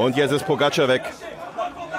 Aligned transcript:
Und 0.00 0.16
jetzt 0.16 0.32
ist 0.32 0.46
Pogacar 0.46 0.88
weg. 0.88 1.02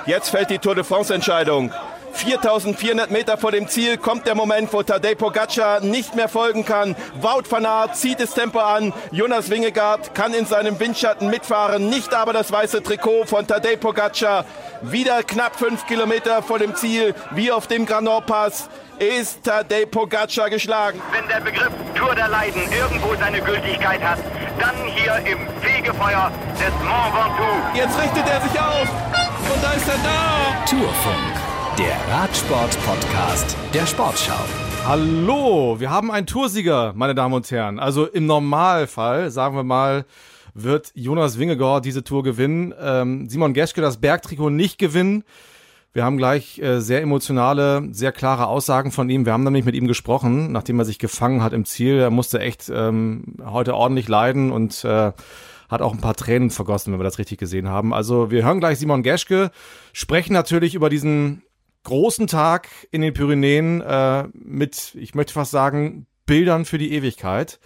Jetzt 0.07 0.29
fällt 0.29 0.49
die 0.49 0.57
Tour 0.57 0.73
de 0.73 0.83
France-Entscheidung. 0.83 1.71
4400 2.13 3.11
Meter 3.11 3.37
vor 3.37 3.51
dem 3.51 3.67
Ziel 3.67 3.97
kommt 3.97 4.25
der 4.25 4.33
Moment, 4.33 4.73
wo 4.73 4.81
Tadej 4.81 5.13
Pogacar 5.13 5.81
nicht 5.81 6.15
mehr 6.15 6.27
folgen 6.27 6.65
kann. 6.65 6.95
Wout 7.21 7.43
van 7.47 7.63
Aert 7.63 7.95
zieht 7.95 8.19
das 8.19 8.33
Tempo 8.33 8.57
an. 8.57 8.91
Jonas 9.11 9.51
Wingegaard 9.51 10.15
kann 10.15 10.33
in 10.33 10.47
seinem 10.47 10.79
Windschatten 10.79 11.29
mitfahren, 11.29 11.89
nicht 11.89 12.15
aber 12.15 12.33
das 12.33 12.51
weiße 12.51 12.81
Trikot 12.81 13.25
von 13.27 13.45
Tadej 13.45 13.77
Pogacar. 13.77 14.45
Wieder 14.81 15.21
knapp 15.21 15.55
fünf 15.59 15.85
Kilometer 15.85 16.41
vor 16.41 16.57
dem 16.57 16.75
Ziel, 16.75 17.13
wie 17.35 17.51
auf 17.51 17.67
dem 17.67 17.85
Grand 17.85 18.25
Pass 18.25 18.67
ist 18.99 19.43
Tadej 19.43 19.85
Pogacar 19.85 20.49
geschlagen. 20.49 21.01
Wenn 21.11 21.27
der 21.27 21.41
Begriff 21.41 21.71
Tour 21.95 22.15
der 22.15 22.27
Leiden 22.27 22.61
irgendwo 22.71 23.15
seine 23.15 23.41
Gültigkeit 23.41 24.01
hat, 24.01 24.19
dann 24.59 24.75
hier 24.85 25.15
im 25.31 25.39
Fegefeuer 25.61 26.31
des 26.53 26.73
Mont 26.83 27.13
Ventoux. 27.13 27.77
Jetzt 27.77 27.99
richtet 27.99 28.29
er 28.29 28.41
sich 28.41 28.59
auf 28.59 28.87
und 29.53 29.63
da 29.63 29.71
ist 29.73 29.87
er 29.87 29.97
da. 30.03 30.65
Tourfunk, 30.65 31.33
der 31.77 32.15
Radsport-Podcast 32.15 33.57
der 33.73 33.85
Sportschau. 33.85 34.45
Hallo, 34.85 35.79
wir 35.79 35.89
haben 35.89 36.11
einen 36.11 36.27
Toursieger, 36.27 36.93
meine 36.95 37.15
Damen 37.15 37.33
und 37.33 37.49
Herren. 37.51 37.79
Also 37.79 38.05
im 38.05 38.25
Normalfall, 38.25 39.29
sagen 39.31 39.55
wir 39.55 39.63
mal, 39.63 40.05
wird 40.53 40.91
Jonas 40.95 41.39
Wingegaard 41.39 41.85
diese 41.85 42.03
Tour 42.03 42.23
gewinnen. 42.23 42.73
Ähm, 42.79 43.29
Simon 43.29 43.53
Geschke 43.53 43.81
das 43.81 43.97
Bergtrikot 43.97 44.49
nicht 44.49 44.77
gewinnen. 44.77 45.23
Wir 45.93 46.05
haben 46.05 46.17
gleich 46.17 46.57
äh, 46.59 46.79
sehr 46.79 47.01
emotionale, 47.01 47.89
sehr 47.91 48.13
klare 48.13 48.47
Aussagen 48.47 48.91
von 48.91 49.09
ihm. 49.09 49.25
Wir 49.25 49.33
haben 49.33 49.43
nämlich 49.43 49.65
mit 49.65 49.75
ihm 49.75 49.87
gesprochen, 49.87 50.51
nachdem 50.51 50.79
er 50.79 50.85
sich 50.85 50.99
gefangen 50.99 51.43
hat 51.43 51.51
im 51.51 51.65
Ziel. 51.65 51.97
Er 51.97 52.11
musste 52.11 52.39
echt 52.39 52.71
ähm, 52.73 53.35
heute 53.43 53.75
ordentlich 53.75 54.07
leiden 54.07 54.51
und 54.51 54.85
äh, 54.85 55.11
hat 55.67 55.81
auch 55.81 55.93
ein 55.93 55.99
paar 55.99 56.15
Tränen 56.15 56.49
vergossen, 56.49 56.93
wenn 56.93 56.99
wir 56.99 57.03
das 57.03 57.19
richtig 57.19 57.39
gesehen 57.39 57.67
haben. 57.67 57.93
Also 57.93 58.31
wir 58.31 58.45
hören 58.45 58.61
gleich 58.61 58.79
Simon 58.79 59.03
Geschke, 59.03 59.51
sprechen 59.91 60.31
natürlich 60.31 60.75
über 60.75 60.89
diesen 60.89 61.43
großen 61.83 62.27
Tag 62.27 62.69
in 62.91 63.01
den 63.01 63.13
Pyrenäen 63.13 63.81
äh, 63.81 64.29
mit, 64.33 64.95
ich 64.95 65.13
möchte 65.13 65.33
fast 65.33 65.51
sagen, 65.51 66.07
Bildern 66.25 66.63
für 66.63 66.77
die 66.77 66.93
Ewigkeit. 66.93 67.59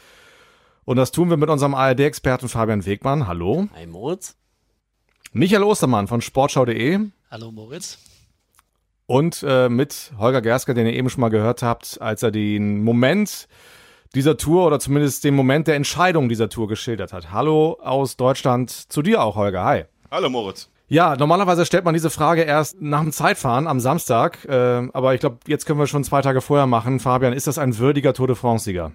Und 0.83 0.97
das 0.97 1.11
tun 1.11 1.29
wir 1.29 1.37
mit 1.37 1.49
unserem 1.49 1.75
ARD-Experten 1.75 2.49
Fabian 2.49 2.85
Wegmann. 2.87 3.27
Hallo. 3.27 3.67
Hi 3.75 3.85
Moritz. 3.85 4.35
Michael 5.31 5.63
Ostermann 5.63 6.07
von 6.07 6.21
sportschau.de. 6.21 6.99
Hallo 7.29 7.51
Moritz. 7.51 7.99
Und 9.07 9.45
äh, 9.47 9.69
mit 9.69 10.13
Holger 10.17 10.41
Gersker, 10.41 10.73
den 10.73 10.87
ihr 10.87 10.93
eben 10.93 11.09
schon 11.09 11.21
mal 11.21 11.29
gehört 11.29 11.61
habt, 11.61 12.01
als 12.01 12.23
er 12.23 12.31
den 12.31 12.83
Moment 12.83 13.47
dieser 14.15 14.37
Tour 14.37 14.65
oder 14.65 14.79
zumindest 14.79 15.23
den 15.23 15.35
Moment 15.35 15.67
der 15.67 15.75
Entscheidung 15.75 16.29
dieser 16.29 16.49
Tour 16.49 16.67
geschildert 16.67 17.13
hat. 17.13 17.31
Hallo 17.31 17.77
aus 17.81 18.17
Deutschland 18.17 18.71
zu 18.71 19.01
dir 19.01 19.21
auch, 19.21 19.35
Holger. 19.35 19.63
Hi. 19.63 19.83
Hallo 20.09 20.29
Moritz. 20.29 20.69
Ja, 20.87 21.15
normalerweise 21.15 21.65
stellt 21.65 21.83
man 21.83 21.93
diese 21.95 22.11
Frage 22.11 22.43
erst 22.43 22.79
nach 22.79 23.01
dem 23.01 23.11
Zeitfahren 23.11 23.67
am 23.67 23.79
Samstag. 23.79 24.45
Äh, 24.45 24.87
aber 24.93 25.13
ich 25.13 25.19
glaube, 25.19 25.37
jetzt 25.47 25.65
können 25.65 25.79
wir 25.79 25.87
schon 25.87 26.03
zwei 26.03 26.21
Tage 26.21 26.41
vorher 26.41 26.67
machen. 26.67 26.99
Fabian, 26.99 27.33
ist 27.33 27.47
das 27.47 27.57
ein 27.57 27.77
würdiger 27.77 28.13
Tour 28.13 28.27
de 28.27 28.35
France-Sieger? 28.35 28.91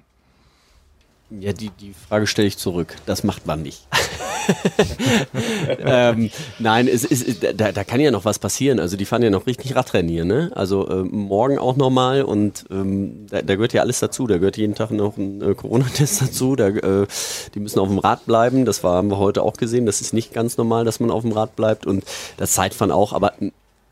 Ja, 1.39 1.53
die, 1.53 1.71
die 1.71 1.95
Frage 1.95 2.27
stelle 2.27 2.49
ich 2.49 2.59
zurück. 2.59 2.97
Das 3.07 3.23
macht 3.23 3.47
man 3.47 3.63
nicht. 3.63 3.87
ähm, 5.79 6.31
nein, 6.59 6.89
es 6.89 7.05
ist, 7.05 7.45
da, 7.55 7.71
da 7.71 7.85
kann 7.85 8.01
ja 8.01 8.11
noch 8.11 8.25
was 8.25 8.41
passieren. 8.41 8.81
Also 8.81 8.97
die 8.97 9.05
fahren 9.05 9.23
ja 9.23 9.31
noch 9.31 9.47
richtig 9.47 9.77
Radrennen 9.77 10.11
hier, 10.11 10.25
ne? 10.25 10.51
Also 10.55 10.89
äh, 10.89 11.05
morgen 11.05 11.59
auch 11.59 11.77
nochmal 11.77 12.23
und 12.23 12.65
ähm, 12.71 13.27
da, 13.31 13.43
da, 13.43 13.55
gehört 13.55 13.73
ja 13.73 13.83
alles 13.83 14.01
dazu. 14.01 14.27
Da 14.27 14.39
gehört 14.39 14.57
jeden 14.57 14.75
Tag 14.75 14.91
noch 14.91 15.17
ein 15.17 15.41
äh, 15.41 15.55
Corona-Test 15.55 16.23
dazu. 16.23 16.57
Da, 16.57 16.69
äh, 16.69 17.07
die 17.55 17.61
müssen 17.61 17.79
auf 17.79 17.89
dem 17.89 17.99
Rad 17.99 18.27
bleiben. 18.27 18.65
Das 18.65 18.83
war, 18.83 18.97
haben 18.97 19.09
wir 19.09 19.19
heute 19.19 19.43
auch 19.43 19.57
gesehen. 19.57 19.87
Das 19.87 20.01
ist 20.01 20.13
nicht 20.13 20.33
ganz 20.33 20.57
normal, 20.57 20.85
dass 20.85 20.99
man 20.99 21.13
auf 21.13 21.23
dem 21.23 21.33
Rad 21.33 21.55
bleibt 21.55 21.87
und 21.87 22.05
das 22.39 22.53
Zeitfahren 22.53 22.91
auch. 22.91 23.13
Aber 23.13 23.35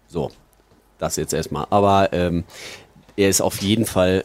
so, 0.09 0.33
das 0.99 1.15
jetzt 1.15 1.35
erstmal. 1.35 1.67
Aber 1.71 2.13
ähm, 2.13 2.43
er 3.17 3.29
ist 3.29 3.41
auf 3.41 3.59
jeden 3.63 3.87
Fall, 3.87 4.25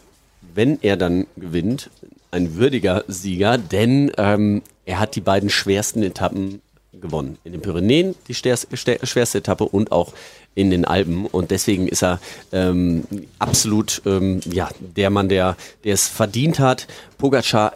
wenn 0.56 0.80
er 0.82 0.98
dann 0.98 1.28
gewinnt, 1.38 1.92
ein 2.34 2.56
würdiger 2.56 3.04
Sieger, 3.08 3.58
denn 3.58 4.12
ähm, 4.18 4.64
er 4.86 5.00
hat 5.00 5.16
die 5.16 5.22
beiden 5.22 5.50
schwersten 5.50 6.04
Etappen 6.04 6.62
gewonnen. 6.92 7.38
In 7.44 7.54
den 7.54 7.62
Pyrenäen 7.62 8.16
die 8.28 8.34
schwerste 8.34 9.38
Etappe 9.38 9.66
und 9.66 9.92
auch 9.92 10.14
in 10.56 10.70
den 10.70 10.86
Alpen. 10.86 11.26
Und 11.26 11.52
deswegen 11.52 11.88
ist 11.88 12.04
er 12.04 12.20
ähm, 12.52 13.04
absolut 13.40 14.02
ähm, 14.06 14.42
ja, 14.46 14.70
der 14.80 15.10
Mann, 15.10 15.30
der, 15.30 15.56
der 15.84 15.94
es 15.94 16.08
verdient 16.08 16.60
hat. 16.60 16.88
Pogacar 17.18 17.74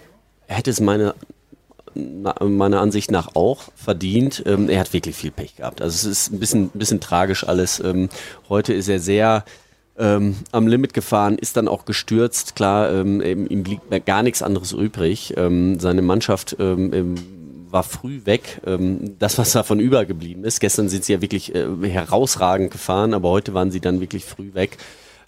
hätte 0.47 0.71
es 0.71 0.79
meine, 0.79 1.15
meiner 1.93 2.81
Ansicht 2.81 3.11
nach 3.11 3.35
auch 3.35 3.63
verdient. 3.75 4.43
Ähm, 4.45 4.69
er 4.69 4.79
hat 4.79 4.93
wirklich 4.93 5.15
viel 5.15 5.31
Pech 5.31 5.55
gehabt. 5.55 5.81
Also 5.81 5.95
es 5.95 6.03
ist 6.05 6.31
ein 6.31 6.39
bisschen, 6.39 6.69
bisschen 6.69 6.99
tragisch 6.99 7.47
alles. 7.47 7.79
Ähm, 7.79 8.09
heute 8.49 8.73
ist 8.73 8.87
er 8.87 8.99
sehr 8.99 9.43
ähm, 9.97 10.35
am 10.51 10.67
Limit 10.67 10.93
gefahren, 10.93 11.37
ist 11.37 11.57
dann 11.57 11.67
auch 11.67 11.85
gestürzt. 11.85 12.55
Klar, 12.55 12.91
ähm, 12.91 13.21
ihm 13.21 13.63
liegt 13.63 14.05
gar 14.05 14.23
nichts 14.23 14.41
anderes 14.41 14.71
übrig. 14.71 15.33
Ähm, 15.37 15.79
seine 15.79 16.01
Mannschaft 16.01 16.55
ähm, 16.59 17.15
war 17.69 17.83
früh 17.83 18.21
weg. 18.25 18.61
Ähm, 18.65 19.15
das, 19.19 19.37
was 19.37 19.51
davon 19.51 19.79
übergeblieben 19.79 20.43
ist. 20.43 20.59
Gestern 20.59 20.89
sind 20.89 21.05
sie 21.05 21.13
ja 21.13 21.21
wirklich 21.21 21.53
äh, 21.53 21.67
herausragend 21.83 22.71
gefahren, 22.71 23.13
aber 23.13 23.29
heute 23.29 23.53
waren 23.53 23.71
sie 23.71 23.81
dann 23.81 23.99
wirklich 23.99 24.25
früh 24.25 24.53
weg. 24.53 24.77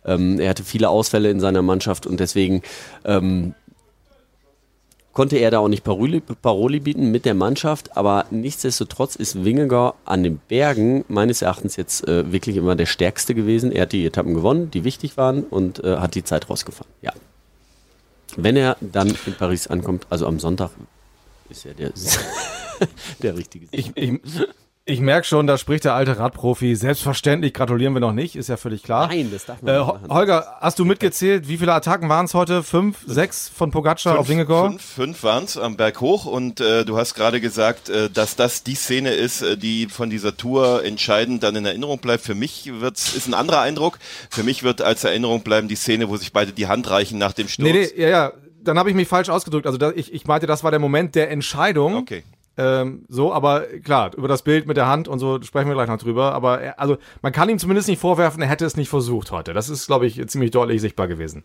Ähm, 0.06 0.40
er 0.40 0.50
hatte 0.50 0.64
viele 0.64 0.90
Ausfälle 0.90 1.30
in 1.30 1.40
seiner 1.40 1.62
Mannschaft 1.62 2.08
und 2.08 2.20
deswegen 2.20 2.62
konnte 5.20 5.36
er 5.36 5.52
da 5.52 5.60
auch 5.60 5.68
nicht 5.68 5.84
Paroli, 5.84 6.22
Paroli, 6.22 6.80
bieten 6.80 7.12
mit 7.12 7.26
der 7.26 7.34
Mannschaft, 7.34 7.98
aber 7.98 8.28
nichtsdestotrotz 8.32 9.18
ist 9.18 9.44
Wingegar 9.44 9.96
an 10.06 10.24
den 10.24 10.38
Bergen 10.38 11.04
meines 11.10 11.42
Erachtens 11.42 11.76
jetzt 11.76 12.08
äh, 12.08 12.32
wirklich 12.32 12.56
immer 12.56 12.78
der 12.78 12.86
Stärkste 12.86 13.36
gewesen. 13.36 13.74
Er 13.74 13.82
hat 13.82 13.92
die 13.92 14.06
Etappen 14.06 14.34
gewonnen, 14.34 14.72
die 14.72 14.86
wichtig 14.86 15.18
waren 15.18 15.44
und 15.44 15.84
äh, 15.84 15.98
hat 15.98 16.16
die 16.16 16.24
Zeit 16.24 16.50
rausgefahren. 16.50 16.90
Ja. 17.02 17.12
Wenn 18.38 18.56
er 18.56 18.78
dann 18.80 19.14
in 19.26 19.34
Paris 19.34 19.68
ankommt, 19.68 20.08
also 20.10 20.26
am 20.26 20.40
Sonntag, 20.40 20.72
ist 21.50 21.66
er 21.66 21.74
der, 21.74 21.92
der 23.22 23.36
richtige. 23.36 23.68
Ich, 23.72 23.92
ich, 23.96 24.22
ich 24.90 25.00
merke 25.00 25.26
schon, 25.26 25.48
da 25.48 25.58
spricht 25.58 25.86
der 25.86 25.94
alte 25.94 26.18
Radprofi. 26.18 26.76
Selbstverständlich 26.76 27.54
gratulieren 27.54 27.94
wir 27.94 28.00
noch 28.00 28.14
nicht, 28.14 28.36
ist 28.36 28.50
ja 28.50 28.58
völlig 28.58 28.84
klar. 28.84 29.08
Nein, 29.08 29.30
das 29.32 29.46
darf 29.46 29.62
man 29.62 29.74
äh, 29.74 29.80
nicht 29.80 30.10
Holger, 30.10 30.58
hast 30.60 30.80
du 30.80 30.86
mitgezählt, 30.86 31.48
wie 31.48 31.58
viele 31.58 31.74
Attacken 31.74 32.10
waren 32.10 32.26
es 32.26 32.34
heute? 32.34 32.64
Fünf, 32.64 32.98
sechs 33.06 33.50
von 33.50 33.72
Pogacar 33.72 34.18
auf 34.18 34.28
Wingegor? 34.28 34.70
Fünf, 34.70 34.82
fünf 34.82 35.24
waren 35.24 35.44
es 35.44 35.58
am 35.58 35.78
Berg 35.78 36.02
hoch 36.02 36.26
und 36.26 36.60
äh, 36.60 36.86
du 36.86 36.98
hast 36.98 37.14
gerade 37.14 37.40
gesagt, 37.40 37.90
äh, 37.90 38.10
dass 38.10 38.36
das 38.36 38.64
die 38.64 38.76
Szene 38.76 39.12
ist, 39.12 39.42
äh, 39.42 39.58
die 39.58 39.88
von 39.88 40.10
dieser 40.10 40.36
Tour 40.36 40.84
entscheidend 40.84 41.44
dann 41.44 41.56
in 41.56 41.66
Erinnerung 41.66 42.00
bleibt. 42.00 42.24
Für 42.24 42.36
mich 42.36 42.72
wird's, 42.80 43.16
ist 43.16 43.28
ein 43.28 43.34
anderer 43.34 43.62
Eindruck. 43.62 44.00
Für 44.30 44.44
mich 44.44 44.64
wird 44.64 44.82
als 44.82 45.04
Erinnerung 45.04 45.42
bleiben 45.42 45.68
die 45.68 45.76
Szene, 45.76 46.10
wo 46.10 46.18
sich 46.18 46.34
beide 46.34 46.52
die 46.52 46.68
Hand 46.68 46.90
reichen 46.90 47.18
nach 47.20 47.34
dem 47.34 47.48
Sturz. 47.48 47.72
Nee, 47.72 47.90
nee, 47.96 48.02
ja, 48.02 48.10
ja. 48.10 48.34
Dann 48.62 48.78
habe 48.78 48.90
ich 48.90 48.96
mich 48.96 49.08
falsch 49.08 49.30
ausgedrückt. 49.30 49.68
Also 49.68 49.78
da, 49.78 49.92
ich, 49.92 50.14
ich 50.14 50.26
meinte, 50.28 50.46
das 50.46 50.64
war 50.64 50.72
der 50.72 50.82
Moment 50.82 51.16
der 51.16 51.32
Entscheidung. 51.32 51.96
Okay. 51.96 52.24
Ähm, 52.60 53.06
so, 53.08 53.32
aber 53.32 53.62
klar, 53.86 54.12
über 54.18 54.28
das 54.28 54.42
Bild 54.42 54.68
mit 54.68 54.76
der 54.76 54.88
Hand 54.88 55.08
und 55.08 55.20
so 55.20 55.42
sprechen 55.42 55.70
wir 55.70 55.76
gleich 55.76 55.88
noch 55.88 55.98
drüber. 55.98 56.34
Aber 56.34 56.60
er, 56.60 56.78
also 56.78 56.98
man 57.22 57.32
kann 57.32 57.48
ihm 57.48 57.58
zumindest 57.58 57.88
nicht 57.88 58.02
vorwerfen, 58.02 58.42
er 58.42 58.50
hätte 58.50 58.66
es 58.66 58.76
nicht 58.76 58.90
versucht 58.90 59.32
heute. 59.32 59.54
Das 59.54 59.70
ist, 59.70 59.88
glaube 59.88 60.08
ich, 60.08 60.28
ziemlich 60.28 60.52
deutlich 60.52 60.82
sichtbar 60.82 61.08
gewesen. 61.08 61.44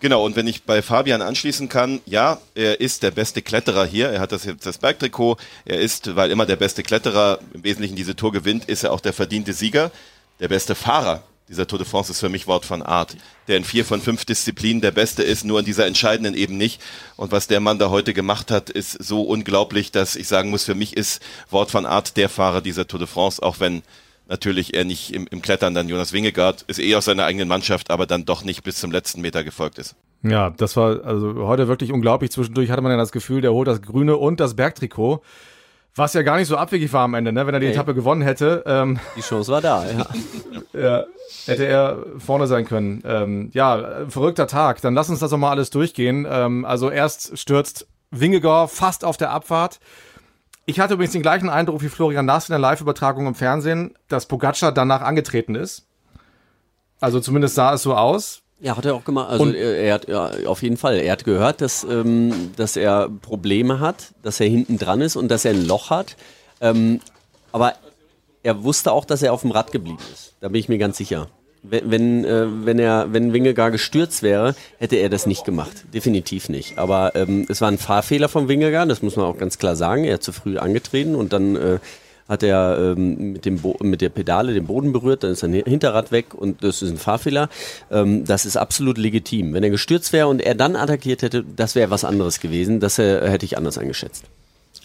Genau, 0.00 0.22
und 0.22 0.36
wenn 0.36 0.46
ich 0.46 0.64
bei 0.64 0.82
Fabian 0.82 1.22
anschließen 1.22 1.70
kann, 1.70 2.00
ja, 2.04 2.38
er 2.54 2.78
ist 2.78 3.02
der 3.02 3.10
beste 3.10 3.40
Kletterer 3.40 3.86
hier. 3.86 4.10
Er 4.10 4.20
hat 4.20 4.32
das 4.32 4.44
jetzt 4.44 4.66
das 4.66 4.76
Bergtrikot. 4.76 5.38
Er 5.64 5.80
ist, 5.80 6.14
weil 6.14 6.30
immer 6.30 6.44
der 6.44 6.56
beste 6.56 6.82
Kletterer 6.82 7.38
im 7.54 7.64
Wesentlichen 7.64 7.96
diese 7.96 8.14
Tour 8.14 8.30
gewinnt, 8.30 8.66
ist 8.66 8.84
er 8.84 8.92
auch 8.92 9.00
der 9.00 9.14
verdiente 9.14 9.54
Sieger. 9.54 9.90
Der 10.40 10.48
beste 10.48 10.74
Fahrer 10.74 11.22
dieser 11.50 11.66
Tour 11.66 11.80
de 11.80 11.86
France 11.86 12.12
ist 12.12 12.20
für 12.20 12.28
mich 12.28 12.46
Wort 12.46 12.64
von 12.64 12.80
Art, 12.80 13.16
der 13.48 13.56
in 13.56 13.64
vier 13.64 13.84
von 13.84 14.00
fünf 14.00 14.24
Disziplinen 14.24 14.80
der 14.80 14.92
Beste 14.92 15.24
ist, 15.24 15.44
nur 15.44 15.58
in 15.58 15.64
dieser 15.64 15.84
entscheidenden 15.84 16.34
eben 16.34 16.56
nicht. 16.56 16.80
Und 17.16 17.32
was 17.32 17.48
der 17.48 17.58
Mann 17.58 17.78
da 17.78 17.90
heute 17.90 18.14
gemacht 18.14 18.52
hat, 18.52 18.70
ist 18.70 18.92
so 19.02 19.22
unglaublich, 19.22 19.90
dass 19.90 20.14
ich 20.14 20.28
sagen 20.28 20.50
muss, 20.50 20.64
für 20.64 20.76
mich 20.76 20.96
ist 20.96 21.20
Wort 21.50 21.72
von 21.72 21.86
Art 21.86 22.16
der 22.16 22.28
Fahrer 22.28 22.60
dieser 22.60 22.86
Tour 22.86 23.00
de 23.00 23.08
France, 23.08 23.42
auch 23.42 23.58
wenn 23.58 23.82
natürlich 24.28 24.74
er 24.74 24.84
nicht 24.84 25.12
im, 25.12 25.26
im 25.28 25.42
Klettern 25.42 25.74
dann 25.74 25.88
Jonas 25.88 26.12
Wingegaard 26.12 26.62
ist 26.68 26.78
eh 26.78 26.94
aus 26.94 27.06
seiner 27.06 27.24
eigenen 27.24 27.48
Mannschaft, 27.48 27.90
aber 27.90 28.06
dann 28.06 28.24
doch 28.24 28.44
nicht 28.44 28.62
bis 28.62 28.76
zum 28.76 28.92
letzten 28.92 29.20
Meter 29.20 29.42
gefolgt 29.42 29.78
ist. 29.78 29.96
Ja, 30.22 30.50
das 30.50 30.76
war 30.76 31.04
also 31.04 31.34
heute 31.46 31.66
wirklich 31.66 31.92
unglaublich. 31.92 32.30
Zwischendurch 32.30 32.70
hatte 32.70 32.82
man 32.82 32.92
ja 32.92 32.98
das 32.98 33.10
Gefühl, 33.10 33.40
der 33.40 33.52
holt 33.52 33.66
das 33.66 33.82
Grüne 33.82 34.16
und 34.16 34.38
das 34.38 34.54
Bergtrikot. 34.54 35.22
Was 35.94 36.14
ja 36.14 36.22
gar 36.22 36.36
nicht 36.36 36.48
so 36.48 36.56
abwegig 36.56 36.92
war 36.92 37.02
am 37.02 37.14
Ende, 37.14 37.32
ne? 37.32 37.46
wenn 37.46 37.54
er 37.54 37.60
die 37.60 37.66
hey. 37.66 37.74
Etappe 37.74 37.94
gewonnen 37.94 38.22
hätte. 38.22 38.62
Ähm, 38.66 39.00
die 39.16 39.22
Chance 39.22 39.50
war 39.50 39.60
da, 39.60 39.84
ja. 39.84 40.06
ja. 40.80 41.04
Hätte 41.46 41.64
er 41.64 42.04
vorne 42.18 42.46
sein 42.46 42.64
können. 42.64 43.02
Ähm, 43.04 43.50
ja, 43.52 44.06
verrückter 44.08 44.46
Tag. 44.46 44.80
Dann 44.82 44.94
lass 44.94 45.10
uns 45.10 45.20
das 45.20 45.30
doch 45.30 45.38
mal 45.38 45.50
alles 45.50 45.70
durchgehen. 45.70 46.26
Ähm, 46.30 46.64
also 46.64 46.90
erst 46.90 47.38
stürzt 47.38 47.88
Wingegor 48.10 48.68
fast 48.68 49.04
auf 49.04 49.16
der 49.16 49.30
Abfahrt. 49.30 49.80
Ich 50.66 50.78
hatte 50.78 50.94
übrigens 50.94 51.12
den 51.12 51.22
gleichen 51.22 51.48
Eindruck 51.48 51.82
wie 51.82 51.88
Florian 51.88 52.26
Nass 52.26 52.48
in 52.48 52.52
der 52.52 52.60
Live-Übertragung 52.60 53.26
im 53.26 53.34
Fernsehen, 53.34 53.94
dass 54.08 54.26
Pogacar 54.26 54.72
danach 54.72 55.00
angetreten 55.00 55.54
ist. 55.54 55.86
Also 57.00 57.18
zumindest 57.18 57.54
sah 57.54 57.74
es 57.74 57.82
so 57.82 57.96
aus. 57.96 58.42
Ja, 58.60 58.76
hat 58.76 58.84
er 58.84 58.94
auch 58.94 59.04
gemacht. 59.04 59.30
Also 59.30 59.50
er, 59.50 59.78
er, 59.78 59.94
hat 59.94 60.08
ja, 60.08 60.30
auf 60.46 60.62
jeden 60.62 60.76
Fall. 60.76 60.98
Er 60.98 61.12
hat 61.12 61.24
gehört, 61.24 61.60
dass, 61.60 61.84
ähm, 61.84 62.50
dass 62.56 62.76
er 62.76 63.08
Probleme 63.08 63.80
hat, 63.80 64.12
dass 64.22 64.38
er 64.38 64.48
hinten 64.48 64.78
dran 64.78 65.00
ist 65.00 65.16
und 65.16 65.30
dass 65.30 65.44
er 65.44 65.52
ein 65.52 65.66
Loch 65.66 65.90
hat. 65.90 66.16
Ähm, 66.60 67.00
aber 67.52 67.74
er 68.42 68.62
wusste 68.62 68.92
auch, 68.92 69.04
dass 69.04 69.22
er 69.22 69.32
auf 69.32 69.42
dem 69.42 69.50
Rad 69.50 69.72
geblieben 69.72 69.98
ist. 70.12 70.34
Da 70.40 70.48
bin 70.48 70.60
ich 70.60 70.68
mir 70.68 70.78
ganz 70.78 70.98
sicher. 70.98 71.28
Wenn, 71.62 71.90
wenn, 71.90 72.24
äh, 72.24 72.46
wenn 72.64 72.78
er, 72.78 73.12
wenn 73.12 73.32
Wingegar 73.32 73.70
gestürzt 73.70 74.22
wäre, 74.22 74.54
hätte 74.78 74.96
er 74.96 75.08
das 75.08 75.26
nicht 75.26 75.44
gemacht. 75.44 75.84
Definitiv 75.92 76.48
nicht. 76.48 76.78
Aber 76.78 77.14
ähm, 77.14 77.46
es 77.48 77.60
war 77.60 77.68
ein 77.68 77.78
Fahrfehler 77.78 78.28
von 78.28 78.48
Wingegar, 78.48 78.86
das 78.86 79.02
muss 79.02 79.16
man 79.16 79.26
auch 79.26 79.36
ganz 79.36 79.58
klar 79.58 79.76
sagen. 79.76 80.04
Er 80.04 80.14
hat 80.14 80.22
zu 80.22 80.32
früh 80.32 80.58
angetreten 80.58 81.14
und 81.14 81.32
dann 81.32 81.56
äh, 81.56 81.78
hat 82.30 82.42
er 82.44 82.94
ähm, 82.96 83.32
mit, 83.32 83.44
dem 83.44 83.58
Bo 83.58 83.76
mit 83.82 84.00
der 84.00 84.08
Pedale 84.08 84.54
den 84.54 84.66
Boden 84.66 84.92
berührt, 84.92 85.24
dann 85.24 85.32
ist 85.32 85.40
sein 85.40 85.52
Hinterrad 85.52 86.12
weg 86.12 86.32
und 86.32 86.62
das 86.62 86.80
ist 86.80 86.90
ein 86.90 86.96
Fahrfehler. 86.96 87.48
Ähm, 87.90 88.24
das 88.24 88.46
ist 88.46 88.56
absolut 88.56 88.96
legitim. 88.96 89.52
Wenn 89.52 89.64
er 89.64 89.70
gestürzt 89.70 90.12
wäre 90.12 90.28
und 90.28 90.40
er 90.40 90.54
dann 90.54 90.76
attackiert 90.76 91.22
hätte, 91.22 91.44
das 91.44 91.74
wäre 91.74 91.90
was 91.90 92.04
anderes 92.04 92.40
gewesen. 92.40 92.78
Das 92.80 92.98
äh, 92.98 93.28
hätte 93.28 93.44
ich 93.44 93.58
anders 93.58 93.76
eingeschätzt. 93.78 94.24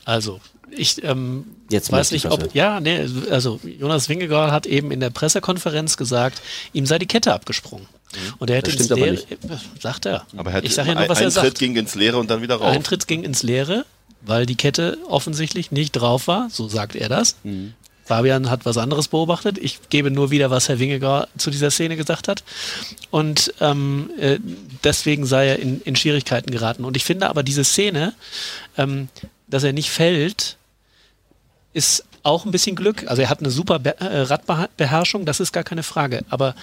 Also, 0.05 0.41
ich 0.71 1.03
ähm, 1.03 1.45
Jetzt 1.69 1.91
weiß 1.91 2.11
nicht, 2.11 2.25
ob. 2.31 2.53
Ja, 2.53 2.79
nee, 2.79 3.07
also 3.29 3.59
Jonas 3.63 4.09
Wingegaard 4.09 4.51
hat 4.51 4.65
eben 4.65 4.91
in 4.91 4.99
der 4.99 5.11
Pressekonferenz 5.11 5.97
gesagt, 5.97 6.41
ihm 6.73 6.85
sei 6.85 6.99
die 6.99 7.05
Kette 7.07 7.33
abgesprungen. 7.33 7.87
Und 8.39 8.49
er 8.49 8.57
hätte 8.57 8.71
Das 8.71 8.79
ins 8.81 8.89
Leere. 8.89 9.17
Sagt 9.79 10.05
er. 10.05 10.25
Aber 10.37 10.49
er 10.49 10.57
hat 10.57 10.63
ich 10.63 10.73
sage 10.73 10.89
ja 10.89 10.95
ein, 10.95 11.01
nur, 11.01 11.09
was 11.09 11.17
ein 11.19 11.25
er 11.25 11.31
sagt. 11.31 11.59
ging 11.59 11.75
ins 11.75 11.95
Leere 11.95 12.17
und 12.17 12.29
dann 12.29 12.41
wieder 12.41 12.55
rauf. 12.55 12.67
Eintritt 12.67 13.07
ging 13.07 13.23
ins 13.23 13.43
Leere, 13.43 13.85
weil 14.25 14.45
die 14.45 14.55
Kette 14.55 14.97
offensichtlich 15.07 15.71
nicht 15.71 15.91
drauf 15.91 16.27
war, 16.27 16.49
so 16.49 16.67
sagt 16.67 16.95
er 16.95 17.09
das. 17.09 17.35
Mhm. 17.43 17.73
Fabian 18.05 18.51
hat 18.51 18.65
was 18.65 18.77
anderes 18.77 19.07
beobachtet. 19.07 19.57
Ich 19.57 19.89
gebe 19.89 20.11
nur 20.11 20.29
wieder, 20.29 20.51
was 20.51 20.69
Herr 20.69 20.77
Wingegar 20.77 21.27
zu 21.37 21.49
dieser 21.49 21.71
Szene 21.71 21.95
gesagt 21.95 22.27
hat. 22.27 22.43
Und 23.09 23.51
ähm, 23.59 24.11
äh, 24.19 24.37
deswegen 24.83 25.25
sei 25.25 25.47
er 25.47 25.59
in, 25.59 25.81
in 25.81 25.95
Schwierigkeiten 25.95 26.51
geraten. 26.51 26.85
Und 26.85 26.95
ich 26.95 27.03
finde 27.03 27.27
aber 27.27 27.41
diese 27.41 27.63
Szene, 27.63 28.13
ähm, 28.77 29.09
dass 29.47 29.63
er 29.63 29.73
nicht 29.73 29.89
fällt, 29.89 30.57
ist 31.73 32.05
auch 32.21 32.45
ein 32.45 32.51
bisschen 32.51 32.75
Glück. 32.75 33.07
Also 33.07 33.23
er 33.23 33.29
hat 33.29 33.39
eine 33.39 33.49
super 33.49 33.79
Be 33.79 33.99
äh, 33.99 34.21
Radbeherrschung, 34.21 35.25
das 35.25 35.39
ist 35.39 35.51
gar 35.51 35.63
keine 35.63 35.83
Frage. 35.83 36.23
Aber 36.29 36.55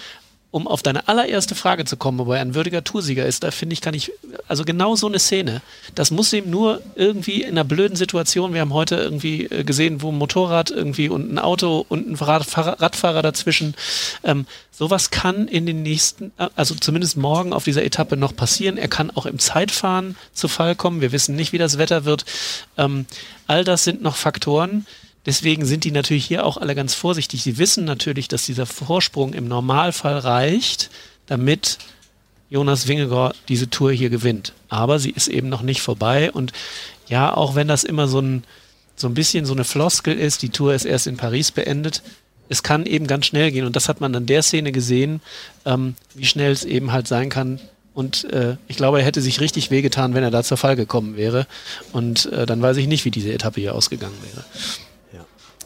um 0.53 0.67
auf 0.67 0.83
deine 0.83 1.07
allererste 1.07 1.55
Frage 1.55 1.83
zu 1.83 1.97
kommen, 1.97 2.19
ob 2.19 2.27
er 2.27 2.39
ein 2.39 2.53
würdiger 2.53 2.83
Toursieger 2.83 3.25
ist, 3.25 3.43
da 3.43 3.49
finde 3.49 3.73
ich, 3.73 3.81
kann 3.81 3.95
ich, 3.95 4.11
also 4.47 4.63
genau 4.63 4.95
so 4.95 5.07
eine 5.07 5.17
Szene, 5.17 5.63
das 5.95 6.11
muss 6.11 6.31
ihm 6.31 6.51
nur 6.51 6.79
irgendwie 6.93 7.41
in 7.41 7.53
einer 7.53 7.63
blöden 7.63 7.95
Situation, 7.95 8.53
wir 8.53 8.61
haben 8.61 8.71
heute 8.71 8.97
irgendwie 8.97 9.45
äh, 9.45 9.63
gesehen, 9.63 10.03
wo 10.03 10.11
ein 10.11 10.17
Motorrad 10.19 10.69
irgendwie 10.69 11.09
und 11.09 11.33
ein 11.33 11.39
Auto 11.39 11.83
und 11.89 12.07
ein 12.07 12.13
Radfahrer, 12.13 13.23
dazwischen, 13.23 13.73
ähm, 14.23 14.45
sowas 14.71 15.09
kann 15.09 15.47
in 15.47 15.65
den 15.65 15.81
nächsten, 15.81 16.31
äh, 16.37 16.49
also 16.55 16.75
zumindest 16.75 17.17
morgen 17.17 17.51
auf 17.51 17.63
dieser 17.63 17.83
Etappe 17.83 18.15
noch 18.15 18.35
passieren. 18.35 18.77
Er 18.77 18.89
kann 18.89 19.09
auch 19.09 19.25
im 19.25 19.39
Zeitfahren 19.39 20.15
zu 20.33 20.47
Fall 20.47 20.75
kommen. 20.75 21.01
Wir 21.01 21.11
wissen 21.11 21.35
nicht, 21.35 21.51
wie 21.53 21.57
das 21.57 21.79
Wetter 21.79 22.05
wird. 22.05 22.25
Ähm, 22.77 23.07
all 23.47 23.63
das 23.63 23.85
sind 23.85 24.03
noch 24.03 24.17
Faktoren, 24.17 24.85
Deswegen 25.25 25.65
sind 25.65 25.85
die 25.85 25.91
natürlich 25.91 26.25
hier 26.25 26.45
auch 26.45 26.57
alle 26.57 26.75
ganz 26.75 26.93
vorsichtig. 26.93 27.43
Sie 27.43 27.57
wissen 27.57 27.85
natürlich, 27.85 28.27
dass 28.27 28.45
dieser 28.45 28.65
Vorsprung 28.65 29.33
im 29.33 29.47
Normalfall 29.47 30.17
reicht, 30.17 30.89
damit 31.27 31.77
Jonas 32.49 32.87
Wingegaard 32.87 33.35
diese 33.47 33.69
Tour 33.69 33.91
hier 33.91 34.09
gewinnt. 34.09 34.53
Aber 34.69 34.99
sie 34.99 35.11
ist 35.11 35.27
eben 35.27 35.49
noch 35.49 35.61
nicht 35.61 35.81
vorbei. 35.81 36.31
Und 36.31 36.51
ja, 37.07 37.35
auch 37.35 37.55
wenn 37.55 37.67
das 37.67 37.83
immer 37.83 38.07
so 38.07 38.19
ein, 38.19 38.43
so 38.95 39.07
ein 39.07 39.13
bisschen 39.13 39.45
so 39.45 39.53
eine 39.53 39.63
Floskel 39.63 40.17
ist, 40.19 40.41
die 40.41 40.49
Tour 40.49 40.73
ist 40.73 40.85
erst 40.85 41.07
in 41.07 41.17
Paris 41.17 41.51
beendet, 41.51 42.03
es 42.49 42.61
kann 42.61 42.85
eben 42.85 43.07
ganz 43.07 43.25
schnell 43.25 43.51
gehen. 43.51 43.65
Und 43.65 43.75
das 43.75 43.87
hat 43.87 44.01
man 44.01 44.13
an 44.15 44.25
der 44.25 44.43
Szene 44.43 44.71
gesehen, 44.71 45.21
ähm, 45.65 45.95
wie 46.13 46.25
schnell 46.25 46.51
es 46.51 46.65
eben 46.65 46.91
halt 46.91 47.07
sein 47.07 47.29
kann. 47.29 47.59
Und 47.93 48.25
äh, 48.25 48.57
ich 48.67 48.75
glaube, 48.75 48.99
er 48.99 49.05
hätte 49.05 49.21
sich 49.21 49.39
richtig 49.39 49.71
wehgetan, 49.71 50.13
wenn 50.13 50.23
er 50.23 50.31
da 50.31 50.43
zur 50.43 50.57
Fall 50.57 50.75
gekommen 50.75 51.15
wäre. 51.15 51.47
Und 51.93 52.25
äh, 52.27 52.45
dann 52.45 52.61
weiß 52.61 52.77
ich 52.77 52.87
nicht, 52.87 53.05
wie 53.05 53.11
diese 53.11 53.31
Etappe 53.31 53.61
hier 53.61 53.73
ausgegangen 53.73 54.17
wäre. 54.21 54.43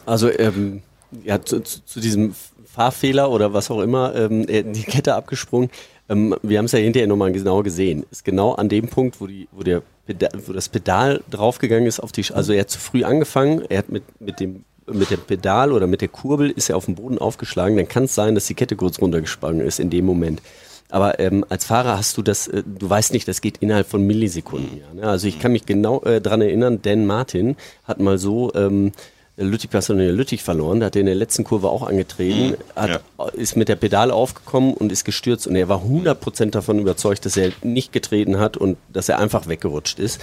Also 0.08 0.30
ähm, 0.30 0.82
ja, 1.24 1.42
zu, 1.42 1.60
zu, 1.62 2.00
diesem 2.00 2.34
Fahrfehler 2.64 3.30
oder 3.30 3.52
was 3.52 3.70
auch 3.70 3.80
immer, 3.80 4.14
ähm, 4.14 4.42
hat 4.42 4.76
die 4.76 4.82
Kette 4.82 5.14
abgesprungen. 5.14 5.70
Ähm, 6.08 6.34
wir 6.42 6.58
haben 6.58 6.64
es 6.64 6.72
ja 6.72 6.78
hinterher 6.78 7.06
nochmal 7.06 7.32
genau 7.32 7.62
gesehen. 7.62 8.04
Ist 8.10 8.24
genau 8.24 8.52
an 8.52 8.68
dem 8.68 8.88
Punkt, 8.88 9.20
wo, 9.20 9.26
die, 9.26 9.48
wo, 9.52 9.62
der 9.62 9.82
Pedal, 10.06 10.30
wo 10.46 10.52
das 10.52 10.68
Pedal 10.68 11.22
draufgegangen 11.30 11.86
ist 11.86 12.00
auf 12.00 12.12
die, 12.12 12.24
Sch- 12.24 12.32
also 12.32 12.52
er 12.52 12.60
hat 12.60 12.70
zu 12.70 12.78
früh 12.78 13.04
angefangen, 13.04 13.62
er 13.68 13.78
hat 13.78 13.90
mit, 13.90 14.02
mit 14.20 14.40
dem 14.40 14.64
mit 14.90 15.10
dem 15.10 15.20
Pedal 15.20 15.72
oder 15.72 15.86
mit 15.86 16.00
der 16.00 16.08
Kurbel 16.08 16.48
ist 16.48 16.70
er 16.70 16.76
auf 16.78 16.86
den 16.86 16.94
Boden 16.94 17.18
aufgeschlagen, 17.18 17.76
dann 17.76 17.88
kann 17.88 18.04
es 18.04 18.14
sein, 18.14 18.34
dass 18.34 18.46
die 18.46 18.54
Kette 18.54 18.74
kurz 18.74 18.98
runtergesprungen 18.98 19.60
ist 19.60 19.80
in 19.80 19.90
dem 19.90 20.06
Moment. 20.06 20.40
Aber 20.88 21.20
ähm, 21.20 21.44
als 21.50 21.66
Fahrer 21.66 21.98
hast 21.98 22.16
du 22.16 22.22
das, 22.22 22.48
äh, 22.48 22.62
du 22.64 22.88
weißt 22.88 23.12
nicht, 23.12 23.28
das 23.28 23.42
geht 23.42 23.58
innerhalb 23.58 23.86
von 23.86 24.06
Millisekunden. 24.06 24.78
Ja, 24.78 24.94
ne? 24.94 25.02
Also 25.06 25.28
ich 25.28 25.38
kann 25.38 25.52
mich 25.52 25.66
genau 25.66 26.00
äh, 26.04 26.22
dran 26.22 26.40
erinnern, 26.40 26.80
Dan 26.80 27.04
Martin 27.04 27.56
hat 27.84 28.00
mal 28.00 28.16
so 28.16 28.50
ähm, 28.54 28.92
Lüttich 29.38 29.70
Personal 29.70 30.08
Lüttich 30.08 30.42
verloren, 30.42 30.80
da 30.80 30.86
hat 30.86 30.96
er 30.96 31.00
in 31.00 31.06
der 31.06 31.14
letzten 31.14 31.44
Kurve 31.44 31.68
auch 31.68 31.86
angetreten, 31.86 32.56
hat, 32.74 33.02
ist 33.34 33.56
mit 33.56 33.68
der 33.68 33.76
Pedale 33.76 34.12
aufgekommen 34.12 34.74
und 34.74 34.90
ist 34.90 35.04
gestürzt. 35.04 35.46
Und 35.46 35.54
er 35.54 35.68
war 35.68 35.82
100% 35.84 36.50
davon 36.50 36.80
überzeugt, 36.80 37.24
dass 37.24 37.36
er 37.36 37.52
nicht 37.62 37.92
getreten 37.92 38.40
hat 38.40 38.56
und 38.56 38.78
dass 38.92 39.08
er 39.08 39.18
einfach 39.18 39.46
weggerutscht 39.46 40.00
ist. 40.00 40.20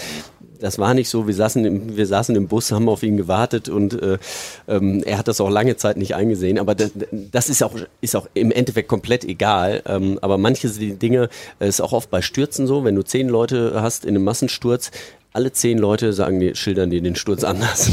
Das 0.60 0.80
war 0.80 0.94
nicht 0.94 1.10
so, 1.10 1.28
wir 1.28 1.34
saßen 1.34 1.64
im, 1.66 1.98
wir 1.98 2.08
saßen 2.08 2.36
im 2.36 2.48
Bus, 2.48 2.72
haben 2.72 2.90
auf 2.90 3.04
ihn 3.04 3.18
gewartet 3.18 3.70
und 3.70 4.02
äh, 4.02 4.18
ähm, 4.68 5.04
er 5.06 5.18
hat 5.18 5.28
das 5.28 5.42
auch 5.42 5.50
lange 5.50 5.76
Zeit 5.76 5.98
nicht 5.98 6.16
eingesehen, 6.16 6.60
aber 6.60 6.76
das, 6.76 6.92
das 7.12 7.50
ist, 7.50 7.62
auch, 7.62 7.74
ist 8.02 8.16
auch 8.16 8.28
im 8.34 8.52
Endeffekt 8.52 8.88
komplett 8.88 9.26
egal. 9.26 9.82
Ähm, 9.86 10.18
aber 10.22 10.38
manche 10.38 10.70
Dinge 10.70 11.30
äh, 11.60 11.68
ist 11.68 11.82
auch 11.82 11.92
oft 11.92 12.10
bei 12.10 12.22
Stürzen 12.22 12.68
so, 12.68 12.84
wenn 12.84 12.96
du 12.96 13.04
zehn 13.04 13.28
Leute 13.28 13.82
hast 13.82 14.06
in 14.06 14.16
einem 14.16 14.24
Massensturz, 14.24 14.92
alle 15.36 15.52
zehn 15.52 15.78
Leute 15.78 16.14
sagen 16.14 16.40
dir, 16.40 16.56
schildern 16.56 16.90
dir 16.90 17.02
den 17.02 17.16
Sturz 17.16 17.44
anders. 17.44 17.90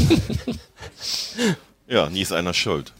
Ja, 1.87 2.09
nie 2.09 2.21
ist 2.21 2.31
einer 2.33 2.53
schuld. 2.53 2.93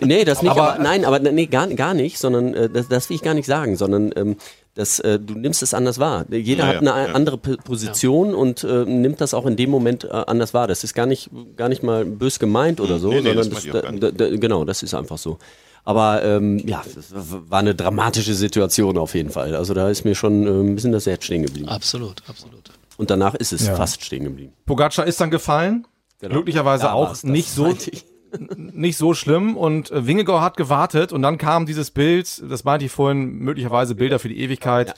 nee, 0.00 0.24
das 0.24 0.42
nicht, 0.42 0.50
Aber- 0.50 0.74
aber, 0.74 0.82
nein, 0.82 1.04
aber 1.04 1.18
nee, 1.18 1.46
gar, 1.46 1.66
gar 1.68 1.94
nicht, 1.94 2.18
sondern 2.18 2.54
äh, 2.54 2.68
das, 2.68 2.88
das 2.88 3.08
will 3.10 3.16
ich 3.16 3.22
gar 3.22 3.34
nicht 3.34 3.46
sagen, 3.46 3.76
sondern 3.76 4.12
ähm, 4.16 4.36
das, 4.74 4.98
äh, 5.00 5.18
du 5.18 5.34
nimmst 5.34 5.62
es 5.62 5.74
anders 5.74 5.98
wahr. 5.98 6.24
Jeder 6.30 6.64
Ja, 6.64 6.68
hat 6.68 6.76
eine 6.78 6.90
ja, 6.90 7.06
ja. 7.08 7.12
andere 7.14 7.36
P 7.38 7.56
Position 7.56 8.34
und 8.34 8.64
äh, 8.64 8.84
nimmt 8.86 9.20
das 9.20 9.34
auch 9.34 9.44
in 9.46 9.56
dem 9.56 9.70
Moment 9.70 10.04
äh, 10.04 10.08
anders 10.08 10.54
wahr. 10.54 10.66
Das 10.66 10.84
ist 10.84 10.94
gar 10.94 11.06
nicht, 11.06 11.30
gar 11.56 11.68
nicht 11.68 11.82
mal 11.82 12.04
bös 12.04 12.38
gemeint 12.38 12.80
oder 12.80 12.98
so, 12.98 13.08
Nee, 13.10 13.20
nee, 13.20 13.34
das 13.34 13.46
sondern 13.48 14.00
das, 14.00 14.12
da, 14.14 14.28
da, 14.28 14.36
genau, 14.36 14.64
das 14.64 14.82
ist 14.82 14.94
einfach 14.94 15.18
so. 15.18 15.38
Aber 15.84 16.22
ähm, 16.22 16.58
ja, 16.66 16.82
das 16.94 17.06
war 17.12 17.58
eine 17.58 17.74
dramatische 17.74 18.34
Situation 18.34 18.96
auf 18.96 19.14
jeden 19.14 19.30
Fall. 19.30 19.54
Also 19.56 19.74
da 19.74 19.88
ist 19.90 20.04
mir 20.04 20.14
schon 20.14 20.46
äh, 20.46 20.50
ein 20.50 20.74
bisschen 20.76 20.92
das 20.92 21.06
Herz 21.06 21.24
stehen 21.24 21.42
geblieben. 21.44 21.68
Absolut, 21.68 22.22
absolut. 22.28 22.70
Und 23.02 23.10
danach 23.10 23.34
ist 23.34 23.52
es 23.52 23.66
Ja. 23.66 23.74
fast 23.74 24.04
stehen 24.04 24.22
geblieben. 24.22 24.52
Pogacar 24.64 25.04
ist 25.08 25.20
dann 25.20 25.32
gefallen. 25.32 25.88
Glücklicherweise 26.20 26.84
Da 26.84 26.92
auch 26.92 27.20
nicht 27.24 27.48
so, 27.50 27.74
nicht 28.56 28.96
so 28.96 29.12
schlimm. 29.12 29.56
Und 29.56 29.90
äh, 29.90 30.06
Wingegaard 30.06 30.40
hat 30.40 30.56
gewartet 30.56 31.12
und 31.12 31.20
dann 31.20 31.36
kam 31.36 31.66
dieses 31.66 31.90
Bild, 31.90 32.40
das 32.48 32.62
meinte 32.62 32.84
ich 32.86 32.92
vorhin, 32.92 33.38
möglicherweise 33.40 33.96
Bilder 33.96 34.20
für 34.20 34.28
die 34.28 34.38
Ewigkeit. 34.38 34.94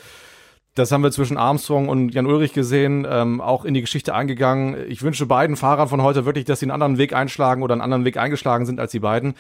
Das 0.75 0.93
haben 0.93 1.03
wir 1.03 1.13
zwischen 1.13 1.39
Armstrong 1.39 1.89
und 1.89 2.11
Jan 2.11 2.27
Ulrich 2.27 2.53
gesehen, 2.53 3.07
ähm, 3.09 3.41
auch 3.41 3.65
in 3.65 3.73
die 3.73 3.81
Geschichte 3.81 4.15
eingegangen. 4.15 4.77
Ich 4.91 5.01
wünsche 5.01 5.25
beiden 5.25 5.57
Fahrern 5.57 5.89
von 5.89 6.03
heute 6.03 6.27
wirklich, 6.27 6.45
dass 6.45 6.61
sie 6.61 6.67
einen 6.67 6.73
anderen 6.73 6.99
Weg 6.99 7.15
einschlagen 7.15 7.63
oder 7.63 7.73
einen 7.73 7.81
anderen 7.81 8.05
Weg 8.05 8.19
eingeschlagen 8.19 8.67
sind 8.67 8.81
als 8.81 8.93
die 8.93 9.01
beiden. 9.01 9.33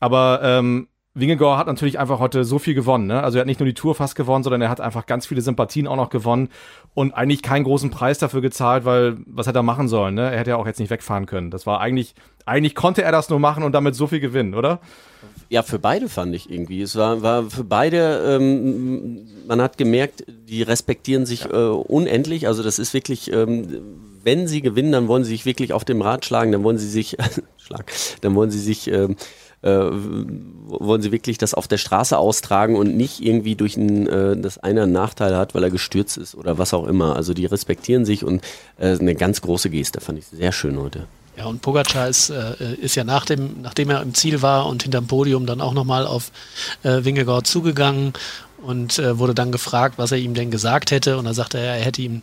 Aber 0.00 0.40
ähm, 0.42 0.88
Wingegaard 1.14 1.58
hat 1.58 1.66
natürlich 1.66 1.98
einfach 1.98 2.20
heute 2.20 2.42
so 2.44 2.58
viel 2.58 2.74
gewonnen. 2.74 3.06
Ne? 3.06 3.22
Also 3.22 3.36
er 3.36 3.40
hat 3.40 3.46
nicht 3.46 3.60
nur 3.60 3.66
die 3.66 3.74
Tour 3.74 3.94
fast 3.94 4.16
gewonnen, 4.16 4.42
sondern 4.42 4.62
er 4.62 4.70
hat 4.70 4.80
einfach 4.80 5.04
ganz 5.04 5.26
viele 5.26 5.42
Sympathien 5.42 5.86
auch 5.86 5.96
noch 5.96 6.08
gewonnen 6.08 6.48
und 6.94 7.12
eigentlich 7.12 7.42
keinen 7.42 7.64
großen 7.64 7.90
Preis 7.90 8.18
dafür 8.18 8.40
gezahlt, 8.40 8.86
weil 8.86 9.18
was 9.26 9.46
hätte 9.46 9.58
er 9.58 9.62
machen 9.62 9.88
sollen? 9.88 10.14
Ne? 10.14 10.30
Er 10.30 10.38
hätte 10.38 10.50
ja 10.50 10.56
auch 10.56 10.66
jetzt 10.66 10.80
nicht 10.80 10.88
wegfahren 10.88 11.26
können. 11.26 11.50
Das 11.50 11.66
war 11.66 11.80
eigentlich, 11.80 12.14
eigentlich 12.46 12.74
konnte 12.74 13.02
er 13.02 13.12
das 13.12 13.28
nur 13.28 13.38
machen 13.38 13.62
und 13.62 13.72
damit 13.72 13.94
so 13.94 14.06
viel 14.06 14.20
gewinnen, 14.20 14.54
oder? 14.54 14.80
Ja, 15.50 15.62
für 15.62 15.78
beide 15.78 16.08
fand 16.08 16.34
ich 16.34 16.50
irgendwie. 16.50 16.80
Es 16.80 16.96
war, 16.96 17.20
war 17.20 17.44
für 17.50 17.64
beide, 17.64 18.38
ähm, 18.40 19.28
man 19.46 19.60
hat 19.60 19.76
gemerkt, 19.76 20.24
die 20.28 20.62
respektieren 20.62 21.26
sich 21.26 21.44
äh, 21.44 21.48
unendlich. 21.48 22.46
Also 22.46 22.62
das 22.62 22.78
ist 22.78 22.94
wirklich, 22.94 23.30
ähm, 23.30 23.82
wenn 24.24 24.48
sie 24.48 24.62
gewinnen, 24.62 24.92
dann 24.92 25.08
wollen 25.08 25.24
sie 25.24 25.32
sich 25.32 25.44
wirklich 25.44 25.74
auf 25.74 25.84
dem 25.84 26.00
Rad 26.00 26.24
schlagen, 26.24 26.52
dann 26.52 26.64
wollen 26.64 26.78
sie 26.78 26.88
sich, 26.88 27.18
Schlag, 27.58 27.92
dann 28.22 28.34
wollen 28.34 28.50
sie 28.50 28.60
sich, 28.60 28.90
ähm, 28.90 29.12
äh, 29.12 29.14
wollen 29.62 31.02
sie 31.02 31.12
wirklich 31.12 31.38
das 31.38 31.54
auf 31.54 31.68
der 31.68 31.78
Straße 31.78 32.18
austragen 32.18 32.76
und 32.76 32.96
nicht 32.96 33.20
irgendwie 33.20 33.54
durch 33.54 33.76
ein, 33.76 34.06
äh, 34.06 34.36
dass 34.36 34.58
einer 34.58 34.82
einen 34.82 34.92
Nachteil 34.92 35.36
hat, 35.36 35.54
weil 35.54 35.62
er 35.62 35.70
gestürzt 35.70 36.16
ist 36.16 36.34
oder 36.34 36.58
was 36.58 36.74
auch 36.74 36.86
immer. 36.86 37.16
Also 37.16 37.34
die 37.34 37.46
respektieren 37.46 38.04
sich 38.04 38.24
und 38.24 38.42
äh, 38.78 38.98
eine 38.98 39.14
ganz 39.14 39.40
große 39.40 39.70
Geste, 39.70 40.00
fand 40.00 40.18
ich 40.18 40.26
sehr 40.26 40.52
schön 40.52 40.78
heute. 40.78 41.06
Ja, 41.36 41.46
und 41.46 41.62
Pogacar 41.62 42.08
ist, 42.08 42.30
äh, 42.30 42.74
ist 42.74 42.94
ja 42.94 43.04
nach 43.04 43.24
dem, 43.24 43.62
nachdem 43.62 43.90
er 43.90 44.02
im 44.02 44.14
Ziel 44.14 44.42
war 44.42 44.66
und 44.66 44.82
hinterm 44.82 45.06
Podium 45.06 45.46
dann 45.46 45.60
auch 45.60 45.72
nochmal 45.72 46.06
auf 46.06 46.30
äh, 46.82 47.04
Wingegaard 47.04 47.46
zugegangen 47.46 48.12
und 48.58 48.98
äh, 48.98 49.18
wurde 49.18 49.34
dann 49.34 49.50
gefragt, 49.52 49.94
was 49.96 50.12
er 50.12 50.18
ihm 50.18 50.34
denn 50.34 50.50
gesagt 50.50 50.90
hätte. 50.90 51.16
Und 51.16 51.24
da 51.24 51.34
sagte 51.34 51.58
er, 51.58 51.76
er 51.76 51.84
hätte 51.84 52.02
ihm 52.02 52.22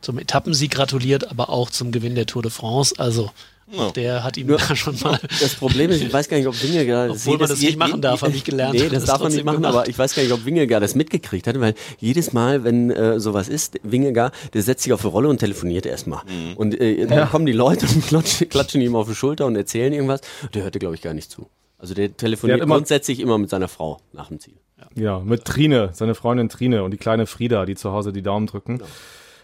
zum 0.00 0.18
Etappensieg 0.18 0.72
gratuliert, 0.72 1.30
aber 1.30 1.50
auch 1.50 1.70
zum 1.70 1.92
Gewinn 1.92 2.16
der 2.16 2.26
Tour 2.26 2.42
de 2.42 2.50
France. 2.50 2.94
Also 2.98 3.30
Auch 3.76 3.92
Der 3.92 4.22
hat 4.24 4.36
ihm 4.36 4.48
da 4.48 4.58
schon 4.76 4.96
mal. 5.02 5.18
Das 5.40 5.54
Problem 5.54 5.90
ist, 5.90 6.02
ich 6.02 6.12
weiß 6.12 6.28
gar 6.28 6.36
nicht, 6.36 6.46
ob 6.46 6.60
Wingegaard 6.62 7.10
Obwohl 7.10 7.38
man 7.38 7.48
das 7.48 7.60
nicht 7.60 7.78
machen 7.78 8.00
darf, 8.02 8.22
habe 8.22 8.32
ich 8.32 8.44
gelernt. 8.44 8.74
Nee, 8.74 8.88
das 8.88 9.02
Hat 9.04 9.08
darf 9.10 9.22
man 9.22 9.32
nicht 9.32 9.44
machen, 9.44 9.56
gemacht. 9.62 9.74
aber 9.74 9.88
ich 9.88 9.98
weiß 9.98 10.14
gar 10.14 10.22
nicht, 10.22 10.32
ob 10.32 10.44
Wingegaard 10.44 10.82
das 10.82 10.94
mitgekriegt 10.94 11.46
hat, 11.46 11.58
weil 11.60 11.74
jedes 11.98 12.32
Mal, 12.32 12.64
wenn 12.64 12.90
äh, 12.90 13.18
sowas 13.20 13.48
ist, 13.48 13.78
Wingegaard, 13.82 14.34
der 14.52 14.62
setzt 14.62 14.82
sich 14.82 14.92
auf 14.92 15.00
die 15.02 15.06
Rolle 15.06 15.28
und 15.28 15.38
telefoniert 15.38 15.86
erstmal. 15.86 16.22
Und 16.56 16.78
äh, 16.80 17.06
dann 17.06 17.28
kommen 17.30 17.46
die 17.46 17.52
Leute 17.52 17.86
und 17.86 18.06
klatschen, 18.06 18.48
klatschen 18.48 18.80
ihm 18.82 18.94
auf 18.96 19.08
die 19.08 19.14
Schulter 19.14 19.46
und 19.46 19.56
erzählen 19.56 19.92
irgendwas. 19.92 20.20
Der 20.54 20.64
hörte, 20.64 20.78
glaube 20.78 20.94
ich, 20.96 21.02
gar 21.02 21.14
nicht 21.14 21.30
zu. 21.30 21.46
Also 21.78 21.94
der 21.94 22.16
telefoniert 22.16 22.58
Der 22.60 22.64
immer- 22.64 22.76
grundsätzlich 22.76 23.20
immer 23.20 23.38
mit 23.38 23.50
seiner 23.50 23.68
Frau 23.68 24.00
nach 24.12 24.28
dem 24.28 24.38
Ziel. 24.38 24.54
Ja, 24.94 25.20
mit 25.20 25.44
Trine, 25.44 25.90
seine 25.92 26.14
Freundin 26.14 26.48
Trine 26.48 26.82
und 26.84 26.90
die 26.90 26.96
kleine 26.98 27.26
Frieda, 27.26 27.64
die 27.64 27.76
zu 27.76 27.92
Hause 27.92 28.12
die 28.12 28.20
Daumen 28.22 28.46
drücken. 28.46 28.80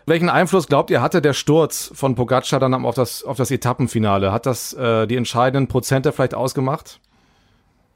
Welchen 0.09 0.29
Einfluss 0.29 0.67
glaubt 0.67 0.91
ihr, 0.91 1.03
hatte 1.03 1.21
der 1.21 1.35
Sturz 1.35 1.91
von 1.95 2.15
Pogacar 2.15 2.61
dann 2.61 2.75
auf 2.75 2.95
das, 2.95 3.23
auf 3.23 3.37
das 3.37 3.51
Etappenfinale? 3.51 4.33
Hat 4.33 4.47
das 4.47 4.73
äh, 4.73 5.07
die 5.07 5.17
entscheidenden 5.17 5.69
Prozente 5.69 6.13
vielleicht 6.13 6.35
ausgemacht? 6.35 7.01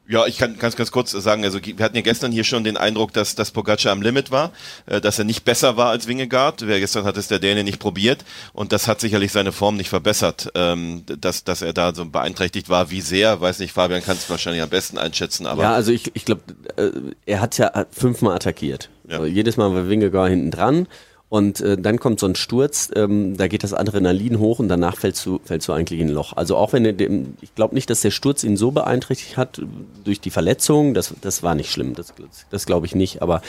Ja, 0.08 0.26
ich 0.26 0.36
kann 0.36 0.58
ganz, 0.58 0.74
ganz 0.74 0.90
kurz 0.90 1.12
sagen, 1.12 1.44
also 1.44 1.60
wir 1.64 1.82
hatten 1.82 1.94
ja 1.94 2.02
gestern 2.02 2.32
hier 2.32 2.42
schon 2.42 2.64
den 2.64 2.76
Eindruck, 2.76 3.12
dass, 3.12 3.36
dass 3.36 3.52
Pogacar 3.52 3.92
am 3.92 4.02
Limit 4.02 4.30
war, 4.30 4.50
äh, 4.86 5.00
dass 5.00 5.18
er 5.18 5.24
nicht 5.24 5.44
besser 5.44 5.76
war 5.76 5.90
als 5.90 6.08
Wingegaard. 6.08 6.66
Wer 6.66 6.80
gestern 6.80 7.04
hat 7.04 7.16
es 7.16 7.28
der 7.28 7.38
Däne 7.38 7.62
nicht 7.62 7.78
probiert 7.78 8.24
und 8.52 8.72
das 8.72 8.88
hat 8.88 9.00
sicherlich 9.00 9.30
seine 9.30 9.52
Form 9.52 9.76
nicht 9.76 9.88
verbessert, 9.88 10.50
ähm, 10.54 11.04
dass, 11.06 11.44
dass 11.44 11.62
er 11.62 11.72
da 11.72 11.94
so 11.94 12.04
beeinträchtigt 12.04 12.68
war. 12.68 12.90
Wie 12.90 13.00
sehr, 13.00 13.40
weiß 13.40 13.60
nicht, 13.60 13.72
Fabian 13.72 14.02
kann 14.02 14.16
es 14.16 14.28
wahrscheinlich 14.28 14.60
am 14.60 14.68
besten 14.68 14.98
einschätzen, 14.98 15.46
aber 15.46 15.62
Ja, 15.62 15.72
also 15.72 15.92
ich, 15.92 16.10
ich 16.14 16.24
glaube, 16.24 16.42
äh, 16.76 16.90
er 17.24 17.40
hat 17.40 17.56
ja 17.58 17.86
fünfmal 17.90 18.34
attackiert. 18.34 18.90
Ja. 19.08 19.18
Also 19.18 19.26
jedes 19.26 19.56
Mal 19.56 19.72
war 19.72 19.88
Wingegaard 19.88 20.30
hinten 20.30 20.50
dran. 20.50 20.88
Und 21.32 21.62
äh, 21.62 21.78
dann 21.78 21.98
kommt 21.98 22.20
so 22.20 22.26
ein 22.26 22.34
Sturz, 22.34 22.90
ähm, 22.94 23.38
da 23.38 23.48
geht 23.48 23.64
das 23.64 23.72
Adrenalin 23.72 24.38
hoch 24.38 24.58
und 24.58 24.68
danach 24.68 24.98
fällst 24.98 25.24
du, 25.24 25.40
fällst 25.42 25.66
du 25.66 25.72
eigentlich 25.72 25.98
in 25.98 26.08
ein 26.08 26.12
Loch. 26.12 26.34
Also 26.36 26.58
auch 26.58 26.74
wenn 26.74 26.84
er 26.84 26.92
dem, 26.92 27.38
ich 27.40 27.54
glaube 27.54 27.74
nicht, 27.74 27.88
dass 27.88 28.02
der 28.02 28.10
Sturz 28.10 28.44
ihn 28.44 28.58
so 28.58 28.70
beeinträchtigt 28.70 29.38
hat 29.38 29.58
durch 30.04 30.20
die 30.20 30.28
Verletzung, 30.28 30.92
das, 30.92 31.14
das 31.22 31.42
war 31.42 31.54
nicht 31.54 31.72
schlimm, 31.72 31.94
das, 31.94 32.12
das 32.50 32.66
glaube 32.66 32.84
ich 32.84 32.94
nicht, 32.94 33.22
aber 33.22 33.40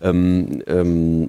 ähm, 0.00 0.62
ähm, 0.68 1.28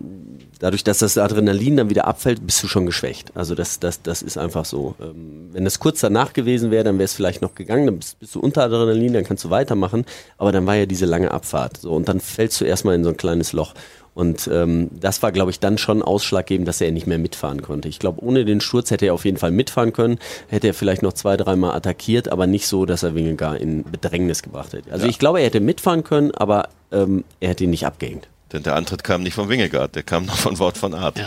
dadurch, 0.60 0.84
dass 0.84 1.00
das 1.00 1.18
Adrenalin 1.18 1.78
dann 1.78 1.90
wieder 1.90 2.06
abfällt, 2.06 2.46
bist 2.46 2.62
du 2.62 2.68
schon 2.68 2.86
geschwächt. 2.86 3.32
Also 3.36 3.56
das, 3.56 3.80
das, 3.80 4.04
das 4.04 4.22
ist 4.22 4.38
einfach 4.38 4.66
so. 4.66 4.94
Ähm, 5.02 5.50
wenn 5.52 5.64
das 5.64 5.80
kurz 5.80 6.00
danach 6.02 6.34
gewesen 6.34 6.70
wäre, 6.70 6.84
dann 6.84 7.00
wäre 7.00 7.06
es 7.06 7.14
vielleicht 7.14 7.42
noch 7.42 7.56
gegangen, 7.56 7.88
dann 7.88 7.98
bist, 7.98 8.20
bist 8.20 8.36
du 8.36 8.40
unter 8.40 8.62
Adrenalin, 8.62 9.14
dann 9.14 9.24
kannst 9.24 9.46
du 9.46 9.50
weitermachen, 9.50 10.06
aber 10.38 10.52
dann 10.52 10.68
war 10.68 10.76
ja 10.76 10.86
diese 10.86 11.08
lange 11.08 11.32
Abfahrt. 11.32 11.78
So, 11.78 11.92
und 11.94 12.08
dann 12.08 12.20
fällst 12.20 12.62
du 12.62 12.66
erstmal 12.66 12.94
in 12.94 13.04
so 13.04 13.10
ein 13.10 13.18
kleines 13.18 13.52
Loch. 13.52 13.74
Und 14.16 14.48
ähm, 14.52 14.90
das 14.92 15.24
war, 15.24 15.32
glaube 15.32 15.50
ich, 15.50 15.60
dann 15.60 15.78
schon 15.80 16.04
ausschlaggebend, 16.04 16.68
dass 16.68 16.80
er 16.82 16.92
nicht 16.92 17.08
mehr 17.08 17.18
mitfahren 17.18 17.62
konnte. 17.64 17.88
Ich 17.90 17.98
glaube, 17.98 18.24
ohne 18.24 18.46
den 18.46 18.62
Sturz 18.62 18.92
hätte 18.92 19.08
er 19.08 19.14
auf 19.16 19.26
jeden 19.26 19.38
Fall 19.38 19.50
mitfahren 19.52 19.92
können, 19.92 20.20
hätte 20.50 20.68
er 20.68 20.74
vielleicht 20.76 21.02
noch 21.02 21.14
zwei, 21.14 21.36
dreimal 21.36 21.76
attackiert, 21.76 22.30
aber 22.30 22.46
nicht 22.46 22.68
so, 22.68 22.86
dass 22.86 23.02
er 23.02 23.16
Wingegaard 23.16 23.60
in 23.60 23.84
Bedrängnis 23.84 24.44
gebracht 24.44 24.74
hätte. 24.74 24.92
Also 24.92 25.06
Ja. 25.06 25.10
ich 25.10 25.18
glaube, 25.18 25.40
er 25.40 25.46
hätte 25.46 25.60
mitfahren 25.62 26.04
können, 26.04 26.30
aber 26.32 26.70
ähm, 26.92 27.24
er 27.40 27.50
hätte 27.50 27.64
ihn 27.64 27.72
nicht 27.72 27.88
abgehängt. 27.88 28.28
denn 28.52 28.62
der 28.62 28.76
Antritt 28.76 29.04
kam 29.04 29.24
nicht 29.24 29.34
von 29.34 29.50
Wingegaard, 29.50 29.96
der 29.96 30.04
kam 30.04 30.26
noch 30.28 30.36
von 30.38 30.60
Wort 30.60 30.78
von 30.78 30.94
Art. 30.94 31.18
Ja. 31.18 31.26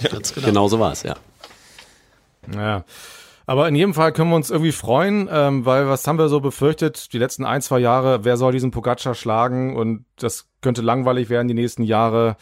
Ja, 0.00 0.08
Ganz 0.10 0.32
genau. 0.32 0.46
genau 0.46 0.68
so 0.68 0.80
war 0.80 0.92
es, 0.92 1.02
ja. 1.02 1.16
Ja. 2.54 2.84
Aber 3.46 3.68
in 3.68 3.74
jedem 3.74 3.94
Fall 3.94 4.12
können 4.12 4.30
wir 4.30 4.36
uns 4.36 4.50
irgendwie 4.50 4.72
freuen, 4.72 5.28
ähm, 5.30 5.66
weil 5.66 5.88
was 5.88 6.06
haben 6.06 6.18
wir 6.18 6.28
so 6.28 6.40
befürchtet, 6.40 7.12
die 7.12 7.18
letzten 7.18 7.44
ein, 7.44 7.60
zwei 7.60 7.78
Jahre, 7.78 8.24
wer 8.24 8.36
soll 8.36 8.52
diesen 8.52 8.70
Pogacar 8.70 9.14
schlagen 9.14 9.76
und 9.76 10.06
das 10.16 10.48
könnte 10.62 10.80
langweilig 10.80 11.28
werden 11.28 11.48
die 11.48 11.54
nächsten 11.54 11.82
Jahre. 11.82 12.36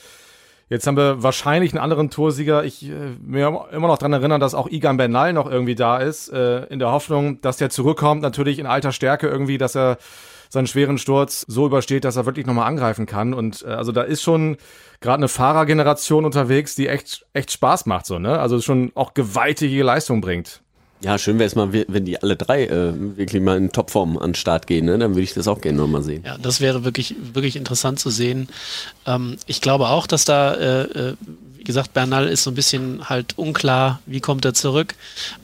Jetzt 0.69 0.87
haben 0.87 0.97
wir 0.97 1.23
wahrscheinlich 1.23 1.73
einen 1.73 1.83
anderen 1.83 2.09
Toursieger. 2.09 2.65
Ich 2.65 2.89
äh, 2.89 2.95
mir 3.21 3.67
immer 3.73 3.89
noch 3.89 3.99
dran 3.99 4.13
erinnern, 4.13 4.41
dass 4.41 4.55
auch 4.55 4.69
Igan 4.71 4.97
Bernal 4.97 5.33
noch 5.33 5.51
irgendwie 5.51 5.75
da 5.75 5.99
ist, 5.99 6.33
äh, 6.33 6.65
in 6.67 6.79
der 6.79 6.93
Hoffnung, 6.93 7.41
dass 7.41 7.57
der 7.57 7.69
zurückkommt, 7.69 8.23
natürlich 8.23 8.59
in 8.59 8.67
alter 8.67 8.93
Stärke 8.93 9.29
irgendwie, 9.29 9.59
dass 9.59 9.77
er 9.77 9.99
seinen 10.49 10.67
schweren 10.67 10.99
Sturz 10.99 11.45
so 11.49 11.67
übersteht, 11.67 12.05
dass 12.05 12.17
er 12.17 12.27
wirklich 12.27 12.47
nochmal 12.47 12.69
angreifen 12.69 13.07
kann. 13.07 13.35
Und 13.35 13.65
äh, 13.67 13.71
also 13.71 13.91
da 13.91 14.03
ist 14.03 14.23
schon 14.23 14.57
gerade 15.01 15.19
eine 15.19 15.29
Fahrergeneration 15.29 16.25
unterwegs, 16.25 16.75
die 16.75 16.89
echt, 16.89 17.27
echt 17.33 17.51
Spaß 17.51 17.87
macht, 17.87 18.07
so, 18.07 18.19
ne? 18.19 18.39
Also 18.39 18.61
schon 18.61 18.93
auch 18.95 19.15
gewaltige 19.15 19.83
Leistung 19.83 20.21
bringt. 20.21 20.63
Ja, 21.05 21.19
schön 21.19 21.39
wäre 21.39 21.49
es 21.49 21.57
mal, 21.57 21.73
wenn 21.73 22.05
die 22.05 22.23
alle 22.23 22.37
drei 22.37 22.65
äh, 22.67 22.93
wirklich 23.17 23.43
mal 23.43 23.57
in 23.57 23.73
Topform 23.73 24.19
an 24.19 24.31
den 24.31 24.35
Start 24.35 24.67
gehen, 24.67 24.87
ne? 24.87 24.99
dann 24.99 25.13
würde 25.13 25.23
ich 25.23 25.35
das 25.35 25.49
auch 25.49 25.61
gerne 25.61 25.79
nochmal 25.79 26.03
sehen. 26.03 26.23
Ja, 26.25 26.39
das 26.39 26.61
wäre 26.61 26.85
wirklich, 26.85 27.17
wirklich 27.33 27.57
interessant 27.57 27.99
zu 27.99 28.11
sehen. 28.11 28.49
Ähm, 29.07 29.37
ich 29.47 29.61
glaube 29.61 29.89
auch, 29.89 30.07
dass 30.07 30.25
da, 30.25 30.55
äh, 30.55 30.83
äh, 30.83 31.15
wie 31.57 31.65
gesagt, 31.65 31.93
Bernal 31.93 32.29
ist 32.29 32.45
so 32.45 32.51
ein 32.51 32.55
bisschen 32.55 33.09
halt 33.09 33.37
unklar, 33.37 34.01
wie 34.07 34.21
kommt 34.21 34.45
er 34.45 34.55
zurück, 34.55 34.95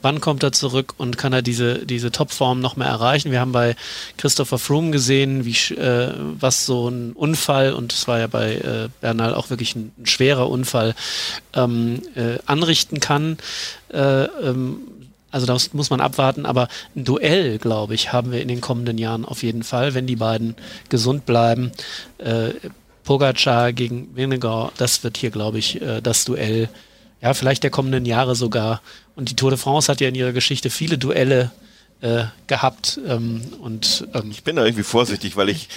wann 0.01 0.21
kommt 0.21 0.43
er 0.43 0.53
zurück 0.53 0.93
und 0.97 1.17
kann 1.17 1.33
er 1.33 1.41
diese, 1.41 1.85
diese 1.85 2.11
Topform 2.11 2.61
noch 2.61 2.77
mehr 2.77 2.87
erreichen. 2.87 3.31
Wir 3.31 3.41
haben 3.41 3.51
bei 3.51 3.75
Christopher 4.17 4.59
Froome 4.59 4.91
gesehen, 4.91 5.43
wie, 5.43 5.73
äh, 5.75 6.13
was 6.39 6.65
so 6.65 6.87
ein 6.87 7.11
Unfall, 7.13 7.73
und 7.73 7.91
es 7.91 8.07
war 8.07 8.19
ja 8.19 8.27
bei 8.27 8.55
äh, 8.55 8.89
Bernal 9.01 9.33
auch 9.33 9.49
wirklich 9.49 9.75
ein, 9.75 9.91
ein 9.97 10.05
schwerer 10.05 10.49
Unfall, 10.49 10.95
ähm, 11.53 12.01
äh, 12.15 12.37
anrichten 12.45 13.01
kann. 13.01 13.37
Äh, 13.91 14.23
ähm, 14.23 14.81
also 15.31 15.45
das 15.45 15.73
muss 15.73 15.89
man 15.89 16.01
abwarten, 16.01 16.45
aber 16.45 16.67
ein 16.95 17.05
Duell, 17.05 17.57
glaube 17.57 17.93
ich, 17.93 18.11
haben 18.13 18.31
wir 18.31 18.41
in 18.41 18.47
den 18.47 18.61
kommenden 18.61 18.97
Jahren 18.97 19.25
auf 19.25 19.43
jeden 19.43 19.63
Fall, 19.63 19.93
wenn 19.93 20.07
die 20.07 20.15
beiden 20.15 20.55
gesund 20.89 21.25
bleiben. 21.25 21.71
Äh, 22.17 22.51
Pogacar 23.03 23.73
gegen 23.73 24.15
Winnegar, 24.15 24.71
das 24.77 25.03
wird 25.03 25.17
hier, 25.17 25.31
glaube 25.31 25.57
ich, 25.57 25.81
äh, 25.81 26.01
das 26.01 26.25
Duell, 26.25 26.69
ja, 27.21 27.33
vielleicht 27.33 27.63
der 27.63 27.71
kommenden 27.71 28.05
Jahre 28.05 28.35
sogar. 28.35 28.81
Und 29.15 29.29
die 29.29 29.35
Tour 29.35 29.49
de 29.49 29.59
France 29.59 29.91
hat 29.91 30.01
ja 30.01 30.07
in 30.07 30.15
ihrer 30.15 30.31
Geschichte 30.31 30.69
viele 30.69 30.97
Duelle 30.97 31.51
äh, 32.01 32.25
gehabt. 32.47 32.99
Ähm, 33.07 33.41
und 33.61 34.07
ähm, 34.13 34.31
Ich 34.31 34.43
bin 34.43 34.55
da 34.55 34.63
irgendwie 34.63 34.83
vorsichtig, 34.83 35.35
weil 35.35 35.49
ich 35.49 35.69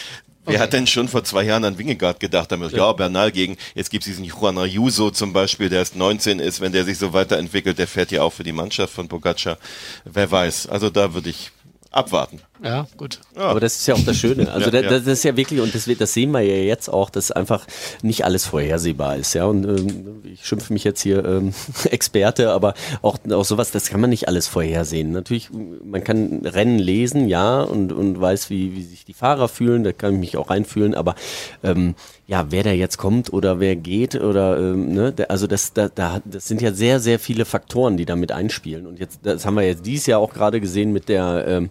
Wer 0.45 0.59
hat 0.59 0.73
denn 0.73 0.87
schon 0.87 1.09
vor 1.09 1.23
zwei 1.23 1.45
Jahren 1.45 1.65
an 1.65 1.79
Wingegaard 1.79 2.19
gedacht? 2.19 2.51
Da 2.51 2.57
gesagt, 2.57 2.75
ja, 2.75 2.93
Bernal 2.93 3.31
gegen, 3.31 3.57
jetzt 3.75 3.91
gibt 3.91 4.03
es 4.03 4.07
diesen 4.11 4.25
Juan 4.25 4.59
Ayuso 4.59 5.11
zum 5.11 5.33
Beispiel, 5.33 5.69
der 5.69 5.81
erst 5.81 5.95
19 5.95 6.41
ist, 6.41 6.61
wenn 6.61 6.73
der 6.73 6.85
sich 6.85 6.99
so 6.99 7.13
weiterentwickelt, 7.13 7.79
der 7.79 7.87
fährt 7.87 8.11
ja 8.11 8.23
auch 8.23 8.33
für 8.33 8.43
die 8.43 8.53
Mannschaft 8.53 8.93
von 8.93 9.09
Pogacar. 9.09 9.59
Wer 10.05 10.31
weiß. 10.31 10.67
Also 10.67 10.91
da 10.91 11.15
würde 11.15 11.31
ich 11.31 11.53
abwarten. 11.91 12.41
Ja, 12.63 12.87
gut. 12.97 13.21
Aber 13.35 13.61
das 13.61 13.77
ist 13.77 13.87
ja 13.87 13.95
auch 13.95 14.05
das 14.05 14.17
Schöne. 14.17 14.51
Also 14.51 14.63
Ja, 14.71 14.71
da, 14.71 14.81
ja. 14.81 14.91
das 14.91 15.07
ist 15.07 15.25
ja 15.25 15.37
wirklich, 15.37 15.61
und 15.61 15.75
das, 15.75 15.89
das 15.99 16.15
sehen 16.15 16.31
wir 16.31 16.41
ja 16.41 16.55
jetzt 16.55 16.89
auch, 16.89 17.11
dass 17.11 17.31
einfach 17.33 17.67
nicht 18.03 18.25
alles 18.25 18.47
vorhersehbar 18.47 19.17
ist. 19.17 19.35
Ja, 19.35 19.47
und 19.47 19.65
ähm, 19.65 20.23
ich 20.25 20.47
schimpfe 20.47 20.73
mich 20.73 20.85
jetzt 20.85 21.03
hier 21.03 21.25
ähm, 21.25 21.53
Experte, 21.85 22.51
aber 22.51 22.75
auch, 23.03 23.19
auch 23.31 23.45
sowas, 23.45 23.71
das 23.73 23.89
kann 23.89 24.01
man 24.01 24.11
nicht 24.11 24.29
alles 24.29 24.47
vorhersehen. 24.47 25.11
Natürlich, 25.11 25.51
man 25.53 26.05
kann 26.05 26.43
Rennen 26.45 26.79
lesen, 26.79 27.29
ja, 27.29 27.63
und, 27.63 27.93
und 27.93 28.21
weiß, 28.21 28.51
wie, 28.51 28.75
wie 28.77 28.83
sich 28.83 29.05
die 29.05 29.15
Fahrer 29.15 29.49
fühlen, 29.49 29.83
da 29.83 29.93
kann 29.93 30.15
ich 30.15 30.21
mich 30.21 30.37
auch 30.37 30.51
reinfühlen, 30.51 30.95
aber 30.95 31.17
ähm, 31.63 31.95
ja, 32.27 32.47
wer 32.51 32.63
da 32.63 32.71
jetzt 32.71 32.97
kommt 32.97 33.33
oder 33.33 33.61
wer 33.61 33.77
geht 33.77 34.15
oder 34.15 34.59
ähm, 34.59 34.95
ne, 34.95 35.13
der, 35.13 35.31
also 35.31 35.47
das, 35.47 35.73
da, 35.73 35.89
da, 35.89 36.23
das 36.25 36.47
sind 36.47 36.63
ja 36.63 36.73
sehr, 36.73 37.01
sehr 37.01 37.19
viele 37.19 37.45
Faktoren, 37.45 37.97
die 37.97 38.07
da 38.07 38.17
mit 38.17 38.33
einspielen. 38.33 38.87
Und 38.87 39.01
jetzt, 39.01 39.21
das 39.23 39.45
haben 39.45 39.57
wir 39.57 39.65
jetzt 39.65 39.85
dieses 39.85 40.07
Jahr 40.07 40.21
auch 40.21 40.33
gerade 40.33 40.61
gesehen 40.61 40.93
mit 40.93 41.09
der 41.09 41.45
ähm, 41.47 41.71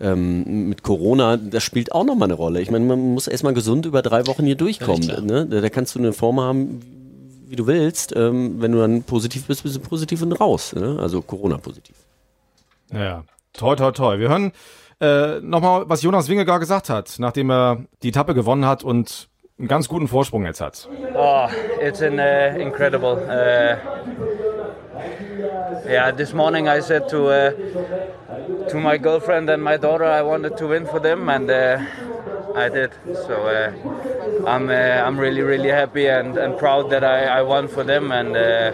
ähm, 0.00 0.25
mit 0.68 0.82
Corona, 0.82 1.36
das 1.36 1.62
spielt 1.62 1.92
auch 1.92 2.04
nochmal 2.04 2.26
eine 2.26 2.34
Rolle. 2.34 2.60
Ich 2.60 2.70
meine, 2.70 2.84
man 2.84 3.14
muss 3.14 3.26
erstmal 3.26 3.54
gesund 3.54 3.86
über 3.86 4.02
drei 4.02 4.26
Wochen 4.26 4.44
hier 4.44 4.56
durchkommen. 4.56 5.02
klar. 5.02 5.20
ne? 5.20 5.46
da, 5.46 5.60
da 5.60 5.68
kannst 5.68 5.94
du 5.94 5.98
eine 5.98 6.12
Form 6.12 6.40
haben, 6.40 6.80
wie 7.48 7.56
du 7.56 7.66
willst. 7.66 8.14
Ähm, 8.16 8.60
wenn 8.60 8.72
du 8.72 8.78
dann 8.78 9.02
positiv 9.02 9.46
bist, 9.46 9.62
bist 9.62 9.76
du 9.76 9.80
positiv 9.80 10.22
und 10.22 10.32
raus. 10.32 10.74
Ne? 10.74 10.98
Also 11.00 11.22
Corona-positiv. 11.22 11.96
Ja, 12.92 13.24
toi, 13.52 13.74
toi, 13.76 13.90
toi. 13.92 14.18
Wir 14.18 14.28
hören 14.28 14.52
äh, 15.00 15.40
nochmal, 15.40 15.88
was 15.88 16.02
Jonas 16.02 16.28
Wingegaard 16.28 16.60
gesagt 16.60 16.88
hat, 16.88 17.16
nachdem 17.18 17.50
er 17.50 17.84
die 18.02 18.08
Etappe 18.08 18.34
gewonnen 18.34 18.64
hat 18.64 18.84
und 18.84 19.28
einen 19.58 19.68
ganz 19.68 19.88
guten 19.88 20.08
Vorsprung 20.08 20.44
jetzt 20.44 20.60
hat. 20.60 20.88
Oh, 21.14 21.48
it's 21.82 22.02
an, 22.02 22.18
uh, 22.18 22.60
incredible. 22.60 23.16
Uh, 23.16 24.35
yeah, 25.88 26.10
this 26.10 26.32
morning 26.32 26.68
I 26.68 26.80
said 26.80 27.08
to 27.10 27.28
uh, 27.28 27.50
to 28.68 28.78
my 28.78 28.98
girlfriend 28.98 29.50
and 29.50 29.62
my 29.62 29.76
daughter 29.76 30.04
I 30.04 30.22
wanted 30.22 30.56
to 30.58 30.66
win 30.68 30.86
for 30.86 31.00
them, 31.00 31.28
and 31.28 31.50
uh, 31.50 31.78
I 32.54 32.68
did. 32.68 32.90
So 33.26 33.34
uh, 33.34 33.72
I'm 34.46 34.68
uh, 34.68 35.06
I'm 35.06 35.18
really 35.18 35.42
really 35.42 35.70
happy 35.70 36.06
and, 36.08 36.36
and 36.36 36.56
proud 36.58 36.90
that 36.90 37.04
I, 37.04 37.40
I 37.40 37.42
won 37.42 37.68
for 37.68 37.84
them, 37.84 38.12
and 38.12 38.36
uh, 38.36 38.72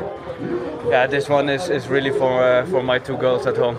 yeah, 0.89 1.07
this 1.07 1.29
one 1.29 1.49
is, 1.49 1.69
is 1.69 1.89
really 1.89 2.11
for 2.11 2.43
uh, 2.43 2.67
for 2.67 2.83
my 2.83 2.99
two 2.99 3.17
girls 3.17 3.47
at 3.47 3.57
home. 3.57 3.77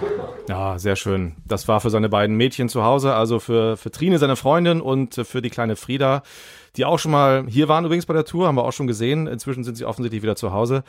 Ja, 0.50 0.78
sehr 0.78 0.96
schön. 0.96 1.36
Das 1.48 1.68
war 1.68 1.80
für 1.80 1.90
seine 1.90 2.10
beiden 2.10 2.36
Mädchen 2.36 2.68
zu 2.68 2.84
Hause, 2.84 3.14
also 3.14 3.40
für, 3.40 3.78
für 3.78 3.92
Trine, 3.92 4.18
seine 4.18 4.36
Freundin, 4.36 4.82
und 4.82 5.16
für 5.16 5.42
die 5.42 5.50
kleine 5.50 5.76
Frieda, 5.76 6.22
die 6.76 6.86
auch 6.86 7.00
schon 7.00 7.12
mal 7.12 7.46
hier 7.48 7.70
waren 7.70 7.86
übrigens 7.86 8.06
bei 8.06 8.14
der 8.14 8.26
Tour, 8.26 8.48
haben 8.48 8.56
wir 8.56 8.66
auch 8.66 8.74
schon 8.74 8.88
gesehen. 8.88 9.28
Inzwischen 9.28 9.64
sind 9.64 9.78
sie 9.78 9.86
offensichtlich 9.86 10.22
wieder 10.22 10.36
zu 10.36 10.52
Hause. 10.52 10.84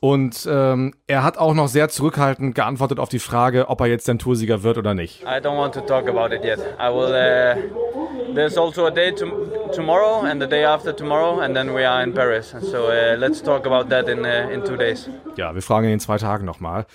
Und 0.00 0.46
ähm, 0.50 0.92
er 1.06 1.22
hat 1.22 1.38
auch 1.38 1.54
noch 1.54 1.68
sehr 1.68 1.88
zurückhaltend 1.88 2.54
geantwortet 2.54 2.98
auf 2.98 3.08
die 3.08 3.18
Frage, 3.18 3.68
ob 3.68 3.80
er 3.80 3.86
jetzt 3.86 4.08
denn 4.08 4.18
Toursieger 4.18 4.62
wird 4.62 4.76
oder 4.76 4.92
nicht. 4.92 5.22
I 5.22 5.40
don't 5.40 5.56
want 5.56 5.74
to 5.74 5.80
talk 5.80 6.08
about 6.08 6.34
it 6.34 6.44
yet. 6.44 6.58
I 6.78 6.90
will. 6.92 7.10
Uh, 7.10 8.34
there's 8.34 8.58
also 8.58 8.86
a 8.86 8.90
day 8.90 9.12
to, 9.12 9.26
tomorrow 9.72 10.26
and 10.26 10.42
the 10.42 10.48
day 10.48 10.64
after 10.64 10.94
tomorrow, 10.94 11.40
and 11.40 11.54
then 11.54 11.74
we 11.74 11.88
are 11.88 12.02
in 12.02 12.12
Paris. 12.12 12.54
So 12.60 12.88
uh, 12.88 13.16
let's 13.16 13.42
talk 13.42 13.66
about 13.66 13.88
that 13.90 14.08
in 14.08 14.24
uh, 14.24 14.50
in 14.52 14.64
two 14.64 14.76
days. 14.76 15.08
Ja, 15.36 15.54
wir 15.54 15.62
fragen 15.62 15.86
ihn 15.86 15.94
in 15.94 16.00
zwei 16.00 16.18
Tagen 16.18 16.44
nochmal. 16.44 16.86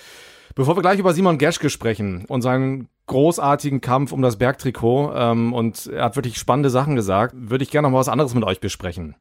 Bevor 0.55 0.75
wir 0.75 0.81
gleich 0.81 0.99
über 0.99 1.13
Simon 1.13 1.37
Geschke 1.37 1.69
sprechen 1.69 2.25
und 2.27 2.41
seinen 2.41 2.89
großartigen 3.07 3.81
Kampf 3.81 4.11
um 4.11 4.21
das 4.21 4.37
Bergtrikot, 4.37 5.13
ähm, 5.15 5.53
und 5.53 5.87
er 5.87 6.03
hat 6.03 6.15
wirklich 6.15 6.37
spannende 6.37 6.69
Sachen 6.69 6.95
gesagt, 6.95 7.33
würde 7.35 7.63
ich 7.63 7.71
gerne 7.71 7.87
noch 7.87 7.93
mal 7.93 7.99
was 7.99 8.09
anderes 8.09 8.33
mit 8.33 8.43
euch 8.43 8.59
besprechen. 8.59 9.15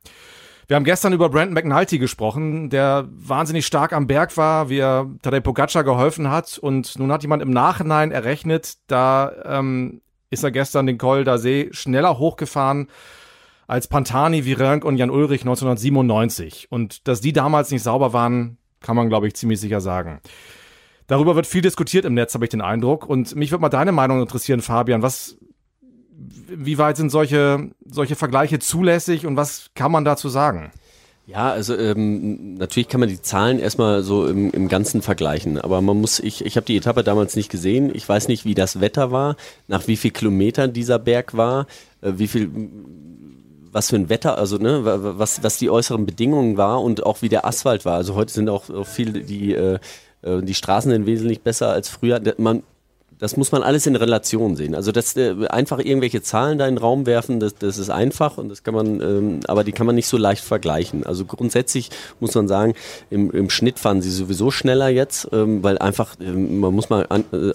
Wir 0.69 0.77
haben 0.77 0.85
gestern 0.85 1.15
über 1.15 1.31
Brandon 1.31 1.55
McNulty 1.55 1.99
gesprochen, 1.99 2.69
der 2.69 3.09
wahnsinnig 3.11 3.65
stark 3.65 3.95
am 3.95 4.07
Berg 4.07 4.37
war, 4.37 4.69
wie 4.69 4.77
er 4.77 5.11
Tadej 5.23 5.41
Pogacar 5.41 5.83
geholfen 5.83 6.31
hat. 6.31 6.59
Und 6.59 6.99
nun 6.99 7.11
hat 7.11 7.23
jemand 7.23 7.43
im 7.43 7.49
Nachhinein 7.51 8.11
errechnet, 8.11 8.75
da 8.87 9.33
ähm, 9.47 10.03
ist 10.29 10.45
er 10.45 10.51
gestern 10.51 10.87
den 10.87 10.99
Col 10.99 11.23
d'Azé 11.23 11.73
schneller 11.73 12.19
hochgefahren 12.19 12.89
als 13.67 13.89
Pantani, 13.89 14.45
Virenque 14.45 14.87
und 14.87 14.99
Jan 14.99 15.09
Ulrich 15.09 15.41
1997. 15.41 16.67
Und 16.71 17.09
dass 17.09 17.23
die 17.23 17.33
damals 17.33 17.71
nicht 17.71 17.83
sauber 17.83 18.13
waren, 18.13 18.59
kann 18.81 18.95
man, 18.95 19.09
glaube 19.09 19.27
ich, 19.27 19.35
ziemlich 19.37 19.61
sicher 19.61 19.81
sagen. 19.81 20.21
Darüber 21.07 21.35
wird 21.35 21.47
viel 21.47 21.63
diskutiert 21.63 22.05
im 22.05 22.13
Netz, 22.13 22.35
habe 22.35 22.45
ich 22.45 22.51
den 22.51 22.61
Eindruck. 22.61 23.07
Und 23.07 23.35
mich 23.35 23.53
würde 23.53 23.63
mal 23.63 23.71
deine 23.71 23.93
Meinung 23.93 24.21
interessieren, 24.21 24.61
Fabian. 24.61 25.01
Was, 25.01 25.39
wie 26.49 26.79
weit 26.79 26.97
sind 26.97 27.11
solche, 27.11 27.71
solche 27.85 28.17
Vergleiche 28.17 28.59
zulässig 28.59 29.27
und 29.27 29.37
was 29.37 29.71
kann 29.75 29.93
man 29.93 30.05
dazu 30.05 30.29
sagen? 30.29 30.73
Ja, 31.27 31.51
also 31.51 31.77
ähm, 31.77 32.55
natürlich 32.55 32.89
kann 32.89 33.01
man 33.01 33.09
die 33.11 33.21
Zahlen 33.21 33.59
erstmal 33.59 34.03
so 34.03 34.27
im, 34.27 34.51
im 34.51 34.69
Ganzen 34.69 35.03
vergleichen, 35.03 35.61
aber 35.61 35.83
man 35.83 36.01
muss, 36.01 36.21
ich, 36.21 36.45
ich 36.45 36.57
habe 36.57 36.65
die 36.65 36.77
Etappe 36.77 37.05
damals 37.05 37.37
nicht 37.37 37.51
gesehen, 37.51 37.91
ich 37.95 38.09
weiß 38.09 38.29
nicht, 38.29 38.47
wie 38.47 38.55
das 38.55 38.81
Wetter 38.81 39.13
war, 39.13 39.37
nach 39.67 39.87
wie 39.87 39.97
viel 39.97 40.11
Kilometern 40.11 40.73
dieser 40.73 40.99
Berg 40.99 41.37
war, 41.37 41.67
äh, 42.01 42.13
wie 42.17 42.29
viel 42.29 42.51
was 43.71 43.91
für 43.91 43.97
ein 43.97 44.09
Wetter, 44.09 44.39
also 44.39 44.57
ne, 44.57 44.81
was, 44.83 45.43
was 45.43 45.59
die 45.59 45.69
äußeren 45.69 46.07
Bedingungen 46.07 46.57
war 46.57 46.83
und 46.83 47.05
auch 47.05 47.21
wie 47.21 47.29
der 47.29 47.45
Asphalt 47.45 47.85
war. 47.85 47.97
Also 47.97 48.15
heute 48.15 48.33
sind 48.33 48.49
auch, 48.49 48.65
viele 48.87 49.21
die 49.21 49.53
äh, 49.53 49.79
äh, 50.23 50.43
die 50.43 50.55
Straßen 50.55 50.91
sind 50.91 51.07
wesentlich 51.07 51.43
besser 51.43 51.71
als 51.71 51.89
früher. 51.89 52.21
Man, 52.39 52.63
das 53.19 53.37
muss 53.37 53.53
man 53.53 53.63
alles 53.63 53.87
in 53.87 53.97
Relation 53.97 54.57
sehen. 54.57 54.75
Also 54.75 54.93
das 54.93 55.17
äh, 55.17 55.35
einfach 55.49 55.79
irgendwelche 55.79 56.23
Zahlen 56.23 56.59
da 56.59 56.67
in 56.67 56.77
den 56.77 56.81
Raum 56.81 57.07
werfen, 57.07 57.41
das, 57.41 57.55
das 57.55 57.79
ist 57.79 57.91
einfach 57.91 58.39
und 58.39 58.49
das 58.49 58.63
kann 58.63 58.75
man, 58.75 59.01
ähm, 59.01 59.41
aber 59.47 59.65
die 59.65 59.73
kann 59.73 59.87
man 59.87 59.95
nicht 59.95 60.07
so 60.07 60.17
leicht 60.17 60.45
vergleichen. 60.45 61.05
Also 61.05 61.25
grundsätzlich 61.25 61.91
muss 62.21 62.35
man 62.35 62.49
sagen, 62.49 62.75
im, 63.11 63.31
im 63.31 63.51
Schnitt 63.51 63.79
fahren 63.79 64.03
sie 64.03 64.11
sowieso 64.11 64.51
schneller 64.51 64.89
jetzt, 64.89 65.29
ähm, 65.33 65.63
weil 65.63 65.79
einfach 65.79 66.15
ähm, 66.21 66.61
man 66.61 66.75
muss 66.75 66.91
mal 66.91 67.07
an, 67.09 67.25
äh, 67.33 67.53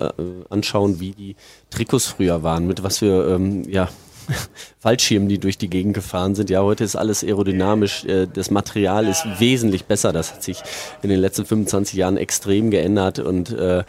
anschauen, 0.50 1.00
wie 1.00 1.12
die 1.12 1.36
Trikots 1.70 2.08
früher 2.08 2.44
waren, 2.44 2.68
mit 2.68 2.84
was 2.84 3.00
für 3.00 3.36
ähm, 3.36 3.64
ja 3.70 3.90
Fallschirmen, 4.80 5.30
die 5.30 5.40
durch 5.40 5.58
die 5.58 5.70
Gegend 5.70 5.94
gefahren 5.94 6.36
sind. 6.36 6.50
Ja, 6.50 6.62
heute 6.62 6.84
ist 6.84 6.96
alles 6.96 7.24
aerodynamisch. 7.24 8.06
Äh, 8.06 8.28
das 8.32 8.52
Material 8.52 9.08
ist 9.08 9.26
wesentlich 9.40 9.86
besser. 9.86 10.14
Das 10.14 10.34
hat 10.34 10.44
sich 10.44 10.62
in 11.02 11.10
den 11.10 11.20
letzten 11.20 11.46
25 11.46 11.96
Jahren 11.96 12.18
extrem 12.18 12.72
geändert 12.72 13.20
und 13.20 13.52
äh, 13.52 13.84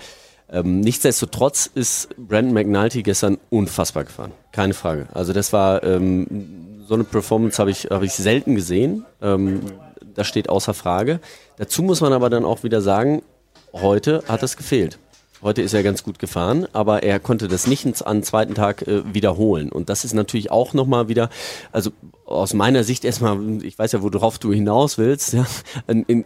ähm, 0.50 0.80
nichtsdestotrotz 0.80 1.66
ist 1.74 2.08
Brandon 2.16 2.52
McNulty 2.54 3.02
gestern 3.02 3.38
unfassbar 3.50 4.04
gefahren. 4.04 4.32
Keine 4.52 4.74
Frage. 4.74 5.08
Also 5.12 5.32
das 5.32 5.52
war 5.52 5.82
ähm, 5.82 6.74
so 6.86 6.94
eine 6.94 7.04
Performance 7.04 7.58
habe 7.58 7.70
ich, 7.70 7.86
hab 7.86 8.02
ich 8.02 8.12
selten 8.12 8.54
gesehen. 8.54 9.04
Ähm, 9.22 9.62
das 10.14 10.26
steht 10.26 10.48
außer 10.48 10.74
Frage. 10.74 11.20
Dazu 11.56 11.82
muss 11.82 12.00
man 12.00 12.12
aber 12.12 12.30
dann 12.30 12.44
auch 12.44 12.62
wieder 12.62 12.80
sagen, 12.80 13.22
heute 13.72 14.22
hat 14.28 14.42
es 14.42 14.56
gefehlt. 14.56 14.98
Heute 15.42 15.60
ist 15.60 15.74
er 15.74 15.82
ganz 15.82 16.02
gut 16.02 16.18
gefahren, 16.18 16.66
aber 16.72 17.02
er 17.02 17.20
konnte 17.20 17.48
das 17.48 17.66
nicht 17.66 18.06
am 18.06 18.22
zweiten 18.22 18.54
Tag 18.54 18.86
äh, 18.86 19.02
wiederholen. 19.12 19.70
Und 19.70 19.90
das 19.90 20.04
ist 20.04 20.14
natürlich 20.14 20.50
auch 20.50 20.72
nochmal 20.72 21.08
wieder, 21.08 21.28
also 21.70 21.90
aus 22.26 22.54
meiner 22.54 22.84
Sicht 22.84 23.04
erstmal, 23.04 23.62
ich 23.62 23.78
weiß 23.78 23.92
ja, 23.92 24.02
worauf 24.02 24.38
du 24.38 24.52
hinaus 24.52 24.96
willst, 24.96 25.34
ja, 25.34 25.46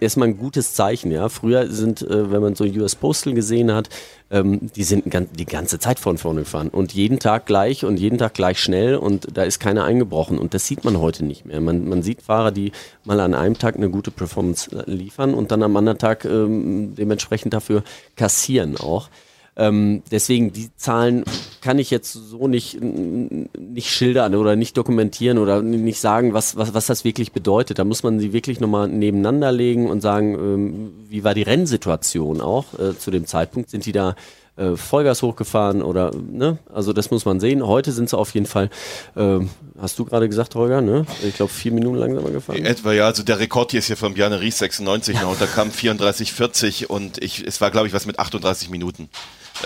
erstmal 0.01 0.29
ein 0.29 0.39
gutes 0.39 0.75
Zeichen. 0.75 1.11
Ja. 1.11 1.29
Früher 1.29 1.71
sind, 1.71 2.03
äh, 2.03 2.31
wenn 2.31 2.41
man 2.41 2.55
so 2.55 2.65
US 2.65 2.95
Postal 2.95 3.35
gesehen 3.35 3.73
hat, 3.73 3.89
ähm, 4.31 4.71
die 4.77 4.85
sind 4.85 5.05
die 5.39 5.45
ganze 5.45 5.79
Zeit 5.79 5.99
von 5.99 6.19
vorne 6.19 6.41
gefahren 6.41 6.69
und 6.69 6.93
jeden 6.93 7.19
Tag 7.19 7.47
gleich 7.47 7.85
und 7.85 7.99
jeden 7.99 8.19
Tag 8.19 8.35
gleich 8.35 8.61
schnell 8.61 8.97
und 8.97 9.37
da 9.37 9.43
ist 9.43 9.59
keiner 9.59 9.85
eingebrochen 9.85 10.39
und 10.39 10.55
das 10.55 10.67
sieht 10.67 10.85
man 10.85 10.99
heute 10.99 11.25
nicht 11.25 11.47
mehr. 11.47 11.61
Man, 11.61 11.89
man 11.89 12.03
sieht 12.03 12.23
Fahrer, 12.23 12.53
die 12.53 12.73
mal 13.05 13.19
an 13.21 13.35
einem 13.35 13.59
Tag 13.59 13.77
eine 13.77 13.91
gute 13.91 14.11
Performance 14.11 14.71
äh, 14.71 14.91
liefern 14.91 15.35
und 15.35 15.51
dann 15.51 15.63
am 15.63 15.77
anderen 15.77 15.99
Tag 15.99 16.25
ähm, 16.25 16.95
dementsprechend 16.95 17.55
dafür 17.55 17.83
kassieren 18.17 18.77
auch. 18.77 19.09
Ähm, 19.59 20.03
deswegen, 20.11 20.53
die 20.53 20.71
Zahlen 20.77 21.25
kann 21.61 21.81
ich 21.81 21.91
jetzt 21.91 22.13
so 22.13 22.47
nicht, 22.47 22.81
nicht 22.81 23.91
schildern 23.91 24.37
oder 24.37 24.55
nicht 24.55 24.77
dokumentieren 24.77 25.39
oder 25.39 25.61
nicht 25.63 26.01
sagen, 26.01 26.33
was, 26.33 26.57
was, 26.57 26.73
was 26.75 26.87
das 26.87 27.05
wirklich 27.05 27.33
bedeutet. 27.33 27.81
Da 27.81 27.85
muss 27.85 28.05
man 28.05 28.21
sie 28.21 28.33
wirklich 28.33 28.61
nochmal 28.61 28.89
nebeneinander 28.89 29.51
legen 29.51 29.91
und 29.91 30.01
sagen, 30.01 30.35
ähm, 30.35 30.93
wie 31.09 31.25
war 31.25 31.35
die 31.35 31.43
Rennsituation 31.43 32.41
auch 32.41 32.67
äh, 32.79 32.97
zu 32.97 33.11
dem 33.11 33.27
Zeitpunkt? 33.27 33.71
Sind 33.71 33.85
die 33.85 33.93
da 33.93 34.15
äh, 34.59 34.77
Vollgas 34.77 35.23
hochgefahren 35.23 35.83
oder, 35.83 36.13
ne? 36.15 36.59
Also 36.73 36.93
das 36.93 37.11
muss 37.11 37.25
man 37.25 37.41
sehen. 37.41 37.67
Heute 37.67 37.93
sind 37.93 38.11
sie 38.11 38.19
auf 38.19 38.35
jeden 38.35 38.47
Fall, 38.47 38.71
äh, 39.17 39.39
hast 39.81 39.99
du 39.99 40.05
gerade 40.05 40.29
gesagt, 40.29 40.55
Holger, 40.55 40.81
ne? 40.81 41.07
Ich 41.27 41.37
glaube, 41.37 41.53
vier 41.53 41.73
Minuten 41.73 41.97
langsamer 41.97 42.31
gefahren. 42.31 42.65
Etwa, 42.65 42.93
ja. 42.93 43.07
Also 43.07 43.23
der 43.23 43.39
Rekord 43.39 43.71
hier 43.71 43.79
ist 43.79 43.87
hier 43.87 43.97
von 43.97 44.15
Bjarne 44.15 44.41
Ries 44.41 44.59
96 44.59 45.21
noch 45.21 45.33
und 45.33 45.41
da 45.41 45.47
kam 45.47 45.71
34,40 45.71 46.87
und 46.87 47.23
ich, 47.23 47.45
es 47.47 47.61
war, 47.61 47.71
glaube 47.71 47.87
ich, 47.87 47.93
was 47.93 48.07
mit 48.07 48.19
38 48.19 48.71
Minuten. 48.71 49.09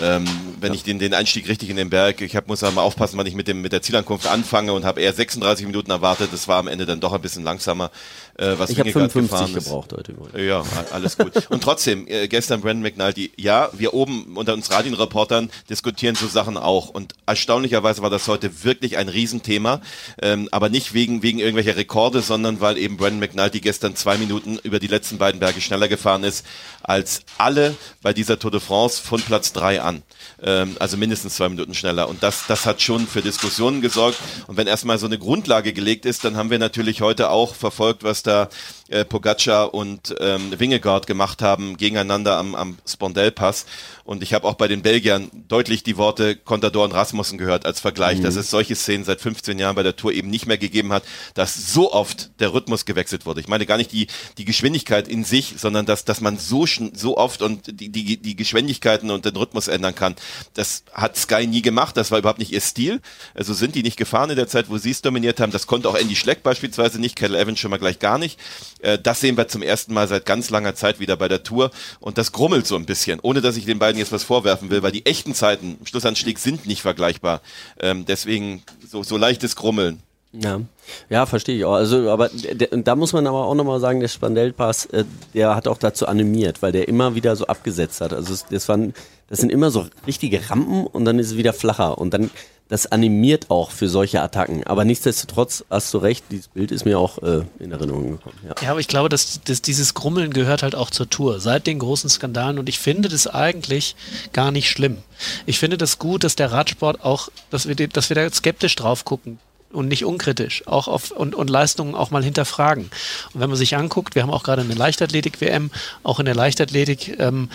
Ähm, 0.01 0.25
wenn 0.59 0.71
ja. 0.71 0.75
ich 0.75 0.83
den, 0.83 0.99
den 0.99 1.13
Einstieg 1.13 1.47
richtig 1.47 1.69
in 1.69 1.75
den 1.75 1.89
Berg, 1.89 2.21
ich 2.21 2.35
hab, 2.35 2.47
muss 2.47 2.61
mal 2.61 2.77
aufpassen, 2.77 3.17
wann 3.17 3.27
ich 3.27 3.35
mit, 3.35 3.47
dem, 3.47 3.61
mit 3.61 3.73
der 3.73 3.81
Zielankunft 3.81 4.27
anfange 4.27 4.73
und 4.73 4.85
habe 4.85 5.01
eher 5.01 5.13
36 5.13 5.65
Minuten 5.65 5.91
erwartet. 5.91 6.29
Das 6.31 6.47
war 6.47 6.57
am 6.57 6.67
Ende 6.67 6.85
dann 6.85 6.99
doch 6.99 7.13
ein 7.13 7.21
bisschen 7.21 7.43
langsamer. 7.43 7.91
Äh, 8.35 8.57
was 8.57 8.71
ich 8.71 8.79
habe 8.79 8.91
55 8.91 9.53
gebraucht 9.53 9.93
heute. 9.93 10.15
Ja, 10.41 10.63
alles 10.91 11.17
gut. 11.17 11.33
und 11.49 11.61
trotzdem, 11.61 12.07
äh, 12.07 12.27
gestern 12.27 12.61
Brandon 12.61 12.81
McNulty, 12.81 13.31
ja, 13.37 13.69
wir 13.73 13.93
oben 13.93 14.35
unter 14.35 14.53
uns 14.53 14.71
Radienreportern 14.71 15.51
diskutieren 15.69 16.15
so 16.15 16.27
Sachen 16.27 16.57
auch. 16.57 16.89
Und 16.89 17.13
erstaunlicherweise 17.27 18.01
war 18.01 18.09
das 18.09 18.27
heute 18.27 18.63
wirklich 18.63 18.97
ein 18.97 19.07
Riesenthema. 19.07 19.81
Ähm, 20.19 20.49
aber 20.51 20.69
nicht 20.69 20.95
wegen, 20.95 21.21
wegen 21.21 21.37
irgendwelcher 21.37 21.75
Rekorde, 21.75 22.21
sondern 22.21 22.59
weil 22.59 22.79
eben 22.79 22.97
Brandon 22.97 23.19
McNulty 23.19 23.59
gestern 23.59 23.95
zwei 23.95 24.17
Minuten 24.17 24.57
über 24.63 24.79
die 24.79 24.87
letzten 24.87 25.19
beiden 25.19 25.39
Berge 25.39 25.61
schneller 25.61 25.87
gefahren 25.87 26.23
ist 26.23 26.43
als 26.81 27.21
alle 27.37 27.75
bei 28.01 28.13
dieser 28.13 28.39
Tour 28.39 28.51
de 28.51 28.59
France 28.59 29.01
von 29.01 29.21
Platz 29.21 29.53
drei 29.53 29.79
an. 29.79 30.01
Ähm, 30.41 30.75
also 30.79 30.97
mindestens 30.97 31.35
zwei 31.35 31.49
Minuten 31.49 31.75
schneller. 31.75 32.09
Und 32.09 32.23
das, 32.23 32.47
das 32.47 32.65
hat 32.65 32.81
schon 32.81 33.05
für 33.05 33.21
Diskussionen 33.21 33.81
gesorgt. 33.81 34.17
Und 34.47 34.57
wenn 34.57 34.65
erstmal 34.65 34.97
so 34.97 35.05
eine 35.05 35.19
Grundlage 35.19 35.71
gelegt 35.71 36.05
ist, 36.05 36.25
dann 36.25 36.35
haben 36.35 36.49
wir 36.49 36.57
natürlich 36.57 37.01
heute 37.01 37.29
auch 37.29 37.53
verfolgt, 37.53 38.03
was 38.03 38.22
da 38.23 38.49
äh, 38.89 39.05
Pogacar 39.05 39.73
und 39.73 40.15
ähm, 40.19 40.57
Wingegaard 40.57 41.07
gemacht 41.07 41.41
haben 41.41 41.77
gegeneinander 41.77 42.37
am, 42.37 42.55
am 42.55 42.77
Spondell-Pass. 42.85 43.65
Und 44.03 44.21
ich 44.21 44.33
habe 44.33 44.47
auch 44.47 44.55
bei 44.55 44.67
den 44.67 44.81
Belgiern 44.81 45.29
deutlich 45.47 45.83
die 45.83 45.97
Worte 45.97 46.35
Contador 46.35 46.83
und 46.83 46.91
Rasmussen 46.91 47.37
gehört 47.37 47.65
als 47.65 47.79
Vergleich, 47.79 48.19
mhm. 48.19 48.23
dass 48.23 48.35
es 48.35 48.49
solche 48.49 48.75
Szenen 48.75 49.05
seit 49.05 49.21
15 49.21 49.57
Jahren 49.57 49.75
bei 49.75 49.83
der 49.83 49.95
Tour 49.95 50.11
eben 50.11 50.29
nicht 50.29 50.45
mehr 50.45 50.57
gegeben 50.57 50.91
hat, 50.91 51.03
dass 51.33 51.73
so 51.73 51.93
oft 51.93 52.31
der 52.39 52.53
Rhythmus 52.53 52.85
gewechselt 52.85 53.25
wurde. 53.25 53.39
Ich 53.39 53.47
meine 53.47 53.65
gar 53.65 53.77
nicht 53.77 53.91
die, 53.91 54.07
die 54.37 54.45
Geschwindigkeit 54.45 55.07
in 55.07 55.23
sich, 55.23 55.55
sondern 55.57 55.85
dass, 55.85 56.05
dass 56.05 56.21
man 56.21 56.37
so, 56.37 56.65
so 56.93 57.17
oft 57.17 57.41
und 57.41 57.79
die, 57.79 57.89
die, 57.89 58.17
die 58.17 58.35
Geschwindigkeiten 58.35 59.09
und 59.09 59.25
den 59.25 59.35
Rhythmus 59.35 59.67
ändern 59.67 59.95
kann. 59.95 60.15
Das 60.53 60.83
hat 60.93 61.17
Sky 61.17 61.47
nie 61.47 61.61
gemacht, 61.61 61.97
das 61.97 62.11
war 62.11 62.19
überhaupt 62.19 62.39
nicht 62.39 62.51
ihr 62.51 62.61
Stil. 62.61 63.01
Also 63.33 63.53
sind 63.53 63.75
die 63.75 63.83
nicht 63.83 63.97
gefahren 63.97 64.29
in 64.29 64.35
der 64.35 64.47
Zeit, 64.47 64.69
wo 64.69 64.77
sie 64.77 64.91
es 64.91 65.01
dominiert 65.01 65.39
haben. 65.39 65.51
Das 65.51 65.67
konnte 65.67 65.87
auch 65.89 65.95
Andy 65.95 66.15
Schleck 66.15 66.43
beispielsweise 66.43 66.99
nicht, 66.99 67.15
Kettle 67.15 67.39
Evans 67.39 67.59
schon 67.59 67.71
mal 67.71 67.79
gleich 67.79 67.99
gar 67.99 68.12
nicht. 68.17 68.39
Äh, 68.79 68.99
das 68.99 69.19
sehen 69.19 69.37
wir 69.37 69.47
zum 69.47 69.61
ersten 69.61 69.93
Mal 69.93 70.07
seit 70.07 70.25
ganz 70.25 70.49
langer 70.49 70.75
Zeit 70.75 70.99
wieder 70.99 71.17
bei 71.17 71.27
der 71.27 71.43
Tour 71.43 71.71
und 71.99 72.17
das 72.17 72.31
grummelt 72.31 72.67
so 72.67 72.75
ein 72.75 72.85
bisschen, 72.85 73.19
ohne 73.21 73.41
dass 73.41 73.57
ich 73.57 73.65
den 73.65 73.79
beiden 73.79 73.99
jetzt 73.99 74.11
was 74.11 74.23
vorwerfen 74.23 74.69
will, 74.69 74.83
weil 74.83 74.91
die 74.91 75.05
echten 75.05 75.33
Zeiten 75.33 75.77
im 75.79 75.85
Schlussanstieg 75.85 76.39
sind 76.39 76.65
nicht 76.65 76.81
vergleichbar. 76.81 77.41
Ähm, 77.79 78.05
deswegen 78.05 78.63
so, 78.87 79.03
so 79.03 79.17
leichtes 79.17 79.55
Grummeln. 79.55 80.01
Ja, 80.33 80.61
ja, 81.09 81.27
verstehe 81.27 81.57
ich 81.57 81.65
auch. 81.65 81.73
Also, 81.73 82.09
aber 82.09 82.29
da 82.71 82.95
muss 82.95 83.13
man 83.13 83.27
aber 83.27 83.45
auch 83.45 83.53
nochmal 83.53 83.79
sagen, 83.79 83.99
der 83.99 84.07
Spandellpass, 84.07 84.87
äh, 84.87 85.05
der 85.35 85.55
hat 85.55 85.67
auch 85.67 85.77
dazu 85.77 86.07
animiert, 86.07 86.63
weil 86.63 86.71
der 86.71 86.87
immer 86.87 87.13
wieder 87.13 87.35
so 87.35 87.45
abgesetzt 87.45 88.01
hat. 88.01 88.13
Also 88.13 88.33
das 88.49 88.67
waren, 88.67 88.95
das 89.29 89.39
sind 89.39 89.51
immer 89.51 89.69
so 89.69 89.85
richtige 90.07 90.49
Rampen 90.49 90.87
und 90.87 91.05
dann 91.05 91.19
ist 91.19 91.27
es 91.27 91.37
wieder 91.37 91.53
flacher 91.53 91.99
und 91.99 92.15
dann 92.15 92.31
das 92.67 92.91
animiert 92.91 93.51
auch 93.51 93.69
für 93.69 93.87
solche 93.87 94.21
Attacken. 94.21 94.63
Aber 94.63 94.85
nichtsdestotrotz 94.85 95.63
hast 95.69 95.93
du 95.93 95.99
recht, 95.99 96.25
dieses 96.31 96.47
Bild 96.47 96.71
ist 96.71 96.85
mir 96.85 96.97
auch 96.97 97.21
äh, 97.21 97.43
in 97.59 97.71
Erinnerung 97.71 98.11
gekommen. 98.13 98.37
Ja. 98.43 98.55
ja, 98.59 98.71
aber 98.71 98.79
ich 98.79 98.87
glaube, 98.87 99.09
dass, 99.09 99.41
dass 99.43 99.61
dieses 99.61 99.93
Grummeln 99.93 100.33
gehört 100.33 100.63
halt 100.63 100.73
auch 100.73 100.89
zur 100.89 101.07
Tour, 101.07 101.39
seit 101.39 101.67
den 101.67 101.77
großen 101.77 102.09
Skandalen. 102.09 102.57
Und 102.57 102.69
ich 102.69 102.79
finde 102.79 103.09
das 103.09 103.27
eigentlich 103.27 103.95
gar 104.31 104.51
nicht 104.51 104.71
schlimm. 104.71 104.97
Ich 105.45 105.59
finde 105.59 105.77
das 105.77 105.99
gut, 105.99 106.23
dass 106.23 106.35
der 106.35 106.51
Radsport 106.51 107.03
auch, 107.03 107.29
dass 107.51 107.67
wir, 107.67 107.75
dass 107.75 108.09
wir 108.09 108.15
da 108.15 108.27
skeptisch 108.31 108.75
drauf 108.75 109.05
gucken 109.05 109.37
und 109.73 109.87
nicht 109.87 110.05
unkritisch 110.05 110.67
auch 110.67 110.87
auf 110.87 111.11
und, 111.11 111.35
und 111.35 111.49
Leistungen 111.49 111.95
auch 111.95 112.11
mal 112.11 112.23
hinterfragen. 112.23 112.85
Und 113.33 113.41
wenn 113.41 113.49
man 113.49 113.57
sich 113.57 113.75
anguckt, 113.75 114.15
wir 114.15 114.23
haben 114.23 114.31
auch 114.31 114.43
gerade 114.43 114.61
eine 114.61 114.73
Leichtathletik-WM, 114.73 115.71
auch 116.03 116.19
in 116.19 116.25
der 116.25 116.35
Leichtathletik 116.35 117.19
ähm, 117.19 117.49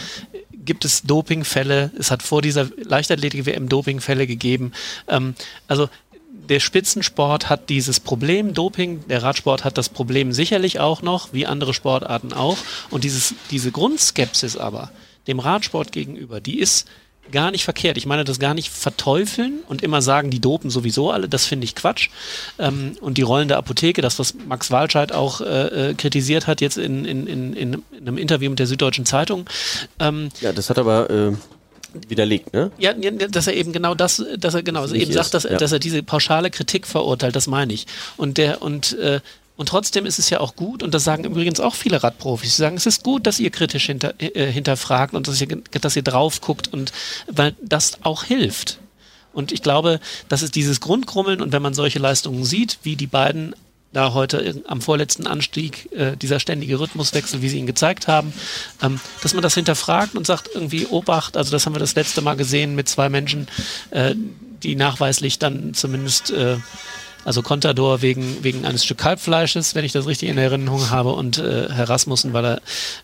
gibt 0.52 0.85
es 0.85 1.02
Dopingfälle. 1.02 1.90
Es 1.98 2.11
hat 2.11 2.22
vor 2.22 2.42
dieser 2.42 2.68
Leichtathletik-WM 2.76 3.68
Dopingfälle 3.68 4.26
gegeben. 4.26 4.72
Ähm, 5.09 5.35
also 5.66 5.88
der 6.48 6.61
Spitzensport 6.61 7.48
hat 7.48 7.68
dieses 7.68 8.00
Problem 8.00 8.54
Doping, 8.54 9.07
der 9.09 9.22
Radsport 9.22 9.64
hat 9.64 9.78
das 9.78 9.88
Problem 9.88 10.33
sicherlich 10.33 10.81
auch 10.81 11.02
noch, 11.02 11.33
wie 11.33 11.46
andere 11.46 11.74
Sportarten 11.74 12.33
auch. 12.33 12.57
Und 12.90 13.04
dieses, 13.04 13.35
diese 13.50 13.70
Grundskepsis 13.70 14.57
aber, 14.57 14.90
dem 15.26 15.40
Radsport 15.40 15.92
gegenüber, 15.92 16.40
die 16.40 16.59
ist 16.59 16.88
gar 17.31 17.51
nicht 17.51 17.64
verkehrt. 17.64 17.97
Ich 17.97 18.07
meine 18.07 18.25
das 18.25 18.38
gar 18.38 18.55
nicht 18.55 18.71
verteufeln 18.71 19.61
und 19.69 19.83
immer 19.83 20.03
sagen, 20.03 20.31
die 20.31 20.41
dopen 20.41 20.71
sowieso 20.71 21.11
alle, 21.11 21.29
das 21.29 21.47
finde 21.47 21.64
ich 21.64 21.75
Quatsch. 21.75 22.11
Ähm, 22.59 22.93
und 23.01 23.19
die 23.19 23.23
rollende 23.23 23.57
Apotheke, 23.57 24.03
das, 24.03 24.19
was 24.19 24.35
Max 24.47 24.71
Walscheid 24.71 25.12
auch 25.12 25.41
äh, 25.41 25.91
äh 25.91 25.95
kritisiert 25.95 26.47
hat, 26.47 26.61
jetzt 26.61 26.79
in, 26.79 27.05
in, 27.05 27.27
in, 27.27 27.53
in 27.55 27.83
einem 28.01 28.19
Interview 28.19 28.51
mit 28.51 28.59
der 28.59 28.67
Süddeutschen 28.67 29.07
Zeitung. 29.07 29.49
Ähm, 29.99 30.29
ja, 30.41 30.53
das 30.53 30.71
hat 30.71 30.79
aber 30.79 31.11
äh, 31.11 31.33
widerlegt, 32.09 32.53
ne? 32.53 32.71
Ja, 32.79 32.93
dass 32.93 33.47
er 33.47 33.55
eben 33.55 33.73
genau 33.73 33.95
das, 33.95 34.25
dass 34.38 34.55
er 34.55 34.62
genau, 34.62 34.83
also 34.83 34.95
eben 34.95 35.12
sagt, 35.12 35.35
dass, 35.35 35.45
ja. 35.45 35.57
dass 35.57 35.73
er 35.73 35.79
diese 35.79 36.03
pauschale 36.03 36.51
Kritik 36.51 36.87
verurteilt, 36.87 37.35
das 37.35 37.47
meine 37.47 37.73
ich. 37.73 37.87
Und 38.17 38.38
der, 38.38 38.62
und 38.62 38.99
äh, 38.99 39.21
und 39.59 39.68
trotzdem 39.68 40.07
ist 40.07 40.21
es 40.21 40.31
ja 40.31 40.38
auch 40.38 40.55
gut, 40.55 40.85
und 40.85 40.94
das 40.94 41.03
sagen 41.03 41.25
übrigens 41.25 41.59
auch 41.59 41.75
viele 41.75 42.01
Radprofis, 42.01 42.55
sie 42.57 42.62
sagen, 42.62 42.77
es 42.77 42.87
ist 42.87 43.03
gut, 43.03 43.27
dass 43.27 43.40
ihr 43.40 43.51
kritisch 43.51 43.87
hinter, 43.87 44.14
äh, 44.18 44.47
hinterfragt 44.53 45.14
und 45.14 45.27
dass 45.27 45.40
ihr, 45.40 45.49
dass 45.81 45.97
ihr 45.97 46.03
drauf 46.03 46.40
guckt 46.40 46.73
und 46.73 46.92
weil 47.27 47.57
das 47.61 47.99
auch 48.05 48.23
hilft. 48.23 48.79
Und 49.33 49.51
ich 49.51 49.61
glaube, 49.61 49.99
das 50.29 50.42
ist 50.42 50.55
dieses 50.55 50.81
Grundgrummeln 50.81 51.42
und 51.42 51.51
wenn 51.51 51.61
man 51.61 51.75
solche 51.75 51.99
Leistungen 51.99 52.44
sieht, 52.44 52.79
wie 52.85 52.94
die 52.94 53.09
beiden 53.09 53.53
da 53.92 54.12
heute 54.12 54.62
am 54.68 54.81
vorletzten 54.81 55.27
Anstieg, 55.27 55.90
äh, 55.92 56.16
dieser 56.16 56.38
ständige 56.38 56.79
Rhythmuswechsel, 56.79 57.42
wie 57.42 57.49
sie 57.49 57.59
ihn 57.59 57.66
gezeigt 57.66 58.07
haben, 58.07 58.33
ähm, 58.81 59.01
dass 59.23 59.35
man 59.35 59.42
das 59.42 59.55
hinterfragt 59.55 60.14
und 60.14 60.25
sagt 60.25 60.51
irgendwie, 60.55 60.87
Obacht, 60.87 61.37
also 61.37 61.51
das 61.51 61.66
haben 61.66 61.75
wir 61.75 61.81
das 61.81 61.97
letzte 61.97 62.21
Mal 62.21 62.37
gesehen 62.37 62.77
mit 62.77 62.88
zwei 62.88 63.09
Menschen, 63.09 63.49
äh, 63.90 64.14
die 64.62 64.77
nachweislich 64.77 65.40
dann 65.40 65.75
zumindest 65.75 66.31
äh, 66.31 66.59
also 67.29 67.43
Contador 67.43 68.01
wegen, 68.01 68.43
wegen 68.43 68.64
eines 68.64 68.87
Stück 68.87 68.97
Kalbfleisches, 68.97 69.75
wenn 69.75 69.85
ich 69.85 69.93
das 69.93 70.07
richtig 70.07 70.31
in 70.31 70.38
Erinnerung 70.38 70.88
habe, 70.88 71.12
und 71.12 71.37
äh, 71.37 71.69
Herr 71.71 71.87
Rasmussen, 71.87 72.33
weil 72.33 72.45
er 72.47 72.62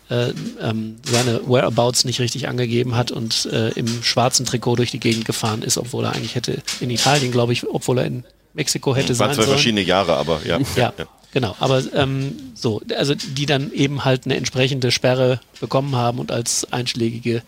äh, 0.09 0.33
ähm, 0.59 0.95
seine 1.03 1.41
Whereabouts 1.47 2.05
nicht 2.05 2.19
richtig 2.19 2.47
angegeben 2.47 2.95
hat 2.95 3.11
und 3.11 3.45
äh, 3.45 3.69
im 3.73 4.01
schwarzen 4.01 4.43
Trikot 4.43 4.77
durch 4.77 4.89
die 4.89 4.99
Gegend 4.99 5.25
gefahren 5.25 5.61
ist, 5.61 5.77
obwohl 5.77 6.05
er 6.05 6.13
eigentlich 6.13 6.33
hätte 6.33 6.63
in 6.79 6.89
Italien, 6.89 7.31
glaube 7.31 7.53
ich, 7.53 7.69
obwohl 7.69 7.99
er 7.99 8.05
in 8.05 8.23
Mexiko 8.55 8.95
hätte 8.95 9.13
sein 9.13 9.27
sollen. 9.27 9.37
War 9.37 9.45
zwei 9.45 9.51
verschiedene 9.51 9.81
Jahre, 9.81 10.15
aber 10.15 10.41
ja. 10.43 10.57
ja. 10.75 10.91
ja. 10.97 11.05
Genau, 11.31 11.55
aber 11.59 11.83
ähm, 11.93 12.35
so, 12.55 12.81
also 12.97 13.13
die 13.13 13.45
dann 13.45 13.71
eben 13.73 14.05
halt 14.05 14.25
eine 14.25 14.37
entsprechende 14.37 14.89
Sperre 14.89 15.39
bekommen 15.59 15.95
haben 15.95 16.17
und 16.17 16.31
als 16.31 16.65
einschlägige 16.73 17.43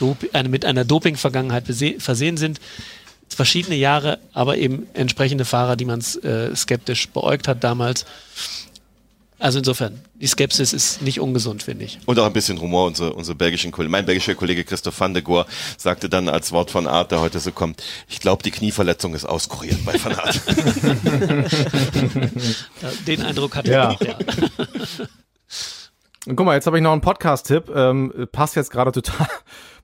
Dop 0.00 0.16
eine, 0.32 0.48
mit 0.48 0.64
einer 0.64 0.84
Doping-Vergangenheit 0.84 1.64
versehen 1.98 2.36
sind 2.36 2.58
verschiedene 3.34 3.76
Jahre, 3.76 4.18
aber 4.32 4.58
eben 4.58 4.86
entsprechende 4.94 5.44
Fahrer, 5.44 5.76
die 5.76 5.84
man 5.84 6.00
äh, 6.22 6.54
skeptisch 6.54 7.08
beäugt 7.08 7.48
hat 7.48 7.64
damals. 7.64 8.04
Also 9.40 9.58
insofern, 9.58 10.00
die 10.16 10.26
Skepsis 10.26 10.74
ist 10.74 11.00
nicht 11.00 11.18
ungesund, 11.18 11.62
finde 11.62 11.86
ich. 11.86 11.98
Und 12.04 12.18
auch 12.18 12.26
ein 12.26 12.32
bisschen 12.34 12.60
Humor. 12.60 12.86
Unsere, 12.86 13.14
unsere 13.14 13.34
belgischen 13.34 13.72
Kollegen, 13.72 13.90
mein 13.90 14.04
belgischer 14.04 14.34
Kollege 14.34 14.64
Christoph 14.64 15.00
van 15.00 15.14
de 15.14 15.22
Goor 15.22 15.46
sagte 15.78 16.10
dann 16.10 16.28
als 16.28 16.52
Wort 16.52 16.70
von 16.70 16.86
Art, 16.86 17.10
der 17.10 17.20
heute 17.20 17.40
so 17.40 17.50
kommt, 17.50 17.82
ich 18.06 18.20
glaube, 18.20 18.42
die 18.42 18.50
Knieverletzung 18.50 19.14
ist 19.14 19.24
auskuriert 19.24 19.82
bei 19.86 19.94
Van 19.94 20.14
Art. 20.14 20.38
Den 23.06 23.22
Eindruck 23.22 23.56
hatte 23.56 23.70
ja. 23.70 23.92
ich 23.92 24.00
ja. 24.06 24.18
Und 26.26 26.36
guck 26.36 26.44
mal, 26.44 26.54
jetzt 26.54 26.66
habe 26.66 26.76
ich 26.76 26.82
noch 26.82 26.92
einen 26.92 27.00
Podcast-Tipp. 27.00 27.70
Ähm, 27.74 28.28
passt 28.32 28.56
jetzt 28.56 28.70
gerade 28.70 28.92
total. 28.92 29.26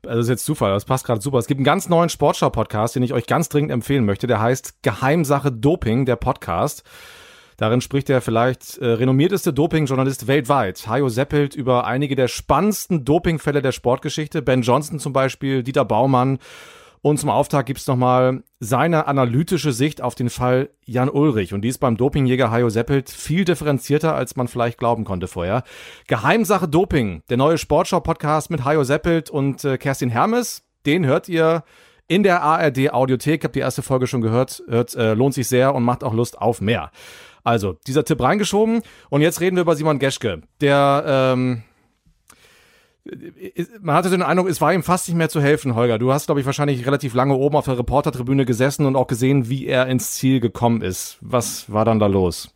Also 0.07 0.21
ist 0.21 0.29
jetzt 0.29 0.45
Zufall, 0.45 0.73
das 0.73 0.85
passt 0.85 1.05
gerade 1.05 1.21
super. 1.21 1.39
Es 1.39 1.47
gibt 1.47 1.59
einen 1.59 1.65
ganz 1.65 1.89
neuen 1.89 2.09
Sportschau-Podcast, 2.09 2.97
den 2.97 3.03
ich 3.03 3.13
euch 3.13 3.27
ganz 3.27 3.49
dringend 3.49 3.73
empfehlen 3.73 4.05
möchte. 4.05 4.27
Der 4.27 4.41
heißt 4.41 4.83
Geheimsache 4.83 5.53
Doping, 5.53 6.07
der 6.07 6.17
Podcast. 6.17 6.83
Darin 7.57 7.81
spricht 7.81 8.09
der 8.09 8.21
vielleicht 8.21 8.77
äh, 8.79 8.87
renommierteste 8.87 9.53
Doping-Journalist 9.53 10.27
weltweit, 10.27 10.87
Hajo 10.87 11.09
Seppelt, 11.09 11.55
über 11.55 11.87
einige 11.87 12.15
der 12.15 12.29
spannendsten 12.29 13.05
Dopingfälle 13.05 13.63
der 13.63 13.73
Sportgeschichte. 13.73 14.43
Ben 14.43 14.61
Johnson 14.61 14.99
zum 14.99 15.15
Beispiel, 15.15 15.63
Dieter 15.63 15.87
Baumann 15.87 16.39
und 17.03 17.19
zum 17.19 17.31
Auftakt 17.31 17.67
gibt's 17.67 17.87
nochmal 17.87 18.43
seine 18.59 19.07
analytische 19.07 19.73
Sicht 19.73 20.01
auf 20.01 20.15
den 20.15 20.31
Fall 20.31 20.71
Jan 20.85 21.09
Ulrich. 21.09 21.53
Und 21.55 21.63
die 21.63 21.69
ist 21.69 21.79
beim 21.79 21.97
Dopingjäger 21.97 22.51
Hajo 22.51 22.69
Seppelt 22.69 23.11
viel 23.11 23.45
differenzierter, 23.45 24.15
als 24.15 24.37
man 24.37 24.49
vielleicht 24.49 24.79
glauben 24.79 25.05
konnte 25.05 25.29
vorher. 25.29 25.63
Geheimsache 26.07 26.69
Doping, 26.69 27.23
der 27.29 27.37
neue 27.37 27.59
Sportschau-Podcast 27.59 28.51
mit 28.51 28.65
Hajo 28.65 28.85
Seppelt 28.85 29.31
und 29.31 29.65
äh, 29.65 29.79
Kerstin 29.79 30.11
Hermes. 30.11 30.65
Den 30.87 31.05
hört 31.07 31.29
ihr 31.29 31.65
in 32.09 32.23
der 32.23 32.43
ARD 32.43 32.93
Audiothek. 32.93 33.45
Habt 33.45 33.57
die 33.57 33.61
erste 33.61 33.83
Folge 33.83 34.07
schon 34.07 34.21
gehört. 34.21 34.63
Hört, 34.69 34.95
äh, 34.95 35.15
lohnt 35.15 35.35
sich 35.35 35.49
sehr 35.49 35.75
und 35.75 35.83
macht 35.83 36.05
auch 36.05 36.15
Lust 36.15 36.39
auf 36.39 36.61
mehr. 36.61 36.91
Also, 37.45 37.75
dieser 37.87 38.05
Tipp 38.05 38.21
reingeschoben. 38.21 38.83
Und 39.09 39.21
jetzt 39.21 39.41
reden 39.41 39.57
wir 39.57 39.63
über 39.63 39.77
Simon 39.77 39.99
Geschke. 39.99 40.43
Der, 40.61 41.05
ähm, 41.07 41.63
man 43.81 43.95
hatte 43.95 44.11
den 44.11 44.23
Eindruck, 44.23 44.49
es 44.49 44.61
war 44.61 44.73
ihm 44.73 44.83
fast 44.83 45.09
nicht 45.09 45.17
mehr 45.17 45.29
zu 45.29 45.41
helfen, 45.41 45.75
Holger. 45.75 45.99
Du 45.99 46.13
hast, 46.13 46.27
glaube 46.27 46.41
ich, 46.41 46.47
wahrscheinlich 46.47 46.87
relativ 46.87 47.15
lange 47.15 47.35
oben 47.35 47.57
auf 47.57 47.65
der 47.65 47.79
Reportertribüne 47.79 48.45
gesessen 48.45 48.87
und 48.87 48.97
auch 48.97 49.07
gesehen, 49.07 49.49
wie 49.49 49.67
er 49.67 49.87
ins 49.87 50.13
Ziel 50.13 50.41
gekommen 50.41 50.83
ist. 50.83 51.19
Was 51.21 51.71
war 51.73 51.85
dann 51.85 51.99
da 51.99 52.07
los? 52.07 52.51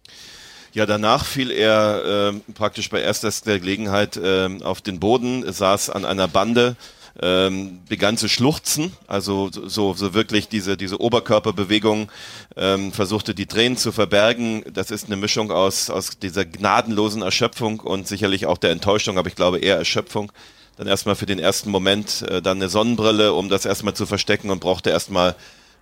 Ja, 0.72 0.86
danach 0.86 1.24
fiel 1.24 1.50
er 1.50 2.32
äh, 2.32 2.52
praktisch 2.54 2.90
bei 2.90 3.00
erster 3.00 3.30
Gelegenheit 3.58 4.16
äh, 4.16 4.48
auf 4.62 4.80
den 4.80 5.00
Boden, 5.00 5.50
saß 5.50 5.90
an 5.90 6.04
einer 6.04 6.28
Bande, 6.28 6.76
ähm, 7.20 7.80
begann 7.88 8.16
zu 8.16 8.28
schluchzen, 8.28 8.92
also 9.06 9.50
so, 9.52 9.94
so 9.94 10.14
wirklich 10.14 10.48
diese, 10.48 10.76
diese 10.76 11.00
Oberkörperbewegung, 11.00 12.10
ähm, 12.56 12.92
versuchte 12.92 13.34
die 13.34 13.46
Tränen 13.46 13.76
zu 13.76 13.92
verbergen. 13.92 14.64
Das 14.72 14.90
ist 14.90 15.06
eine 15.06 15.16
Mischung 15.16 15.50
aus, 15.50 15.90
aus 15.90 16.18
dieser 16.18 16.44
gnadenlosen 16.44 17.22
Erschöpfung 17.22 17.80
und 17.80 18.06
sicherlich 18.06 18.46
auch 18.46 18.58
der 18.58 18.70
Enttäuschung, 18.70 19.18
aber 19.18 19.28
ich 19.28 19.36
glaube 19.36 19.58
eher 19.58 19.76
Erschöpfung. 19.76 20.32
Dann 20.76 20.86
erstmal 20.86 21.16
für 21.16 21.26
den 21.26 21.38
ersten 21.38 21.70
Moment 21.70 22.22
äh, 22.22 22.40
dann 22.40 22.58
eine 22.58 22.68
Sonnenbrille, 22.68 23.34
um 23.34 23.48
das 23.48 23.66
erstmal 23.66 23.94
zu 23.94 24.06
verstecken 24.06 24.50
und 24.50 24.60
brauchte 24.60 24.90
erstmal 24.90 25.34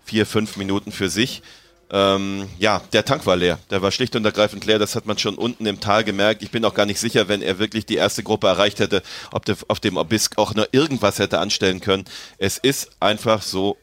vier, 0.04 0.26
fünf 0.26 0.56
Minuten 0.56 0.90
für 0.90 1.08
sich. 1.08 1.42
Ähm, 1.90 2.48
ja, 2.58 2.82
der 2.92 3.04
Tank 3.04 3.24
war 3.26 3.36
leer. 3.36 3.58
Der 3.70 3.80
war 3.80 3.90
schlicht 3.90 4.14
und 4.14 4.24
ergreifend 4.24 4.66
leer. 4.66 4.78
Das 4.78 4.94
hat 4.94 5.06
man 5.06 5.18
schon 5.18 5.36
unten 5.36 5.66
im 5.66 5.80
Tal 5.80 6.04
gemerkt. 6.04 6.42
Ich 6.42 6.50
bin 6.50 6.64
auch 6.64 6.74
gar 6.74 6.86
nicht 6.86 7.00
sicher, 7.00 7.28
wenn 7.28 7.42
er 7.42 7.58
wirklich 7.58 7.86
die 7.86 7.96
erste 7.96 8.22
Gruppe 8.22 8.46
erreicht 8.46 8.78
hätte, 8.80 9.02
ob 9.32 9.44
der, 9.44 9.56
auf 9.68 9.80
dem 9.80 9.96
Obisk 9.96 10.36
auch 10.36 10.54
nur 10.54 10.68
irgendwas 10.72 11.18
hätte 11.18 11.38
anstellen 11.38 11.80
können. 11.80 12.04
Es 12.36 12.58
ist 12.58 12.90
einfach 13.00 13.42
so, 13.42 13.78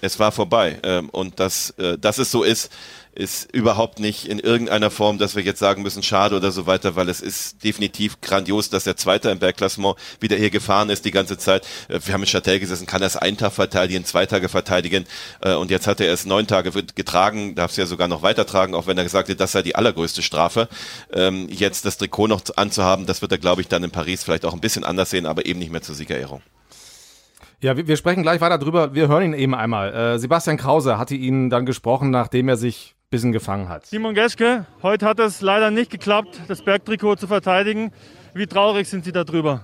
es 0.00 0.18
war 0.18 0.30
vorbei. 0.30 0.78
Ähm, 0.84 1.08
und 1.10 1.40
dass, 1.40 1.70
äh, 1.70 1.98
dass 1.98 2.18
es 2.18 2.30
so 2.30 2.44
ist, 2.44 2.70
ist 3.16 3.52
überhaupt 3.52 3.98
nicht 3.98 4.26
in 4.26 4.38
irgendeiner 4.38 4.90
Form, 4.90 5.18
dass 5.18 5.34
wir 5.36 5.42
jetzt 5.42 5.58
sagen 5.58 5.82
müssen, 5.82 6.02
schade 6.02 6.36
oder 6.36 6.50
so 6.52 6.66
weiter, 6.66 6.96
weil 6.96 7.08
es 7.08 7.20
ist 7.20 7.64
definitiv 7.64 8.20
grandios, 8.20 8.68
dass 8.68 8.84
der 8.84 8.96
Zweite 8.96 9.30
im 9.30 9.38
Bergklassement 9.38 9.96
wieder 10.20 10.36
hier 10.36 10.50
gefahren 10.50 10.90
ist 10.90 11.04
die 11.04 11.10
ganze 11.10 11.38
Zeit. 11.38 11.66
Äh, 11.88 12.00
wir 12.04 12.14
haben 12.14 12.22
in 12.22 12.28
Châtel 12.28 12.60
gesessen, 12.60 12.86
kann 12.86 13.02
er 13.02 13.06
es 13.06 13.16
einen 13.16 13.36
Tag 13.36 13.52
verteidigen, 13.52 14.04
zwei 14.04 14.26
Tage 14.26 14.48
verteidigen 14.48 15.06
äh, 15.40 15.54
und 15.54 15.70
jetzt 15.70 15.86
hat 15.86 16.00
er 16.00 16.12
es 16.12 16.26
neun 16.26 16.46
Tage 16.46 16.70
getragen, 16.94 17.54
darf 17.54 17.70
es 17.70 17.76
ja 17.76 17.86
sogar 17.86 18.08
noch 18.08 18.22
weitertragen, 18.22 18.74
auch 18.74 18.86
wenn 18.86 18.98
er 18.98 19.04
gesagt 19.04 19.28
hat, 19.28 19.40
das 19.40 19.52
sei 19.52 19.62
die 19.62 19.74
allergrößte 19.74 20.22
Strafe. 20.22 20.68
Ähm, 21.12 21.48
jetzt 21.48 21.86
das 21.86 21.96
Trikot 21.96 22.28
noch 22.28 22.42
anzuhaben, 22.56 23.06
das 23.06 23.22
wird 23.22 23.32
er, 23.32 23.38
glaube 23.38 23.62
ich, 23.62 23.68
dann 23.68 23.82
in 23.82 23.90
Paris 23.90 24.24
vielleicht 24.24 24.44
auch 24.44 24.52
ein 24.52 24.60
bisschen 24.60 24.84
anders 24.84 25.10
sehen, 25.10 25.26
aber 25.26 25.46
eben 25.46 25.58
nicht 25.58 25.72
mehr 25.72 25.82
zur 25.82 25.94
Siegerehrung. 25.94 26.42
Ja, 27.60 27.74
wir, 27.74 27.96
sprechen 27.96 28.22
gleich 28.22 28.42
weiter 28.42 28.58
drüber. 28.58 28.94
Wir 28.94 29.08
hören 29.08 29.24
ihn 29.24 29.32
eben 29.32 29.54
einmal. 29.54 29.94
Äh, 29.94 30.18
Sebastian 30.18 30.58
Krause 30.58 30.98
hatte 30.98 31.14
ihn 31.14 31.48
dann 31.48 31.64
gesprochen, 31.64 32.10
nachdem 32.10 32.48
er 32.48 32.58
sich 32.58 32.95
bisschen 33.10 33.30
gefangen 33.30 33.68
hat. 33.68 33.86
Simon 33.86 34.14
Geschke, 34.14 34.66
heute 34.82 35.06
hat 35.06 35.20
es 35.20 35.40
leider 35.40 35.70
nicht 35.70 35.92
geklappt, 35.92 36.40
das 36.48 36.62
Bergtrikot 36.62 37.16
zu 37.16 37.28
verteidigen. 37.28 37.92
Wie 38.34 38.48
traurig 38.48 38.88
sind 38.88 39.04
Sie 39.04 39.12
darüber? 39.12 39.62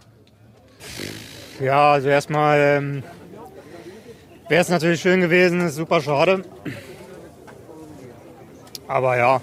Ja, 1.61 1.92
also 1.92 2.09
erstmal 2.09 2.59
ähm, 2.59 3.02
wäre 4.48 4.62
es 4.62 4.68
natürlich 4.68 5.00
schön 5.00 5.20
gewesen, 5.20 5.61
ist 5.61 5.74
super 5.74 6.00
schade. 6.00 6.44
Aber 8.87 9.16
ja, 9.16 9.40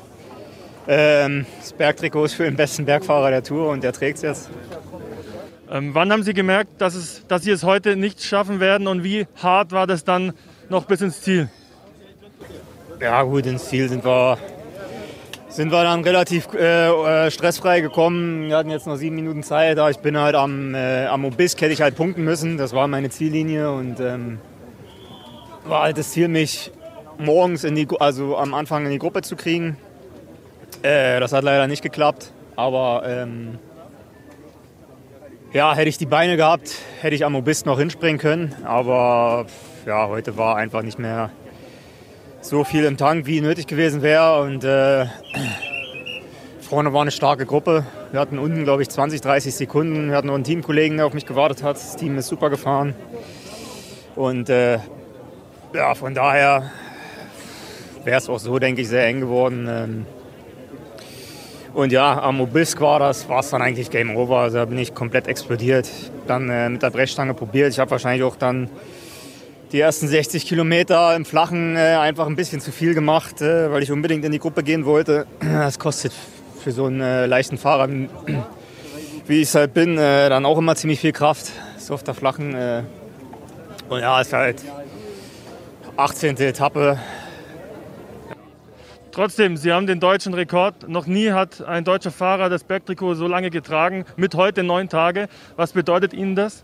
ähm, 0.87 1.45
das 1.59 1.73
Bergtrikot 1.73 2.23
ist 2.23 2.35
für 2.35 2.45
den 2.45 2.55
besten 2.55 2.85
Bergfahrer 2.85 3.31
der 3.31 3.43
Tour 3.43 3.69
und 3.69 3.83
der 3.83 3.91
trägt 3.91 4.17
es 4.17 4.21
jetzt. 4.21 4.49
Ähm, 5.69 5.93
wann 5.93 6.09
haben 6.09 6.23
Sie 6.23 6.33
gemerkt, 6.33 6.79
dass, 6.79 6.95
es, 6.95 7.27
dass 7.27 7.43
Sie 7.43 7.51
es 7.51 7.63
heute 7.63 7.97
nicht 7.97 8.23
schaffen 8.23 8.61
werden 8.61 8.87
und 8.87 9.03
wie 9.03 9.27
hart 9.35 9.73
war 9.73 9.87
das 9.87 10.05
dann 10.05 10.31
noch 10.69 10.85
bis 10.85 11.01
ins 11.01 11.21
Ziel? 11.21 11.49
Ja 13.01 13.23
gut, 13.23 13.45
ins 13.45 13.69
Ziel 13.69 13.87
sind 13.87 14.03
wir, 14.03 14.37
sind 15.47 15.71
wir 15.71 15.83
dann 15.83 16.03
relativ 16.03 16.49
äh, 16.53 16.89
äh, 16.89 17.31
stressfrei 17.31 17.79
gekommen. 17.79 18.49
Wir 18.49 18.57
hatten 18.57 18.69
jetzt 18.69 18.87
noch 18.87 18.97
sieben 18.97 19.15
Minuten 19.15 19.41
Zeit, 19.41 19.79
aber 19.79 19.89
ich 19.89 19.99
bin 19.99 20.17
halt 20.17 20.35
am, 20.35 20.75
äh, 20.75 21.05
am 21.05 21.23
Obisk, 21.23 21.61
hätte 21.61 21.71
ich 21.71 21.81
halt 21.81 21.95
punkten 21.95 22.25
müssen. 22.25 22.57
Das 22.57 22.73
war 22.73 22.89
meine 22.89 23.09
Ziellinie 23.09 23.71
und 23.71 24.01
ähm, 24.01 24.39
war 25.65 25.83
halt 25.83 25.97
das 25.97 26.11
Ziel, 26.11 26.27
mich 26.27 26.73
morgens 27.17 27.63
in 27.63 27.75
die, 27.75 27.87
also 28.01 28.35
am 28.35 28.53
Anfang 28.53 28.83
in 28.83 28.91
die 28.91 28.99
Gruppe 28.99 29.21
zu 29.21 29.37
kriegen. 29.37 29.77
Äh, 30.81 31.21
das 31.21 31.31
hat 31.31 31.45
leider 31.45 31.67
nicht 31.67 31.81
geklappt, 31.81 32.33
aber 32.57 33.03
ähm, 33.05 33.59
ja, 35.53 35.73
hätte 35.73 35.87
ich 35.87 35.97
die 35.97 36.05
Beine 36.05 36.35
gehabt, 36.35 36.75
hätte 36.99 37.15
ich 37.15 37.23
am 37.23 37.35
Obisk 37.35 37.65
noch 37.65 37.79
hinspringen 37.79 38.19
können. 38.19 38.55
Aber 38.65 39.45
ja, 39.85 40.09
heute 40.09 40.35
war 40.35 40.57
einfach 40.57 40.81
nicht 40.81 40.99
mehr 40.99 41.31
so 42.41 42.63
viel 42.63 42.85
im 42.85 42.97
Tank, 42.97 43.25
wie 43.25 43.41
nötig 43.41 43.67
gewesen 43.67 44.01
wäre. 44.01 44.41
Und 44.41 44.63
äh, 44.63 45.05
vorne 46.61 46.93
war 46.93 47.01
eine 47.01 47.11
starke 47.11 47.45
Gruppe. 47.45 47.85
Wir 48.11 48.19
hatten 48.19 48.39
unten, 48.39 48.63
glaube 48.63 48.81
ich, 48.81 48.89
20, 48.89 49.21
30 49.21 49.55
Sekunden. 49.55 50.09
Wir 50.09 50.17
hatten 50.17 50.27
noch 50.27 50.35
einen 50.35 50.43
Teamkollegen, 50.43 50.97
der 50.97 51.05
auf 51.05 51.13
mich 51.13 51.25
gewartet 51.25 51.63
hat. 51.63 51.75
Das 51.75 51.95
Team 51.95 52.17
ist 52.17 52.27
super 52.27 52.49
gefahren. 52.49 52.95
Und 54.15 54.49
äh, 54.49 54.79
ja, 55.73 55.95
von 55.95 56.13
daher 56.13 56.71
wäre 58.03 58.17
es 58.17 58.29
auch 58.29 58.39
so, 58.39 58.57
denke 58.59 58.81
ich, 58.81 58.87
sehr 58.87 59.05
eng 59.05 59.19
geworden. 59.19 59.67
Ähm, 59.69 60.05
und 61.73 61.91
ja, 61.91 62.19
am 62.21 62.41
Obisk 62.41 62.81
war 62.81 62.99
das, 62.99 63.29
war 63.29 63.41
es 63.41 63.51
dann 63.51 63.61
eigentlich 63.61 63.91
Game 63.91 64.15
Over. 64.15 64.39
Also 64.39 64.57
da 64.57 64.65
bin 64.65 64.79
ich 64.79 64.95
komplett 64.95 65.27
explodiert. 65.27 65.87
Dann 66.25 66.49
äh, 66.49 66.69
mit 66.69 66.81
der 66.81 66.89
Brechstange 66.89 67.33
probiert. 67.33 67.71
Ich 67.71 67.79
habe 67.79 67.91
wahrscheinlich 67.91 68.23
auch 68.23 68.35
dann 68.35 68.69
die 69.71 69.79
ersten 69.79 70.07
60 70.07 70.45
Kilometer 70.45 71.15
im 71.15 71.25
Flachen 71.25 71.75
äh, 71.75 71.95
einfach 71.95 72.27
ein 72.27 72.35
bisschen 72.35 72.59
zu 72.59 72.71
viel 72.71 72.93
gemacht, 72.93 73.41
äh, 73.41 73.71
weil 73.71 73.83
ich 73.83 73.91
unbedingt 73.91 74.25
in 74.25 74.31
die 74.31 74.39
Gruppe 74.39 74.63
gehen 74.63 74.85
wollte. 74.85 75.27
Das 75.39 75.77
kostet 75.77 76.13
für 76.63 76.71
so 76.71 76.85
einen 76.85 77.01
äh, 77.01 77.25
leichten 77.25 77.57
Fahrer, 77.57 77.87
wie 79.27 79.41
ich 79.41 79.49
es 79.49 79.55
halt 79.55 79.73
bin, 79.73 79.97
äh, 79.97 80.29
dann 80.29 80.45
auch 80.45 80.57
immer 80.57 80.75
ziemlich 80.75 80.99
viel 80.99 81.11
Kraft. 81.11 81.51
So 81.77 81.93
auf 81.93 82.03
der 82.03 82.13
Flachen. 82.13 82.53
Äh. 82.53 82.83
und 83.89 83.99
ja, 83.99 84.19
es 84.21 84.27
ist 84.27 84.33
halt 84.33 84.63
18. 85.97 86.37
Etappe. 86.37 86.99
Trotzdem, 89.11 89.57
Sie 89.57 89.71
haben 89.71 89.87
den 89.87 89.99
deutschen 89.99 90.33
Rekord. 90.33 90.87
Noch 90.87 91.05
nie 91.05 91.31
hat 91.31 91.61
ein 91.61 91.83
deutscher 91.83 92.11
Fahrer 92.11 92.49
das 92.49 92.63
Bergtrikot 92.63 93.15
so 93.15 93.27
lange 93.27 93.49
getragen, 93.49 94.05
mit 94.15 94.35
heute 94.35 94.63
neun 94.63 94.87
Tage. 94.87 95.27
Was 95.55 95.73
bedeutet 95.73 96.13
Ihnen 96.13 96.35
das? 96.35 96.63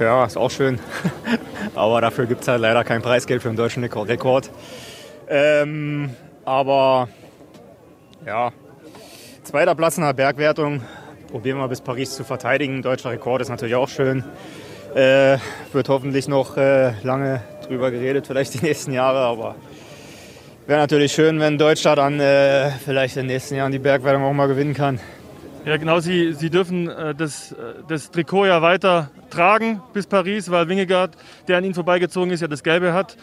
Ja, 0.00 0.24
ist 0.24 0.36
auch 0.36 0.50
schön. 0.50 0.80
aber 1.74 2.00
dafür 2.00 2.26
gibt 2.26 2.42
es 2.42 2.48
halt 2.48 2.60
leider 2.60 2.82
kein 2.82 3.00
Preisgeld 3.00 3.42
für 3.42 3.48
einen 3.48 3.56
deutschen 3.56 3.84
Rekord. 3.84 4.50
Ähm, 5.28 6.10
aber 6.44 7.08
ja, 8.26 8.52
zweiter 9.44 9.74
Platz 9.74 9.96
in 9.96 10.04
der 10.04 10.12
Bergwertung. 10.12 10.82
Probieren 11.30 11.58
wir 11.58 11.68
bis 11.68 11.80
Paris 11.80 12.14
zu 12.14 12.24
verteidigen. 12.24 12.82
Deutscher 12.82 13.10
Rekord 13.10 13.42
ist 13.42 13.48
natürlich 13.48 13.74
auch 13.74 13.88
schön. 13.88 14.24
Äh, 14.94 15.38
wird 15.72 15.88
hoffentlich 15.88 16.28
noch 16.28 16.56
äh, 16.56 16.92
lange 17.02 17.42
drüber 17.66 17.90
geredet, 17.90 18.26
vielleicht 18.26 18.54
die 18.54 18.58
nächsten 18.64 18.92
Jahre, 18.92 19.18
aber 19.18 19.56
wäre 20.66 20.80
natürlich 20.80 21.12
schön, 21.12 21.40
wenn 21.40 21.58
Deutschland 21.58 21.98
dann 21.98 22.20
äh, 22.20 22.70
vielleicht 22.84 23.16
in 23.16 23.22
den 23.22 23.34
nächsten 23.34 23.56
Jahren 23.56 23.72
die 23.72 23.78
Bergwertung 23.78 24.22
auch 24.22 24.32
mal 24.32 24.46
gewinnen 24.46 24.74
kann. 24.74 25.00
Ja, 25.64 25.78
genau. 25.78 25.98
Sie, 26.00 26.34
Sie 26.34 26.50
dürfen 26.50 26.88
äh, 26.88 27.14
das, 27.14 27.52
äh, 27.52 27.56
das 27.88 28.10
Trikot 28.10 28.44
ja 28.46 28.60
weiter 28.60 29.10
tragen 29.30 29.80
bis 29.94 30.06
Paris, 30.06 30.50
weil 30.50 30.68
Wingegaard, 30.68 31.16
der 31.48 31.56
an 31.56 31.64
Ihnen 31.64 31.72
vorbeigezogen 31.72 32.30
ist, 32.30 32.40
ja 32.40 32.48
das 32.48 32.62
Gelbe 32.62 32.92
hat. 32.92 33.16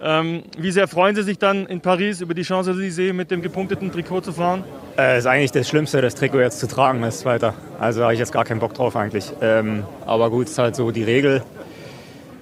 Ähm, 0.00 0.44
wie 0.56 0.70
sehr 0.70 0.86
freuen 0.86 1.16
Sie 1.16 1.24
sich 1.24 1.38
dann 1.38 1.66
in 1.66 1.80
Paris 1.80 2.20
über 2.20 2.34
die 2.34 2.42
Chance, 2.42 2.72
die 2.72 2.82
Sie 2.82 2.90
sehen, 2.90 3.16
mit 3.16 3.32
dem 3.32 3.42
gepunkteten 3.42 3.90
Trikot 3.90 4.20
zu 4.20 4.32
fahren? 4.32 4.62
Äh, 4.96 5.18
ist 5.18 5.26
eigentlich 5.26 5.50
das 5.50 5.68
Schlimmste, 5.68 6.00
das 6.00 6.14
Trikot 6.14 6.38
jetzt 6.38 6.60
zu 6.60 6.68
tragen 6.68 7.02
als 7.02 7.18
Zweiter. 7.18 7.54
Also 7.80 8.02
habe 8.04 8.12
ich 8.12 8.20
jetzt 8.20 8.32
gar 8.32 8.44
keinen 8.44 8.60
Bock 8.60 8.74
drauf 8.74 8.94
eigentlich. 8.94 9.32
Ähm, 9.40 9.82
aber 10.06 10.30
gut, 10.30 10.46
ist 10.46 10.58
halt 10.58 10.76
so 10.76 10.92
die 10.92 11.02
Regel. 11.02 11.42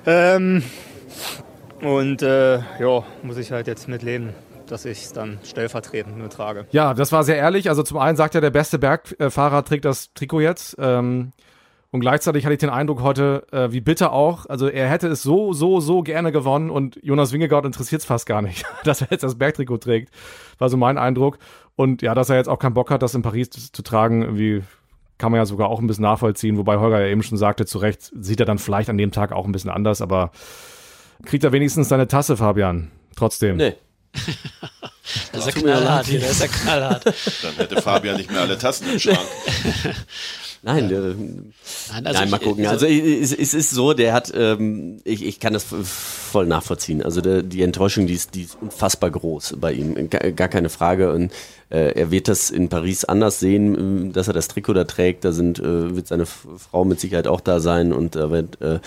Ähm, 0.04 0.62
und 1.80 2.20
äh, 2.20 2.58
ja, 2.58 3.04
muss 3.22 3.38
ich 3.38 3.52
halt 3.52 3.66
jetzt 3.68 3.88
mitleben 3.88 4.34
dass 4.66 4.84
ich 4.84 5.04
es 5.04 5.12
dann 5.12 5.38
stellvertretend 5.44 6.18
nur 6.18 6.28
trage. 6.28 6.66
Ja, 6.70 6.94
das 6.94 7.12
war 7.12 7.24
sehr 7.24 7.36
ehrlich. 7.36 7.68
Also 7.68 7.82
zum 7.82 7.98
einen 7.98 8.16
sagt 8.16 8.34
er, 8.34 8.40
der 8.40 8.50
beste 8.50 8.78
Bergfahrer 8.78 9.64
trägt 9.64 9.84
das 9.84 10.12
Trikot 10.14 10.40
jetzt. 10.40 10.76
Ähm, 10.78 11.32
und 11.90 12.00
gleichzeitig 12.00 12.44
hatte 12.44 12.52
ich 12.52 12.60
den 12.60 12.70
Eindruck 12.70 13.00
heute, 13.00 13.46
äh, 13.52 13.72
wie 13.72 13.80
bitter 13.80 14.12
auch, 14.12 14.46
also 14.46 14.68
er 14.68 14.88
hätte 14.88 15.08
es 15.08 15.22
so, 15.22 15.52
so, 15.52 15.80
so 15.80 16.02
gerne 16.02 16.32
gewonnen 16.32 16.68
und 16.68 16.98
Jonas 17.02 17.32
Wingegaard 17.32 17.64
interessiert 17.64 18.02
es 18.02 18.06
fast 18.06 18.26
gar 18.26 18.42
nicht, 18.42 18.66
dass 18.84 19.00
er 19.00 19.08
jetzt 19.10 19.22
das 19.22 19.36
Bergtrikot 19.36 19.78
trägt. 19.78 20.10
War 20.58 20.68
so 20.68 20.76
mein 20.76 20.98
Eindruck. 20.98 21.38
Und 21.74 22.02
ja, 22.02 22.14
dass 22.14 22.28
er 22.28 22.36
jetzt 22.36 22.48
auch 22.48 22.58
keinen 22.58 22.74
Bock 22.74 22.90
hat, 22.90 23.02
das 23.02 23.14
in 23.14 23.22
Paris 23.22 23.50
zu, 23.50 23.72
zu 23.72 23.82
tragen, 23.82 24.22
irgendwie 24.22 24.62
kann 25.18 25.32
man 25.32 25.38
ja 25.38 25.46
sogar 25.46 25.68
auch 25.68 25.80
ein 25.80 25.86
bisschen 25.86 26.02
nachvollziehen, 26.02 26.58
wobei 26.58 26.76
Holger 26.76 27.00
ja 27.00 27.06
eben 27.06 27.22
schon 27.22 27.38
sagte, 27.38 27.64
zu 27.64 27.78
Recht 27.78 28.12
sieht 28.14 28.40
er 28.40 28.46
dann 28.46 28.58
vielleicht 28.58 28.90
an 28.90 28.98
dem 28.98 29.12
Tag 29.12 29.32
auch 29.32 29.46
ein 29.46 29.52
bisschen 29.52 29.70
anders, 29.70 30.02
aber 30.02 30.30
kriegt 31.24 31.44
er 31.44 31.52
wenigstens 31.52 31.88
seine 31.88 32.08
Tasse, 32.08 32.36
Fabian? 32.36 32.90
Trotzdem. 33.14 33.56
Nee. 33.56 33.74
das 35.32 35.46
ist 35.46 35.54
ja 35.54 35.62
knallhart 35.62 36.06
hier, 36.06 36.20
das 36.20 36.30
ist 36.32 36.40
ja 36.40 36.48
knallhart. 36.48 37.04
Dann 37.42 37.54
hätte 37.56 37.82
Fabian 37.82 38.16
nicht 38.16 38.30
mehr 38.30 38.40
alle 38.40 38.58
Tassen 38.58 38.90
im 38.90 38.98
Schrank. 38.98 39.18
Nein, 40.62 40.90
ja. 40.90 41.00
Nein, 41.00 42.06
also 42.06 42.20
Nein, 42.20 42.30
mal 42.30 42.38
gucken. 42.38 42.66
Also, 42.66 42.86
also 42.86 42.98
es, 42.98 43.32
es, 43.32 43.54
ist 43.54 43.70
so, 43.70 43.92
der 43.92 44.12
hat, 44.12 44.32
ähm, 44.34 45.00
ich, 45.04 45.24
ich 45.24 45.40
kann 45.40 45.52
das 45.52 45.64
voll 45.64 46.46
nachvollziehen. 46.46 47.02
Also 47.02 47.20
der, 47.20 47.42
die 47.42 47.62
Enttäuschung, 47.62 48.06
die 48.06 48.14
ist, 48.14 48.34
die 48.34 48.42
ist 48.42 48.58
unfassbar 48.60 49.10
groß 49.10 49.56
bei 49.60 49.72
ihm, 49.72 50.10
gar, 50.10 50.48
keine 50.48 50.68
Frage. 50.68 51.12
Und 51.12 51.32
äh, 51.70 51.92
er 51.92 52.10
wird 52.10 52.28
das 52.28 52.50
in 52.50 52.68
Paris 52.68 53.04
anders 53.04 53.40
sehen, 53.40 54.10
äh, 54.10 54.12
dass 54.12 54.28
er 54.28 54.34
das 54.34 54.48
Trikot 54.48 54.74
da 54.74 54.84
trägt. 54.84 55.24
Da 55.24 55.32
sind, 55.32 55.58
äh, 55.58 55.94
wird 55.94 56.08
seine 56.08 56.26
Frau 56.26 56.84
mit 56.84 57.00
Sicherheit 57.00 57.26
auch 57.26 57.40
da 57.40 57.60
sein 57.60 57.92
und 57.92 58.16
da 58.16 58.30
wird, 58.30 58.60
äh, 58.60 58.80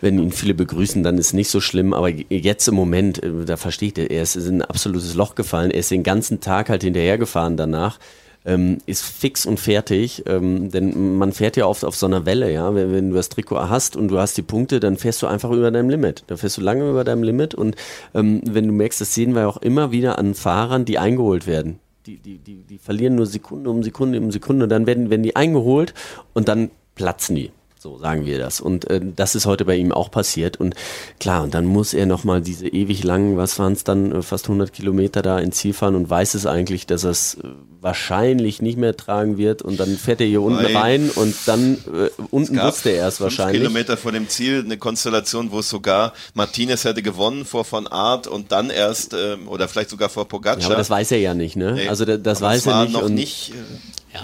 wenn 0.00 0.18
ihn 0.18 0.32
viele 0.32 0.54
begrüßen, 0.54 1.02
dann 1.02 1.18
ist 1.18 1.32
nicht 1.32 1.50
so 1.50 1.60
schlimm. 1.60 1.92
Aber 1.92 2.08
jetzt 2.08 2.68
im 2.68 2.74
Moment, 2.74 3.22
äh, 3.22 3.44
da 3.44 3.56
versteht 3.56 3.98
er, 3.98 4.10
er 4.10 4.22
ist 4.22 4.36
in 4.36 4.58
ein 4.58 4.62
absolutes 4.62 5.14
Loch 5.14 5.34
gefallen. 5.34 5.70
Er 5.70 5.80
ist 5.80 5.90
den 5.90 6.02
ganzen 6.02 6.40
Tag 6.40 6.68
halt 6.68 6.82
hinterhergefahren 6.82 7.56
danach 7.56 7.98
ähm, 8.46 8.78
ist 8.86 9.04
fix 9.04 9.44
und 9.44 9.60
fertig, 9.60 10.22
ähm, 10.26 10.70
denn 10.70 11.18
man 11.18 11.32
fährt 11.32 11.56
ja 11.56 11.66
oft 11.66 11.84
auf 11.84 11.96
so 11.96 12.06
einer 12.06 12.24
Welle, 12.24 12.50
ja, 12.52 12.74
wenn, 12.74 12.92
wenn, 12.92 13.10
du 13.10 13.16
das 13.16 13.28
Trikot 13.28 13.68
hast 13.68 13.96
und 13.96 14.08
du 14.08 14.18
hast 14.18 14.36
die 14.36 14.42
Punkte, 14.42 14.80
dann 14.80 14.96
fährst 14.96 15.20
du 15.20 15.26
einfach 15.26 15.50
über 15.50 15.70
deinem 15.70 15.90
Limit, 15.90 16.24
dann 16.28 16.38
fährst 16.38 16.56
du 16.56 16.60
lange 16.60 16.88
über 16.88 17.04
deinem 17.04 17.24
Limit 17.24 17.54
und 17.54 17.76
ähm, 18.14 18.40
wenn 18.44 18.66
du 18.66 18.72
merkst, 18.72 19.00
das 19.00 19.14
sehen 19.14 19.34
wir 19.34 19.48
auch 19.48 19.56
immer 19.58 19.90
wieder 19.90 20.18
an 20.18 20.34
Fahrern, 20.34 20.84
die 20.84 20.98
eingeholt 20.98 21.46
werden. 21.46 21.80
Die, 22.06 22.18
die, 22.18 22.38
die, 22.38 22.62
die 22.62 22.78
verlieren 22.78 23.16
nur 23.16 23.26
Sekunde 23.26 23.68
um 23.68 23.82
Sekunde 23.82 24.20
um 24.20 24.30
Sekunde, 24.30 24.68
dann 24.68 24.86
werden, 24.86 25.10
werden 25.10 25.24
die 25.24 25.34
eingeholt 25.34 25.92
und 26.32 26.46
dann 26.46 26.70
platzen 26.94 27.34
die. 27.34 27.50
So 27.86 27.98
sagen 27.98 28.24
wir 28.24 28.38
das. 28.38 28.60
Und 28.60 28.90
äh, 28.90 29.00
das 29.14 29.34
ist 29.34 29.46
heute 29.46 29.64
bei 29.64 29.76
ihm 29.76 29.92
auch 29.92 30.10
passiert. 30.10 30.58
Und 30.58 30.74
klar, 31.20 31.44
und 31.44 31.54
dann 31.54 31.66
muss 31.66 31.94
er 31.94 32.06
nochmal 32.06 32.40
diese 32.40 32.66
ewig 32.66 33.04
langen, 33.04 33.36
was 33.36 33.58
waren 33.58 33.74
es 33.74 33.84
dann, 33.84 34.12
äh, 34.12 34.22
fast 34.22 34.46
100 34.46 34.72
Kilometer 34.72 35.22
da 35.22 35.38
ins 35.38 35.58
Ziel 35.58 35.72
fahren 35.72 35.94
und 35.94 36.08
weiß 36.08 36.34
es 36.34 36.46
eigentlich, 36.46 36.86
dass 36.86 37.04
er 37.04 37.10
es 37.10 37.34
äh, 37.34 37.48
wahrscheinlich 37.86 38.60
nicht 38.60 38.76
mehr 38.76 38.96
tragen 38.96 39.38
wird. 39.38 39.62
Und 39.62 39.78
dann 39.78 39.96
fährt 39.96 40.20
er 40.20 40.26
hier 40.26 40.42
unten 40.42 40.64
Nein. 40.64 40.76
rein 40.76 41.10
und 41.10 41.36
dann 41.46 41.74
äh, 41.86 42.10
unten 42.30 42.60
wusste 42.60 42.90
er 42.90 43.06
es 43.06 43.20
wahrscheinlich. 43.20 43.62
Kilometer 43.62 43.96
vor 43.96 44.10
dem 44.10 44.28
Ziel 44.28 44.62
eine 44.64 44.76
Konstellation, 44.76 45.52
wo 45.52 45.60
es 45.60 45.70
sogar 45.70 46.12
Martinez 46.34 46.84
hätte 46.84 47.00
gewonnen 47.00 47.44
vor 47.44 47.64
von 47.64 47.86
Art 47.86 48.26
und 48.26 48.50
dann 48.50 48.70
erst, 48.70 49.14
äh, 49.14 49.36
oder 49.46 49.68
vielleicht 49.68 49.90
sogar 49.90 50.08
vor 50.08 50.26
Pogacar. 50.26 50.60
Ja, 50.60 50.66
aber 50.66 50.76
das 50.76 50.90
weiß 50.90 51.12
er 51.12 51.20
ja 51.20 51.34
nicht, 51.34 51.54
ne? 51.54 51.74
Nee, 51.74 51.88
also 51.88 52.04
das, 52.04 52.20
das 52.22 52.40
weiß 52.40 52.66
er 52.66 52.82
nicht. 52.82 52.92
Noch 52.92 53.08
nicht 53.08 53.52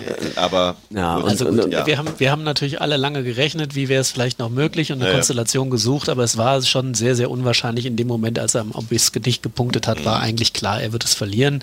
ja. 0.00 0.16
aber 0.36 0.76
ja, 0.90 1.16
und, 1.16 1.28
also, 1.28 1.46
und, 1.48 1.72
ja. 1.72 1.86
wir, 1.86 1.98
haben, 1.98 2.08
wir 2.18 2.30
haben 2.30 2.44
natürlich 2.44 2.80
alle 2.80 2.96
lange 2.96 3.22
gerechnet, 3.22 3.74
wie 3.74 3.88
wäre 3.88 4.00
es 4.00 4.10
vielleicht 4.10 4.38
noch 4.38 4.50
möglich 4.50 4.92
und 4.92 5.00
eine 5.00 5.08
ja, 5.08 5.14
Konstellation 5.14 5.70
gesucht, 5.70 6.08
aber 6.08 6.24
es 6.24 6.36
war 6.36 6.62
schon 6.62 6.94
sehr, 6.94 7.14
sehr 7.14 7.30
unwahrscheinlich 7.30 7.86
in 7.86 7.96
dem 7.96 8.06
Moment, 8.06 8.38
als 8.38 8.54
er 8.54 8.62
am 8.62 8.72
Obis 8.72 9.12
nicht 9.24 9.42
gepunktet 9.42 9.86
hat, 9.86 10.00
mhm. 10.00 10.04
war 10.04 10.20
eigentlich 10.20 10.52
klar, 10.52 10.80
er 10.80 10.92
wird 10.92 11.04
es 11.04 11.14
verlieren. 11.14 11.62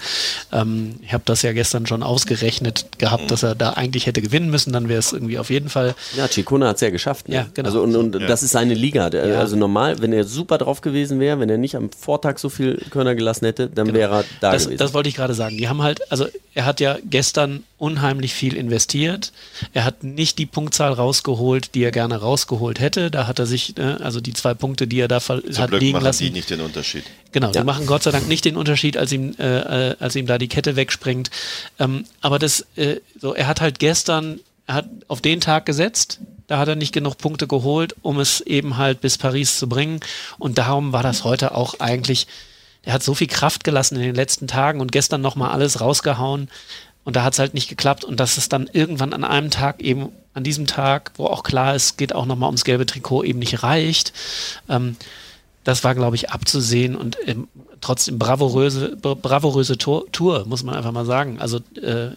Ähm, 0.51 0.95
ich 1.01 1.13
habe 1.13 1.23
das 1.25 1.41
ja 1.41 1.53
gestern 1.53 1.87
schon 1.89 2.03
ausgerechnet 2.03 2.85
gehabt, 2.97 3.29
dass 3.31 3.43
er 3.43 3.55
da 3.55 3.71
eigentlich 3.71 4.05
hätte 4.05 4.21
gewinnen 4.21 4.49
müssen, 4.49 4.71
dann 4.71 4.87
wäre 4.87 4.99
es 4.99 5.11
irgendwie 5.11 5.37
auf 5.37 5.49
jeden 5.49 5.67
Fall. 5.67 5.95
Ja, 6.15 6.27
Chikona 6.27 6.69
hat 6.69 6.75
es 6.75 6.81
ja 6.81 6.89
geschafft. 6.89 7.27
Ne? 7.27 7.35
Ja, 7.35 7.47
genau. 7.53 7.67
Also 7.67 7.81
und, 7.81 7.95
und 7.95 8.11
das 8.13 8.43
ist 8.43 8.51
seine 8.51 8.73
Liga. 8.73 9.07
Also 9.07 9.57
normal, 9.57 10.01
wenn 10.01 10.13
er 10.13 10.23
super 10.23 10.57
drauf 10.57 10.79
gewesen 10.81 11.19
wäre, 11.19 11.39
wenn 11.39 11.49
er 11.49 11.57
nicht 11.57 11.75
am 11.75 11.91
Vortag 11.91 12.37
so 12.37 12.49
viel 12.49 12.77
Körner 12.89 13.15
gelassen 13.15 13.45
hätte, 13.45 13.67
dann 13.67 13.87
genau. 13.87 13.97
wäre 13.97 14.15
er 14.15 14.25
da 14.39 14.51
das, 14.53 14.63
gewesen. 14.65 14.77
Das 14.77 14.93
wollte 14.93 15.09
ich 15.09 15.15
gerade 15.15 15.33
sagen. 15.33 15.57
Die 15.57 15.67
haben 15.67 15.81
halt, 15.81 16.09
also 16.11 16.27
er 16.53 16.65
hat 16.65 16.79
ja 16.79 16.97
gestern 17.03 17.63
unheimlich 17.79 18.33
viel 18.33 18.55
investiert. 18.55 19.31
Er 19.73 19.85
hat 19.85 20.03
nicht 20.03 20.37
die 20.37 20.45
Punktzahl 20.45 20.93
rausgeholt, 20.93 21.73
die 21.73 21.83
er 21.83 21.91
gerne 21.91 22.17
rausgeholt 22.17 22.79
hätte. 22.79 23.09
Da 23.09 23.25
hat 23.25 23.39
er 23.39 23.45
sich, 23.45 23.77
äh, 23.77 23.81
also 23.81 24.21
die 24.21 24.33
zwei 24.33 24.53
Punkte, 24.53 24.85
die 24.87 24.99
er 24.99 25.07
da 25.07 25.19
Zum 25.19 25.37
hat 25.37 25.69
Glück 25.69 25.81
liegen 25.81 25.93
machen 25.93 26.03
lassen. 26.03 26.23
die 26.23 26.29
nicht 26.31 26.49
den 26.49 26.61
Unterschied. 26.61 27.05
Genau, 27.31 27.47
ja. 27.47 27.61
die 27.61 27.63
machen 27.63 27.85
Gott 27.85 28.03
sei 28.03 28.11
Dank 28.11 28.27
nicht 28.27 28.45
den 28.45 28.57
Unterschied, 28.57 28.97
als 28.97 29.11
ihm, 29.11 29.33
äh, 29.39 29.89
äh, 29.89 29.95
als 29.99 30.15
ihm 30.15 30.27
da 30.27 30.37
die 30.37 30.49
Kette 30.49 30.75
wegspringt. 30.75 31.31
Ähm, 31.79 32.05
aber 32.21 32.37
das, 32.37 32.65
äh, 32.75 32.97
so, 33.19 33.33
er 33.33 33.47
hat 33.47 33.61
halt 33.61 33.79
gestern, 33.79 34.39
er 34.67 34.75
hat 34.75 34.89
auf 35.07 35.21
den 35.21 35.41
Tag 35.41 35.65
gesetzt. 35.65 36.19
Da 36.47 36.57
hat 36.57 36.67
er 36.67 36.75
nicht 36.75 36.93
genug 36.93 37.17
Punkte 37.17 37.47
geholt, 37.47 37.95
um 38.01 38.19
es 38.19 38.41
eben 38.41 38.77
halt 38.77 39.01
bis 39.01 39.17
Paris 39.17 39.57
zu 39.59 39.69
bringen. 39.69 39.99
Und 40.37 40.57
darum 40.57 40.93
war 40.93 41.03
das 41.03 41.23
heute 41.23 41.53
auch 41.53 41.79
eigentlich 41.79 42.27
er 42.83 42.93
hat 42.93 43.03
so 43.03 43.13
viel 43.13 43.27
Kraft 43.27 43.63
gelassen 43.63 43.95
in 43.97 44.01
den 44.01 44.15
letzten 44.15 44.47
Tagen 44.47 44.79
und 44.79 44.91
gestern 44.91 45.21
nochmal 45.21 45.51
alles 45.51 45.81
rausgehauen. 45.81 46.49
Und 47.09 47.15
da 47.15 47.23
hat 47.23 47.33
es 47.33 47.39
halt 47.39 47.55
nicht 47.55 47.67
geklappt. 47.67 48.03
Und 48.03 48.19
dass 48.19 48.37
es 48.37 48.49
dann 48.49 48.69
irgendwann 48.71 49.13
an 49.13 49.23
einem 49.23 49.49
Tag 49.49 49.81
eben, 49.81 50.09
an 50.35 50.43
diesem 50.43 50.67
Tag, 50.67 51.11
wo 51.15 51.25
auch 51.25 51.41
klar 51.41 51.73
ist, 51.73 51.97
geht 51.97 52.13
auch 52.13 52.27
nochmal 52.27 52.49
ums 52.49 52.65
gelbe 52.65 52.85
Trikot, 52.85 53.23
eben 53.23 53.39
nicht 53.39 53.63
reicht. 53.63 54.13
Ähm, 54.69 54.95
das 55.63 55.83
war, 55.83 55.95
glaube 55.95 56.17
ich, 56.17 56.29
abzusehen 56.29 56.95
und 56.95 57.17
ähm, 57.25 57.47
trotzdem 57.81 58.19
bravouröse, 58.19 58.95
bravouröse 58.95 59.79
Tour, 59.79 60.05
Tour, 60.11 60.45
muss 60.45 60.61
man 60.61 60.75
einfach 60.75 60.91
mal 60.91 61.07
sagen. 61.07 61.39
Also 61.39 61.57
äh, 61.81 62.11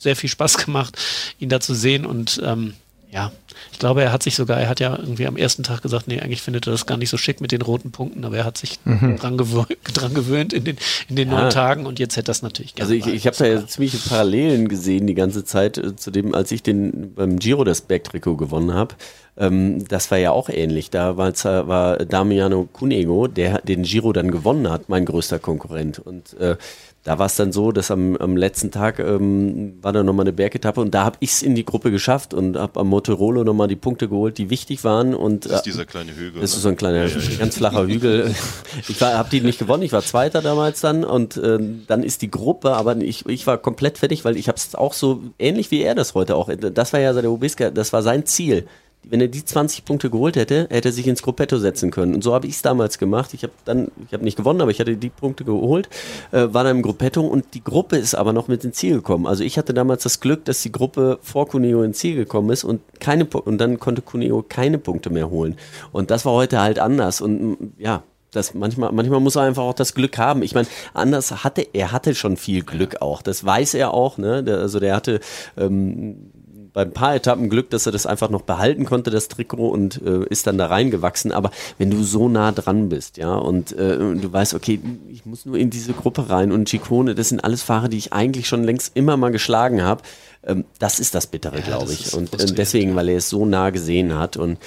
sehr 0.00 0.16
viel 0.16 0.28
Spaß 0.28 0.58
gemacht, 0.64 0.98
ihn 1.38 1.48
da 1.48 1.60
zu 1.60 1.72
sehen 1.72 2.04
und 2.04 2.42
ähm, 2.44 2.74
Ja, 3.14 3.30
ich 3.72 3.78
glaube, 3.78 4.02
er 4.02 4.10
hat 4.12 4.24
sich 4.24 4.34
sogar, 4.34 4.60
er 4.60 4.68
hat 4.68 4.80
ja 4.80 4.98
irgendwie 4.98 5.28
am 5.28 5.36
ersten 5.36 5.62
Tag 5.62 5.82
gesagt, 5.82 6.08
nee, 6.08 6.18
eigentlich 6.20 6.42
findet 6.42 6.66
er 6.66 6.72
das 6.72 6.84
gar 6.84 6.96
nicht 6.96 7.10
so 7.10 7.16
schick 7.16 7.40
mit 7.40 7.52
den 7.52 7.62
roten 7.62 7.92
Punkten, 7.92 8.24
aber 8.24 8.38
er 8.38 8.44
hat 8.44 8.58
sich 8.58 8.80
Mhm. 8.84 9.16
dran, 9.18 9.36
gewöhnt, 9.38 9.68
dran 9.94 10.14
gewöhnt 10.14 10.52
in 10.52 10.64
den, 10.64 10.76
in 11.08 11.14
den 11.14 11.30
Ja. 11.30 11.42
neun 11.42 11.50
Tagen 11.50 11.86
und 11.86 12.00
jetzt 12.00 12.16
hätte 12.16 12.26
das 12.26 12.42
natürlich 12.42 12.74
gerne 12.74 12.92
Also 12.92 12.94
ich, 13.08 13.14
ich 13.14 13.26
habe 13.28 13.36
da 13.36 13.46
ja 13.46 13.64
ziemliche 13.68 13.98
Parallelen 13.98 14.66
gesehen 14.66 15.06
die 15.06 15.14
ganze 15.14 15.44
Zeit 15.44 15.78
äh, 15.78 15.94
zu 15.94 16.10
dem, 16.10 16.34
als 16.34 16.50
ich 16.50 16.64
den 16.64 17.14
beim 17.14 17.38
Giro 17.38 17.62
das 17.62 17.82
Bergtrikot 17.82 18.36
gewonnen 18.36 18.74
habe. 18.74 18.96
Ähm, 19.36 19.86
das 19.86 20.10
war 20.10 20.18
ja 20.18 20.32
auch 20.32 20.48
ähnlich. 20.48 20.90
Da 20.90 21.16
war, 21.16 21.32
war 21.68 21.98
Damiano 21.98 22.68
Cunego, 22.72 23.28
der 23.28 23.60
den 23.60 23.84
Giro 23.84 24.12
dann 24.12 24.32
gewonnen 24.32 24.68
hat, 24.70 24.88
mein 24.88 25.04
größter 25.04 25.38
Konkurrent. 25.38 26.00
Und 26.00 26.34
äh, 26.40 26.56
da 27.04 27.18
war 27.18 27.26
es 27.26 27.36
dann 27.36 27.52
so, 27.52 27.70
dass 27.70 27.90
am, 27.90 28.16
am 28.16 28.34
letzten 28.34 28.70
Tag 28.70 28.98
ähm, 28.98 29.74
war 29.82 29.92
da 29.92 30.02
nochmal 30.02 30.24
eine 30.24 30.32
Bergetappe 30.32 30.80
und 30.80 30.94
da 30.94 31.04
habe 31.04 31.18
ich 31.20 31.32
es 31.32 31.42
in 31.42 31.54
die 31.54 31.66
Gruppe 31.66 31.90
geschafft 31.90 32.32
und 32.32 32.56
habe 32.56 32.80
am 32.80 32.88
Motorolo 32.88 33.44
nochmal 33.44 33.68
die 33.68 33.76
Punkte 33.76 34.08
geholt, 34.08 34.38
die 34.38 34.48
wichtig 34.48 34.84
waren. 34.84 35.14
Und, 35.14 35.44
Das 35.44 35.52
ist 35.52 35.60
äh, 35.60 35.62
dieser 35.64 35.84
kleine 35.84 36.16
Hügel. 36.16 36.40
das 36.40 36.52
ne? 36.52 36.56
ist 36.56 36.62
so 36.62 36.68
ein 36.70 36.76
kleiner, 36.78 37.04
Ja, 37.04 37.18
ja, 37.18 37.38
ganz 37.38 37.56
flacher 37.56 37.86
Hügel. 37.86 38.34
Ich 38.88 39.00
habe 39.00 39.28
die 39.30 39.40
nicht 39.40 39.58
gewonnen, 39.58 39.82
ich 39.82 39.92
war 39.92 40.02
Zweiter 40.02 40.40
damals 40.40 40.80
dann 40.80 41.04
und 41.04 41.40
ähm, 41.42 41.84
dann 41.86 42.02
ist 42.02 42.22
die 42.22 42.30
Gruppe, 42.30 42.72
aber 42.72 42.96
ich, 42.96 43.26
ich 43.26 43.46
war 43.46 43.58
komplett 43.58 43.98
fertig, 43.98 44.24
weil 44.24 44.36
ich 44.36 44.48
habe 44.48 44.56
es 44.56 44.74
auch 44.74 44.94
so 44.94 45.22
ähnlich 45.38 45.70
wie 45.70 45.82
er 45.82 45.94
das 45.94 46.14
heute 46.14 46.36
auch. 46.36 46.50
Das 46.54 46.92
war 46.92 47.00
ja 47.00 47.12
der 47.12 47.30
Obiska, 47.30 47.70
das 47.70 47.92
war 47.92 48.02
sein 48.02 48.26
Ziel. 48.26 48.66
Wenn 49.08 49.20
er 49.20 49.28
die 49.28 49.44
20 49.44 49.84
Punkte 49.84 50.10
geholt 50.10 50.36
hätte, 50.36 50.68
hätte 50.70 50.88
er 50.88 50.92
sich 50.92 51.06
ins 51.06 51.22
Gruppetto 51.22 51.58
setzen 51.58 51.90
können. 51.90 52.14
Und 52.14 52.22
so 52.22 52.34
habe 52.34 52.46
ich 52.46 52.54
es 52.54 52.62
damals 52.62 52.98
gemacht. 52.98 53.34
Ich 53.34 53.42
habe 53.42 53.52
dann, 53.64 53.88
ich 54.06 54.12
habe 54.12 54.24
nicht 54.24 54.36
gewonnen, 54.36 54.60
aber 54.60 54.70
ich 54.70 54.80
hatte 54.80 54.96
die 54.96 55.10
Punkte 55.10 55.44
geholt, 55.44 55.88
äh, 56.32 56.48
war 56.50 56.64
dann 56.64 56.76
im 56.76 56.82
Gruppetto 56.82 57.20
und 57.20 57.54
die 57.54 57.62
Gruppe 57.62 57.96
ist 57.96 58.14
aber 58.14 58.32
noch 58.32 58.48
mit 58.48 58.64
ins 58.64 58.76
Ziel 58.76 58.96
gekommen. 58.96 59.26
Also 59.26 59.44
ich 59.44 59.58
hatte 59.58 59.74
damals 59.74 60.02
das 60.02 60.20
Glück, 60.20 60.44
dass 60.44 60.62
die 60.62 60.72
Gruppe 60.72 61.18
vor 61.22 61.48
Cuneo 61.48 61.82
ins 61.82 61.98
Ziel 61.98 62.16
gekommen 62.16 62.50
ist 62.50 62.64
und 62.64 62.80
keine 63.00 63.26
und 63.26 63.58
dann 63.58 63.78
konnte 63.78 64.02
Cuneo 64.02 64.44
keine 64.48 64.78
Punkte 64.78 65.10
mehr 65.10 65.30
holen. 65.30 65.56
Und 65.92 66.10
das 66.10 66.24
war 66.24 66.32
heute 66.32 66.60
halt 66.60 66.78
anders. 66.78 67.20
Und 67.20 67.42
mm, 67.42 67.72
ja, 67.78 68.02
das 68.34 68.54
manchmal, 68.54 68.92
manchmal 68.92 69.20
muss 69.20 69.36
er 69.36 69.42
einfach 69.42 69.62
auch 69.62 69.74
das 69.74 69.94
Glück 69.94 70.18
haben. 70.18 70.42
Ich 70.42 70.54
meine, 70.54 70.66
anders 70.92 71.44
hatte 71.44 71.66
er 71.72 71.92
hatte 71.92 72.14
schon 72.14 72.36
viel 72.36 72.62
Glück 72.62 73.00
auch. 73.00 73.22
Das 73.22 73.44
weiß 73.44 73.74
er 73.74 73.94
auch. 73.94 74.18
Ne? 74.18 74.42
Der, 74.42 74.58
also 74.58 74.80
der 74.80 74.96
hatte 74.96 75.20
ähm, 75.56 76.30
bei 76.74 76.82
ein 76.82 76.92
paar 76.92 77.14
Etappen 77.14 77.48
Glück, 77.48 77.70
dass 77.70 77.86
er 77.86 77.92
das 77.92 78.04
einfach 78.04 78.28
noch 78.28 78.42
behalten 78.42 78.84
konnte, 78.84 79.10
das 79.10 79.28
Trikot, 79.28 79.68
und 79.68 80.02
äh, 80.02 80.24
ist 80.28 80.46
dann 80.46 80.58
da 80.58 80.66
reingewachsen. 80.66 81.30
Aber 81.32 81.50
wenn 81.78 81.88
du 81.88 82.02
so 82.02 82.28
nah 82.28 82.52
dran 82.52 82.88
bist, 82.88 83.16
ja, 83.16 83.34
und 83.36 83.72
äh, 83.72 83.96
du 83.96 84.32
weißt, 84.32 84.54
okay, 84.54 84.80
ich 85.08 85.24
muss 85.24 85.46
nur 85.46 85.56
in 85.56 85.70
diese 85.70 85.92
Gruppe 85.92 86.28
rein 86.28 86.50
und 86.50 86.68
Chicone, 86.68 87.14
das 87.14 87.28
sind 87.28 87.42
alles 87.44 87.62
Fahrer, 87.62 87.88
die 87.88 87.96
ich 87.96 88.12
eigentlich 88.12 88.48
schon 88.48 88.64
längst 88.64 88.96
immer 88.96 89.16
mal 89.16 89.30
geschlagen 89.30 89.82
habe. 89.82 90.02
Ähm, 90.44 90.64
das 90.80 90.98
ist 90.98 91.14
das 91.14 91.28
Bittere, 91.28 91.60
Ja, 91.60 91.64
glaube 91.64 91.92
ich. 91.92 92.12
Und 92.12 92.34
äh, 92.34 92.52
deswegen, 92.52 92.96
weil 92.96 93.08
er 93.08 93.18
es 93.18 93.30
so 93.30 93.46
nah 93.46 93.70
gesehen 93.70 94.18
hat 94.18 94.36
und 94.36 94.58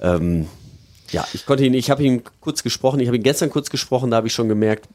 ähm, 0.00 0.48
ja, 1.10 1.26
ich 1.32 1.46
konnte 1.46 1.64
ihn, 1.64 1.72
ich 1.72 1.90
habe 1.90 2.02
ihn 2.02 2.22
kurz 2.40 2.62
gesprochen, 2.62 3.00
ich 3.00 3.06
habe 3.06 3.16
ihn 3.16 3.22
gestern 3.22 3.48
kurz 3.48 3.70
gesprochen, 3.70 4.10
da 4.10 4.18
habe 4.18 4.26
ich 4.26 4.34
schon 4.34 4.48
gemerkt, 4.48 4.88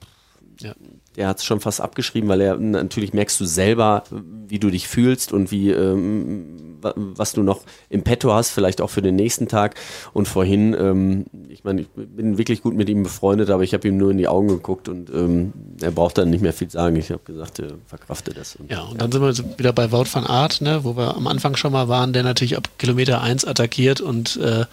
Ja. 0.59 0.73
der 1.15 1.27
hat 1.27 1.37
es 1.39 1.45
schon 1.45 1.59
fast 1.59 1.81
abgeschrieben, 1.81 2.29
weil 2.29 2.41
er 2.41 2.57
natürlich 2.57 3.13
merkst 3.13 3.39
du 3.39 3.45
selber, 3.45 4.03
wie 4.47 4.59
du 4.59 4.69
dich 4.69 4.87
fühlst 4.87 5.31
und 5.33 5.51
wie 5.51 5.71
ähm, 5.71 6.77
wa- 6.81 6.93
was 6.95 7.33
du 7.33 7.41
noch 7.43 7.61
im 7.89 8.03
Petto 8.03 8.31
hast, 8.33 8.51
vielleicht 8.51 8.81
auch 8.81 8.89
für 8.89 9.01
den 9.01 9.15
nächsten 9.15 9.47
Tag. 9.47 9.75
Und 10.13 10.27
vorhin, 10.27 10.75
ähm, 10.77 11.25
ich 11.49 11.63
meine, 11.63 11.81
ich 11.81 11.87
bin 11.89 12.37
wirklich 12.37 12.61
gut 12.61 12.75
mit 12.75 12.87
ihm 12.89 13.03
befreundet, 13.03 13.49
aber 13.49 13.63
ich 13.63 13.73
habe 13.73 13.87
ihm 13.87 13.97
nur 13.97 14.11
in 14.11 14.17
die 14.17 14.27
Augen 14.27 14.47
geguckt 14.47 14.89
und 14.89 15.09
ähm, 15.09 15.53
er 15.81 15.91
braucht 15.91 16.17
dann 16.17 16.29
nicht 16.29 16.41
mehr 16.41 16.53
viel 16.53 16.69
sagen. 16.69 16.95
Ich 16.97 17.09
habe 17.09 17.21
gesagt, 17.25 17.59
äh, 17.59 17.73
verkrafte 17.87 18.33
das. 18.33 18.55
Und, 18.55 18.69
Ja, 18.69 18.81
und 18.83 19.01
dann 19.01 19.11
sind 19.11 19.21
wir 19.21 19.57
wieder 19.57 19.73
bei 19.73 19.91
Wout 19.91 20.05
van 20.11 20.25
Aert, 20.25 20.61
ne, 20.61 20.83
wo 20.83 20.95
wir 20.97 21.15
am 21.15 21.27
Anfang 21.27 21.55
schon 21.55 21.71
mal 21.71 21.87
waren, 21.87 22.13
der 22.13 22.23
natürlich 22.23 22.57
ab 22.57 22.69
Kilometer 22.77 23.21
1 23.21 23.45
attackiert 23.45 24.01
und 24.01 24.37
äh, 24.37 24.65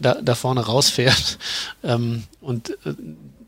da, 0.00 0.14
da 0.22 0.34
vorne 0.34 0.60
rausfährt 0.60 1.38
ähm, 1.82 2.24
und 2.40 2.70
äh, 2.86 2.94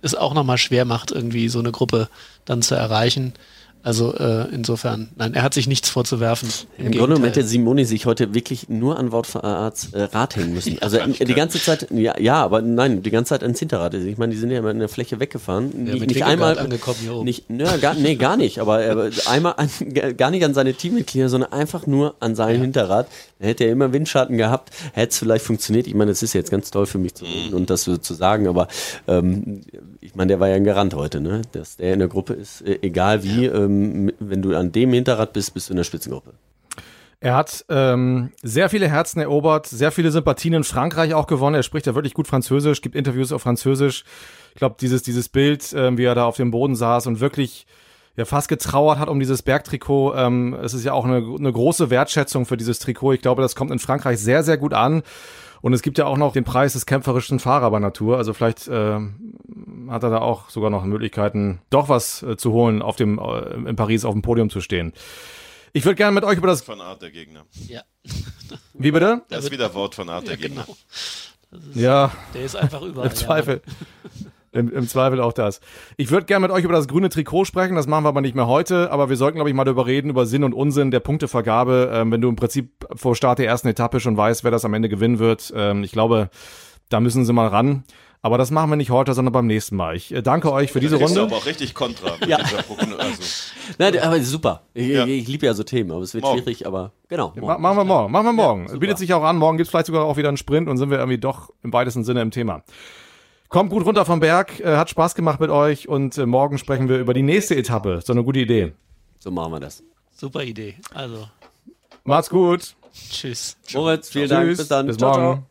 es 0.03 0.15
auch 0.15 0.35
nochmal 0.35 0.59
schwer 0.59 0.85
macht, 0.85 1.11
irgendwie 1.11 1.49
so 1.49 1.59
eine 1.59 1.73
Gruppe 1.73 2.09
dann 2.45 2.63
zu 2.63 2.75
erreichen. 2.75 3.35
Also 3.83 4.15
äh, 4.15 4.47
insofern, 4.53 5.09
nein, 5.17 5.35
er 5.35 5.43
hat 5.43 5.55
sich 5.55 5.69
nichts 5.69 5.89
vorzuwerfen. 5.89 6.49
Im 6.77 6.91
Grunde 6.91 7.01
genommen 7.01 7.25
hätte 7.25 7.45
Simoni 7.45 7.85
sich 7.85 8.07
heute 8.07 8.35
wirklich 8.35 8.69
nur 8.69 8.99
an 8.99 9.13
Wout 9.13 9.23
van 9.33 9.43
Aerts 9.43 9.93
äh, 9.93 10.03
Rad 10.03 10.37
hängen 10.37 10.53
müssen. 10.53 10.79
Also 10.83 10.99
äh, 10.99 11.25
die 11.25 11.35
ganze 11.35 11.61
Zeit, 11.61 11.87
ja, 11.91 12.19
ja, 12.19 12.43
aber 12.43 12.61
nein, 12.61 13.03
die 13.03 13.11
ganze 13.11 13.31
Zeit 13.31 13.43
ans 13.43 13.59
Hinterrad. 13.59 13.95
Also 13.95 14.07
Ich 14.07 14.19
meine, 14.19 14.33
die 14.33 14.39
sind 14.39 14.51
ja 14.51 14.59
immer 14.59 14.73
in 14.73 14.81
der 14.81 14.89
Fläche 14.89 15.21
weggefahren. 15.21 15.87
Ja, 15.87 15.95
nicht, 15.95 16.25
einmal 16.25 16.59
angekommen 16.59 16.99
hier 17.01 17.15
oben. 17.15 17.25
Nicht, 17.25 17.49
nö, 17.51 17.67
gar, 17.81 17.95
nee, 17.95 18.17
gar 18.17 18.37
nicht. 18.37 18.59
Aber 18.59 18.81
er, 18.81 19.11
einmal 19.27 19.55
an, 19.57 19.71
gar 20.17 20.31
nicht 20.31 20.45
an 20.45 20.55
seine 20.55 20.75
Teammitglieder, 20.75 21.29
sondern 21.29 21.53
einfach 21.53 21.87
nur 21.87 22.17
an 22.21 22.35
sein 22.35 22.61
Hinterrad. 22.61 23.07
Da 23.39 23.47
hätte 23.47 23.65
er 23.65 23.73
immer 23.73 23.93
Windschatten 23.93 24.37
gehabt, 24.37 24.71
hätte 24.93 25.11
es 25.13 25.19
vielleicht 25.19 25.45
funktioniert. 25.45 25.87
Ich 25.87 25.95
meine, 25.95 26.11
das 26.11 26.23
ist 26.23 26.33
jetzt 26.33 26.51
ganz 26.51 26.71
toll 26.71 26.87
für 26.87 26.99
mich 26.99 27.15
zu 27.15 27.25
reden 27.25 27.55
und 27.55 27.71
das 27.71 27.85
so 27.85 27.97
zu 27.97 28.15
sagen, 28.15 28.49
aber 28.49 28.67
ähm, 29.07 29.63
ich 30.01 30.15
meine, 30.15 30.29
der 30.29 30.41
war 30.41 30.49
ja 30.49 30.57
ein 30.57 30.65
Garant 30.65 30.95
heute, 30.95 31.21
ne? 31.21 31.43
Dass 31.53 31.77
der 31.77 31.93
in 31.93 31.99
der 31.99 32.09
Gruppe 32.09 32.35
ist, 32.35 32.63
äh, 32.63 32.79
egal 32.83 33.23
wie, 33.23 33.47
ähm, 33.47 34.13
wenn 34.19 34.43
du 34.43 34.57
an 34.57 34.73
dem 34.73 34.93
Hinterrad 34.93 35.33
bist, 35.33 35.55
bist 35.55 35.69
du 35.69 35.73
in 35.73 35.79
der 35.79 35.85
Spitzengruppe. 35.85 36.33
Er 37.21 37.35
hat 37.35 37.65
ähm, 37.69 38.31
sehr 38.43 38.69
viele 38.69 38.89
Herzen 38.89 39.21
erobert, 39.21 39.67
sehr 39.67 39.91
viele 39.91 40.13
Sympathien 40.13 40.55
in 40.55 40.63
Frankreich 40.63 41.15
auch 41.15 41.27
gewonnen. 41.27 41.57
Er 41.57 41.65
spricht 41.65 41.87
ja 41.87 41.97
wirklich 41.97 42.15
gut 42.15 42.29
Französisch, 42.29 42.81
gibt 42.81 42.95
Interviews 42.95 43.33
auf 43.33 43.43
Französisch. 43.43 44.05
Ich 44.53 44.59
glaube, 44.59 44.77
dieses, 44.81 45.03
dieses 45.03 45.29
Bild, 45.29 45.73
ähm, 45.77 45.99
wie 45.99 46.05
er 46.05 46.15
da 46.15 46.27
auf 46.27 46.37
dem 46.37 46.53
Boden 46.53 46.77
saß 46.77 47.09
und 47.09 47.19
wirklich 47.19 47.67
ja 48.17 48.25
fast 48.25 48.49
getrauert 48.49 49.01
hat 49.01 49.09
um 49.09 49.19
dieses 49.19 49.43
Bergtrikot. 49.43 50.15
Ähm, 50.15 50.57
es 50.63 50.75
ist 50.75 50.85
ja 50.85 50.93
auch 50.93 51.05
eine, 51.05 51.17
eine 51.17 51.53
große 51.53 51.91
Wertschätzung 51.91 52.47
für 52.47 52.57
dieses 52.57 52.79
Trikot. 52.79 53.15
Ich 53.15 53.21
glaube, 53.21 53.43
das 53.43 53.57
kommt 53.57 53.73
in 53.73 53.81
Frankreich 53.81 54.21
sehr, 54.21 54.45
sehr 54.45 54.57
gut 54.57 54.75
an. 54.75 55.03
Und 55.61 55.73
es 55.73 55.83
gibt 55.83 55.99
ja 55.99 56.07
auch 56.07 56.17
noch 56.17 56.33
den 56.33 56.45
Preis 56.45 56.75
des 56.75 56.87
kämpferischen 56.87 57.39
Fahrer 57.41 57.71
bei 57.71 57.79
Natur. 57.79 58.17
Also 58.17 58.33
vielleicht 58.33 58.69
ähm, 58.73 59.89
hat 59.91 60.03
er 60.03 60.11
da 60.11 60.19
auch 60.19 60.51
sogar 60.51 60.71
noch 60.71 60.85
Möglichkeiten, 60.85 61.61
doch 61.71 61.89
was 61.89 62.23
äh, 62.23 62.37
zu 62.37 62.53
holen, 62.53 62.81
auf 62.83 62.97
dem, 62.97 63.19
äh, 63.19 63.69
in 63.69 63.77
Paris 63.77 64.05
auf 64.05 64.15
dem 64.15 64.23
Podium 64.23 64.51
zu 64.51 64.61
stehen. 64.61 64.93
Ich 65.73 65.85
würde 65.85 65.97
gerne 65.97 66.15
mit 66.15 66.25
euch 66.25 66.39
über 66.39 66.47
das. 66.47 66.63
Von 66.63 66.81
Art 66.81 67.03
der 67.03 67.11
Gegner. 67.11 67.45
Ja, 67.67 67.83
Wie 68.75 68.91
bitte? 68.91 69.23
Das 69.29 69.45
ist 69.45 69.51
wieder 69.51 69.75
Wort 69.75 69.95
von 69.95 70.09
Art 70.09 70.27
der 70.27 70.35
ja 70.37 70.41
Gegner. 70.41 70.65
genau. 70.65 70.77
Ja, 71.75 72.13
Der 72.35 72.43
ist 72.43 72.57
einfach 72.57 72.83
überall. 72.83 73.09
im 73.09 73.15
Zweifel. 73.15 73.63
Im, 74.59 74.73
Im 74.73 74.89
Zweifel 74.89 75.21
auch 75.21 75.33
das. 75.33 75.61
Ich 75.97 76.11
würde 76.11 76.27
gerne 76.27 76.47
mit 76.47 76.51
euch 76.51 76.65
über 76.65 76.75
das 76.75 76.89
grüne 76.89 77.09
Trikot 77.09 77.45
sprechen, 77.45 77.75
das 77.77 77.87
machen 77.87 78.05
wir 78.05 78.09
aber 78.09 78.21
nicht 78.21 78.35
mehr 78.35 78.47
heute, 78.47 78.91
aber 78.91 79.09
wir 79.09 79.17
sollten, 79.17 79.37
glaube 79.37 79.51
ich, 79.51 79.57
mal 79.57 79.65
darüber 79.65 79.87
reden, 79.87 80.11
über 80.11 80.27
Sinn 80.27 80.45
und 80.45 80.53
Unsinn 80.53 80.91
der 80.91 81.01
Punktevergabe, 81.01 81.91
ähm, 81.95 82.13
wenn 82.13 82.21
du 82.21 82.29
im 82.29 82.37
Prinzip 82.37 82.87
vor 82.95 83.15
Start 83.17 83.39
der 83.39 83.47
ersten 83.47 83.69
Etappe 83.69 84.01
schon 84.01 84.17
weißt, 84.17 84.45
wer 84.45 84.51
das 84.51 84.65
am 84.65 84.75
Ende 84.75 84.89
gewinnen 84.89 85.19
wird. 85.19 85.53
Ähm, 85.57 85.85
ich 85.85 85.93
glaube, 85.93 86.31
da 86.89 87.01
müssen 87.01 87.25
sie 87.25 87.33
mal 87.33 87.49
ran. 87.49 87.85
Aber 88.21 88.37
das 88.37 88.51
machen 88.51 88.69
wir 88.71 88.75
nicht 88.77 88.91
heute, 88.91 89.15
sondern 89.15 89.33
beim 89.33 89.47
nächsten 89.47 89.77
Mal. 89.77 89.95
Ich 89.95 90.13
äh, 90.13 90.23
danke 90.23 90.51
euch 90.51 90.73
für 90.73 90.81
diese 90.81 90.99
gibst 90.99 91.15
du 91.15 91.21
Runde. 91.21 91.35
aber 91.37 91.41
auch 91.41 91.47
richtig 91.47 91.73
Kontra 91.73 92.17
mit 92.19 92.29
Ja. 92.29 92.39
dieser 92.39 92.65
Prognose. 92.65 92.99
Also, 92.99 93.23
Nein, 93.79 93.97
aber 94.01 94.21
super. 94.21 94.63
Ich, 94.75 94.89
Ja. 94.89 95.07
ich, 95.07 95.29
liebe 95.29 95.47
ja 95.47 95.55
so 95.55 95.63
Themen, 95.63 95.93
aber 95.93 96.01
es 96.03 96.15
wird 96.15 96.25
Morgen. 96.25 96.39
schwierig, 96.39 96.67
aber 96.67 96.91
genau. 97.09 97.33
Ma 97.41 97.59
machen 97.59 97.77
wir 97.77 97.85
morgen. 97.85 98.11
Machen 98.11 98.27
wir 98.27 98.33
morgen. 98.33 98.67
super. 98.67 98.81
Bietet 98.81 98.99
sich 98.99 99.15
auch 99.15 99.23
an. 99.23 99.37
Morgen 99.37 99.57
gibt's 99.57 99.71
vielleicht 99.71 99.87
sogar 99.87 100.03
auch 100.05 100.17
wieder 100.17 100.27
einen 100.29 100.37
Sprint 100.37 100.69
und 100.69 100.79
sind 100.79 100.91
wir 100.91 100.99
irgendwie 100.99 101.19
doch 101.19 101.51
im 101.63 101.73
weitesten 101.73 102.03
Sinne 102.03 102.21
im 102.23 102.33
Thema. 102.33 102.65
Kommt 103.49 103.71
gut 103.71 103.85
runter 103.87 104.05
vom 104.05 104.21
Berg. 104.21 104.61
Äh, 104.61 104.77
hat 104.77 104.91
Spaß 104.91 105.15
gemacht 105.15 105.41
mit 105.41 105.51
euch 105.51 105.89
und 105.89 106.19
äh, 106.19 106.27
morgen 106.27 106.59
sprechen 106.59 106.89
wir 106.89 106.99
über 106.99 107.15
die 107.15 107.23
nächste 107.23 107.57
Etappe. 107.57 108.01
So 108.05 108.13
eine 108.13 108.23
gute 108.23 108.41
Idee. 108.41 108.73
So 109.19 109.31
machen 109.31 109.53
wir 109.53 109.61
das. 109.61 109.83
Super 110.15 110.43
Idee. 110.43 110.75
Also, 110.95 111.29
Macht's 112.05 112.29
gut. 112.31 112.75
tschüss. 113.11 113.57
Moritz, 113.73 114.11
vielen 114.11 114.29
Dank. 114.29 114.49
Tschüss. 114.49 114.59
Bis 114.59 114.69
dann. 114.69 114.87
Bis 114.87 114.97
Ciao, 114.99 115.11
morgen. 115.19 115.35
ciao. 115.41 115.47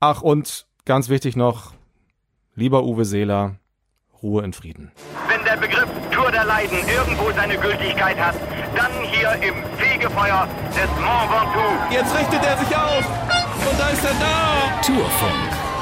Ach, 0.00 0.22
und 0.22 0.66
ganz 0.84 1.08
wichtig 1.08 1.36
noch, 1.36 1.72
lieber 2.54 2.84
Uwe 2.84 3.04
Seeler, 3.04 3.56
Ruhe 4.22 4.42
in 4.44 4.52
Frieden. 4.52 4.92
Wenn 5.28 5.44
der 5.44 5.56
Begriff 5.56 5.88
Tour 6.12 6.30
der 6.30 6.44
Leiden 6.44 6.78
irgendwo 6.88 7.30
seine 7.32 7.56
Gültigkeit 7.58 8.16
hat, 8.18 8.34
dann 8.76 8.90
hier 9.10 9.32
im 9.48 9.54
Fegefeuer 9.78 10.48
des 10.70 10.90
Mont 11.00 11.30
Ventoux. 11.30 11.92
Jetzt 11.94 12.14
richtet 12.18 12.44
er 12.44 12.58
sich 12.58 12.76
auf. 12.76 13.04
Und 13.70 13.78
da 13.80 13.88
ist 13.90 14.04
er 14.04 14.14
da. 14.14 14.82
Tourfunk, 14.82 15.50